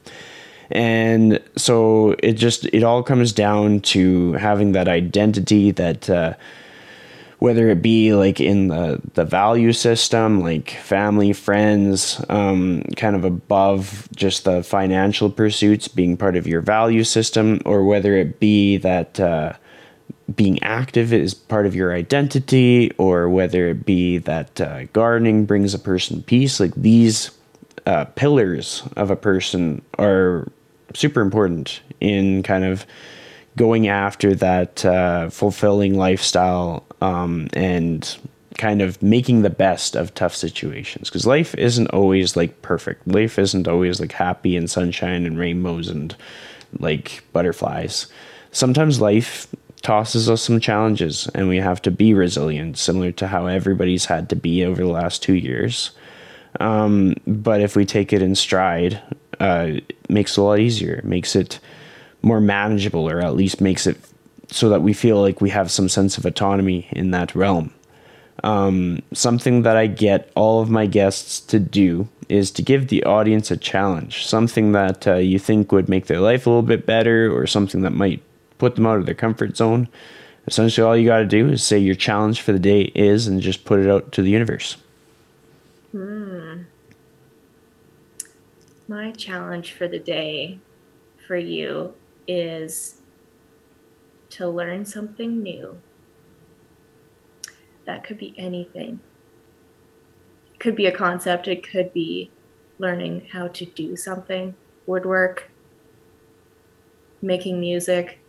And 0.71 1.41
so 1.57 2.15
it 2.23 2.33
just 2.33 2.65
it 2.65 2.83
all 2.83 3.03
comes 3.03 3.31
down 3.33 3.81
to 3.81 4.33
having 4.33 4.71
that 4.71 4.87
identity 4.87 5.71
that 5.71 6.09
uh 6.09 6.33
whether 7.41 7.69
it 7.69 7.81
be 7.81 8.13
like 8.13 8.39
in 8.39 8.67
the 8.67 9.01
the 9.15 9.25
value 9.25 9.73
system 9.73 10.41
like 10.41 10.69
family 10.69 11.33
friends 11.33 12.23
um, 12.29 12.83
kind 12.95 13.15
of 13.15 13.25
above 13.25 14.07
just 14.15 14.43
the 14.43 14.61
financial 14.61 15.27
pursuits 15.27 15.87
being 15.87 16.15
part 16.15 16.35
of 16.35 16.45
your 16.45 16.61
value 16.61 17.03
system 17.03 17.59
or 17.65 17.83
whether 17.83 18.15
it 18.15 18.39
be 18.39 18.77
that 18.77 19.19
uh, 19.19 19.51
being 20.35 20.61
active 20.61 21.11
is 21.11 21.33
part 21.33 21.65
of 21.65 21.73
your 21.73 21.91
identity 21.91 22.91
or 22.99 23.27
whether 23.27 23.67
it 23.67 23.87
be 23.87 24.19
that 24.19 24.61
uh, 24.61 24.83
gardening 24.93 25.43
brings 25.43 25.73
a 25.73 25.79
person 25.79 26.21
peace 26.21 26.59
like 26.59 26.75
these 26.75 27.31
uh, 27.87 28.05
pillars 28.05 28.83
of 28.95 29.09
a 29.09 29.15
person 29.15 29.81
are 29.97 30.47
super 30.93 31.21
important 31.21 31.81
in 31.99 32.43
kind 32.43 32.65
of 32.65 32.85
going 33.57 33.87
after 33.87 34.35
that 34.35 34.85
uh, 34.85 35.27
fulfilling 35.31 35.97
lifestyle 35.97 36.85
um, 37.01 37.47
and 37.53 38.17
kind 38.57 38.81
of 38.81 39.01
making 39.01 39.41
the 39.41 39.49
best 39.49 39.95
of 39.95 40.13
tough 40.13 40.35
situations. 40.35 41.09
Because 41.09 41.25
life 41.25 41.55
isn't 41.55 41.87
always 41.87 42.35
like 42.35 42.61
perfect. 42.61 43.07
Life 43.07 43.39
isn't 43.39 43.67
always 43.67 43.99
like 43.99 44.11
happy 44.11 44.55
and 44.55 44.69
sunshine 44.69 45.25
and 45.25 45.37
rainbows 45.37 45.87
and 45.87 46.15
like 46.79 47.23
butterflies. 47.33 48.07
Sometimes 48.51 49.01
life 49.01 49.47
tosses 49.81 50.29
us 50.29 50.43
some 50.43 50.59
challenges 50.59 51.27
and 51.33 51.49
we 51.49 51.57
have 51.57 51.81
to 51.81 51.89
be 51.89 52.13
resilient 52.13 52.77
similar 52.77 53.11
to 53.11 53.27
how 53.27 53.47
everybody's 53.47 54.05
had 54.05 54.29
to 54.29 54.35
be 54.35 54.63
over 54.63 54.83
the 54.83 54.89
last 54.89 55.23
two 55.23 55.33
years. 55.33 55.91
Um, 56.59 57.15
but 57.25 57.61
if 57.61 57.75
we 57.75 57.85
take 57.85 58.13
it 58.13 58.21
in 58.21 58.35
stride 58.35 59.01
uh, 59.41 59.67
it 59.69 60.09
makes 60.09 60.37
it 60.37 60.41
a 60.41 60.43
lot 60.43 60.59
easier. 60.59 60.93
It 60.93 61.05
makes 61.05 61.35
it 61.35 61.59
more 62.21 62.39
manageable 62.39 63.09
or 63.09 63.19
at 63.19 63.35
least 63.35 63.59
makes 63.59 63.87
it 63.87 63.97
so 64.51 64.69
that 64.69 64.81
we 64.81 64.93
feel 64.93 65.19
like 65.19 65.41
we 65.41 65.49
have 65.49 65.71
some 65.71 65.89
sense 65.89 66.17
of 66.17 66.25
autonomy 66.25 66.87
in 66.91 67.11
that 67.11 67.33
realm. 67.33 67.73
Um, 68.43 69.01
something 69.13 69.61
that 69.63 69.77
I 69.77 69.87
get 69.87 70.31
all 70.35 70.61
of 70.61 70.69
my 70.69 70.85
guests 70.85 71.39
to 71.41 71.59
do 71.59 72.07
is 72.27 72.51
to 72.51 72.61
give 72.61 72.87
the 72.87 73.03
audience 73.03 73.51
a 73.51 73.57
challenge, 73.57 74.25
something 74.25 74.71
that 74.71 75.07
uh, 75.07 75.15
you 75.15 75.39
think 75.39 75.71
would 75.71 75.89
make 75.89 76.07
their 76.07 76.19
life 76.19 76.45
a 76.45 76.49
little 76.49 76.63
bit 76.63 76.85
better 76.85 77.31
or 77.31 77.45
something 77.47 77.81
that 77.81 77.91
might 77.91 78.21
put 78.57 78.75
them 78.75 78.85
out 78.85 78.97
of 78.97 79.05
their 79.05 79.15
comfort 79.15 79.57
zone. 79.57 79.87
Essentially, 80.47 80.85
all 80.85 80.97
you 80.97 81.07
got 81.07 81.19
to 81.19 81.25
do 81.25 81.49
is 81.49 81.63
say 81.63 81.77
your 81.77 81.95
challenge 81.95 82.41
for 82.41 82.51
the 82.51 82.59
day 82.59 82.91
is 82.95 83.27
and 83.27 83.41
just 83.41 83.63
put 83.63 83.79
it 83.79 83.89
out 83.89 84.11
to 84.13 84.21
the 84.21 84.29
universe. 84.29 84.77
Hmm. 85.91 86.63
My 88.87 89.11
challenge 89.11 89.73
for 89.73 89.87
the 89.87 89.99
day 89.99 90.59
for 91.27 91.37
you 91.37 91.93
is 92.27 93.00
to 94.31 94.47
learn 94.47 94.85
something 94.85 95.41
new. 95.41 95.79
That 97.85 98.03
could 98.03 98.17
be 98.17 98.33
anything. 98.37 98.99
It 100.53 100.59
could 100.59 100.75
be 100.75 100.85
a 100.85 100.91
concept, 100.91 101.47
it 101.47 101.67
could 101.67 101.93
be 101.93 102.31
learning 102.79 103.27
how 103.31 103.47
to 103.49 103.65
do 103.65 103.95
something, 103.95 104.55
woodwork, 104.85 105.49
making 107.21 107.59
music, 107.59 108.19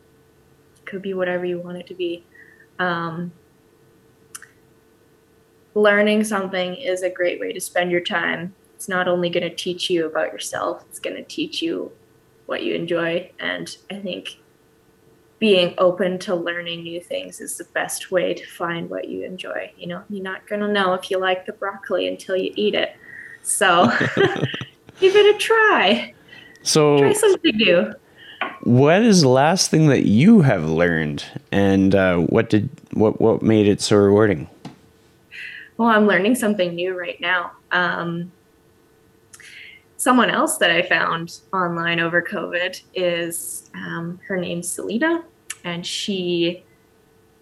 it 0.77 0.87
could 0.87 1.03
be 1.03 1.15
whatever 1.15 1.45
you 1.45 1.59
want 1.59 1.79
it 1.79 1.87
to 1.87 1.95
be. 1.95 2.25
Um, 2.79 3.33
learning 5.75 6.25
something 6.25 6.75
is 6.75 7.03
a 7.03 7.11
great 7.11 7.41
way 7.41 7.53
to 7.53 7.61
spend 7.61 7.91
your 7.91 8.01
time. 8.01 8.55
It's 8.75 8.89
not 8.89 9.09
only 9.09 9.31
going 9.31 9.49
to 9.49 9.55
teach 9.55 9.89
you 9.89 10.07
about 10.07 10.33
yourself, 10.33 10.85
it's 10.89 10.99
going 10.99 11.17
to 11.17 11.23
teach 11.23 11.63
you 11.63 11.93
what 12.47 12.63
you 12.63 12.75
enjoy. 12.75 13.31
And 13.39 13.75
I 13.91 13.95
think 14.01 14.39
being 15.43 15.75
open 15.79 16.21
to 16.21 16.37
learning 16.37 16.85
new 16.85 17.01
things 17.01 17.41
is 17.41 17.59
the 17.59 17.65
best 17.65 18.13
way 18.13 18.33
to 18.33 18.47
find 18.47 18.89
what 18.89 19.09
you 19.09 19.25
enjoy. 19.25 19.73
You 19.77 19.89
know, 19.89 20.05
you're 20.09 20.23
not 20.23 20.47
going 20.47 20.61
to 20.61 20.69
know 20.69 20.95
if 20.95 21.11
you 21.11 21.19
like 21.19 21.47
the 21.47 21.53
broccoli 21.53 22.07
until 22.07 22.37
you 22.37 22.53
eat 22.55 22.77
it. 22.77 22.95
So 23.43 23.87
give 25.01 25.17
it 25.17 25.35
a 25.35 25.39
try. 25.41 26.15
So 26.63 26.97
try 26.97 27.13
something 27.13 27.57
new. 27.57 27.93
What 28.61 29.03
is 29.03 29.23
the 29.23 29.29
last 29.31 29.69
thing 29.69 29.89
that 29.89 30.07
you 30.07 30.43
have 30.43 30.65
learned, 30.65 31.25
and 31.51 31.93
uh, 31.93 32.19
what 32.19 32.49
did 32.49 32.71
what 32.93 33.21
what 33.21 33.43
made 33.43 33.67
it 33.67 33.81
so 33.81 33.97
rewarding? 33.97 34.49
Well, 35.77 35.89
I'm 35.89 36.07
learning 36.07 36.37
something 36.37 36.73
new 36.73 36.97
right 36.97 37.21
now. 37.21 37.51
Um, 37.73 38.31
someone 39.97 40.31
else 40.31 40.59
that 40.59 40.71
I 40.71 40.83
found 40.83 41.41
online 41.53 41.99
over 41.99 42.23
COVID 42.23 42.81
is 42.95 43.69
um, 43.75 44.21
her 44.29 44.37
name's 44.37 44.69
Selena, 44.69 45.25
and 45.65 45.87
she 45.87 46.65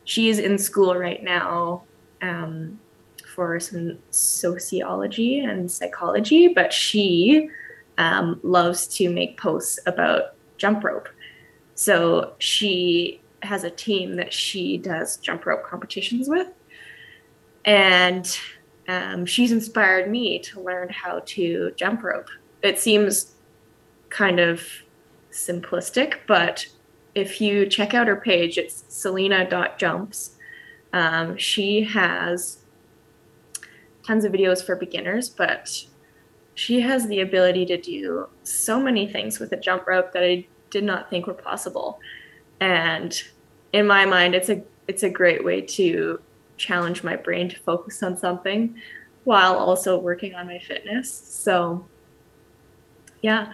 she's 0.05 0.39
in 0.39 0.59
school 0.59 0.97
right 0.97 1.23
now 1.23 1.83
um, 2.23 2.79
for 3.35 3.61
some 3.61 3.99
sociology 4.11 5.41
and 5.41 5.71
psychology, 5.71 6.49
but 6.49 6.73
she 6.73 7.49
um, 7.99 8.41
loves 8.43 8.87
to 8.87 9.09
make 9.11 9.39
posts 9.39 9.79
about 9.87 10.35
jump 10.57 10.83
rope. 10.85 11.09
So 11.75 12.33
she 12.39 13.21
has 13.43 13.65
a 13.65 13.71
team 13.71 14.17
that 14.17 14.33
she 14.33 14.77
does 14.77 15.17
jump 15.17 15.47
rope 15.47 15.65
competitions 15.65 16.29
with, 16.29 16.49
and 17.65 18.39
um, 18.89 19.25
she's 19.25 19.53
inspired 19.53 20.11
me 20.11 20.41
to 20.41 20.61
learn 20.61 20.89
how 20.89 21.23
to 21.27 21.73
jump 21.77 22.03
rope. 22.03 22.29
It 22.63 22.79
seems 22.79 23.35
kind 24.09 24.41
of 24.41 24.63
simplistic, 25.31 26.19
but 26.27 26.67
if 27.15 27.41
you 27.41 27.67
check 27.67 27.95
out 27.95 28.07
her 28.07 28.17
page, 28.17 28.59
it's 28.59 28.85
selena.jumps. 28.89 30.37
Um, 30.93 31.37
she 31.37 31.83
has 31.85 32.59
tons 34.03 34.25
of 34.25 34.33
videos 34.33 34.65
for 34.65 34.77
beginners, 34.77 35.29
but 35.29 35.87
she 36.55 36.81
has 36.81 37.07
the 37.07 37.21
ability 37.21 37.67
to 37.67 37.81
do 37.81 38.29
so 38.43 38.81
many 38.81 39.07
things 39.07 39.39
with 39.39 39.53
a 39.53 39.57
jump 39.57 39.87
rope 39.87 40.13
that 40.13 40.23
I 40.23 40.47
did 40.71 40.85
not 40.85 41.11
think 41.11 41.27
were 41.27 41.35
possible. 41.35 42.01
And 42.61 43.21
in 43.73 43.87
my 43.87 44.05
mind, 44.05 44.35
it's 44.35 44.49
a 44.49 44.63
it's 44.89 45.03
a 45.05 45.11
great 45.11 45.45
way 45.45 45.61
to 45.61 46.21
challenge 46.57 47.05
my 47.05 47.17
brain 47.17 47.49
to 47.49 47.59
focus 47.61 48.03
on 48.03 48.17
something 48.17 48.77
while 49.25 49.55
also 49.55 49.99
working 49.99 50.35
on 50.35 50.47
my 50.47 50.59
fitness. 50.59 51.11
So 51.11 51.87
yeah, 53.23 53.53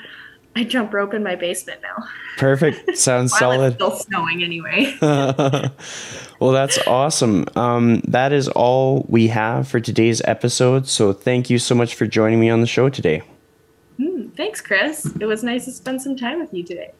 I 0.56 0.64
jump 0.64 0.94
rope 0.94 1.12
in 1.12 1.22
my 1.22 1.36
basement 1.36 1.82
now. 1.82 2.08
Perfect. 2.38 2.96
Sounds 2.96 3.36
solid. 3.36 3.66
It's 3.66 3.74
still 3.74 3.90
snowing 3.90 4.42
anyway. 4.42 4.96
well, 5.00 6.52
that's 6.52 6.78
awesome. 6.86 7.44
Um, 7.54 8.00
that 8.08 8.32
is 8.32 8.48
all 8.48 9.04
we 9.06 9.28
have 9.28 9.68
for 9.68 9.80
today's 9.80 10.22
episode. 10.24 10.88
So 10.88 11.12
thank 11.12 11.50
you 11.50 11.58
so 11.58 11.74
much 11.74 11.94
for 11.94 12.06
joining 12.06 12.40
me 12.40 12.48
on 12.48 12.62
the 12.62 12.66
show 12.66 12.88
today. 12.88 13.22
Mm, 14.00 14.34
thanks, 14.34 14.62
Chris. 14.62 15.04
It 15.20 15.26
was 15.26 15.44
nice 15.44 15.66
to 15.66 15.72
spend 15.72 16.00
some 16.00 16.16
time 16.16 16.40
with 16.40 16.54
you 16.54 16.64
today. 16.64 16.92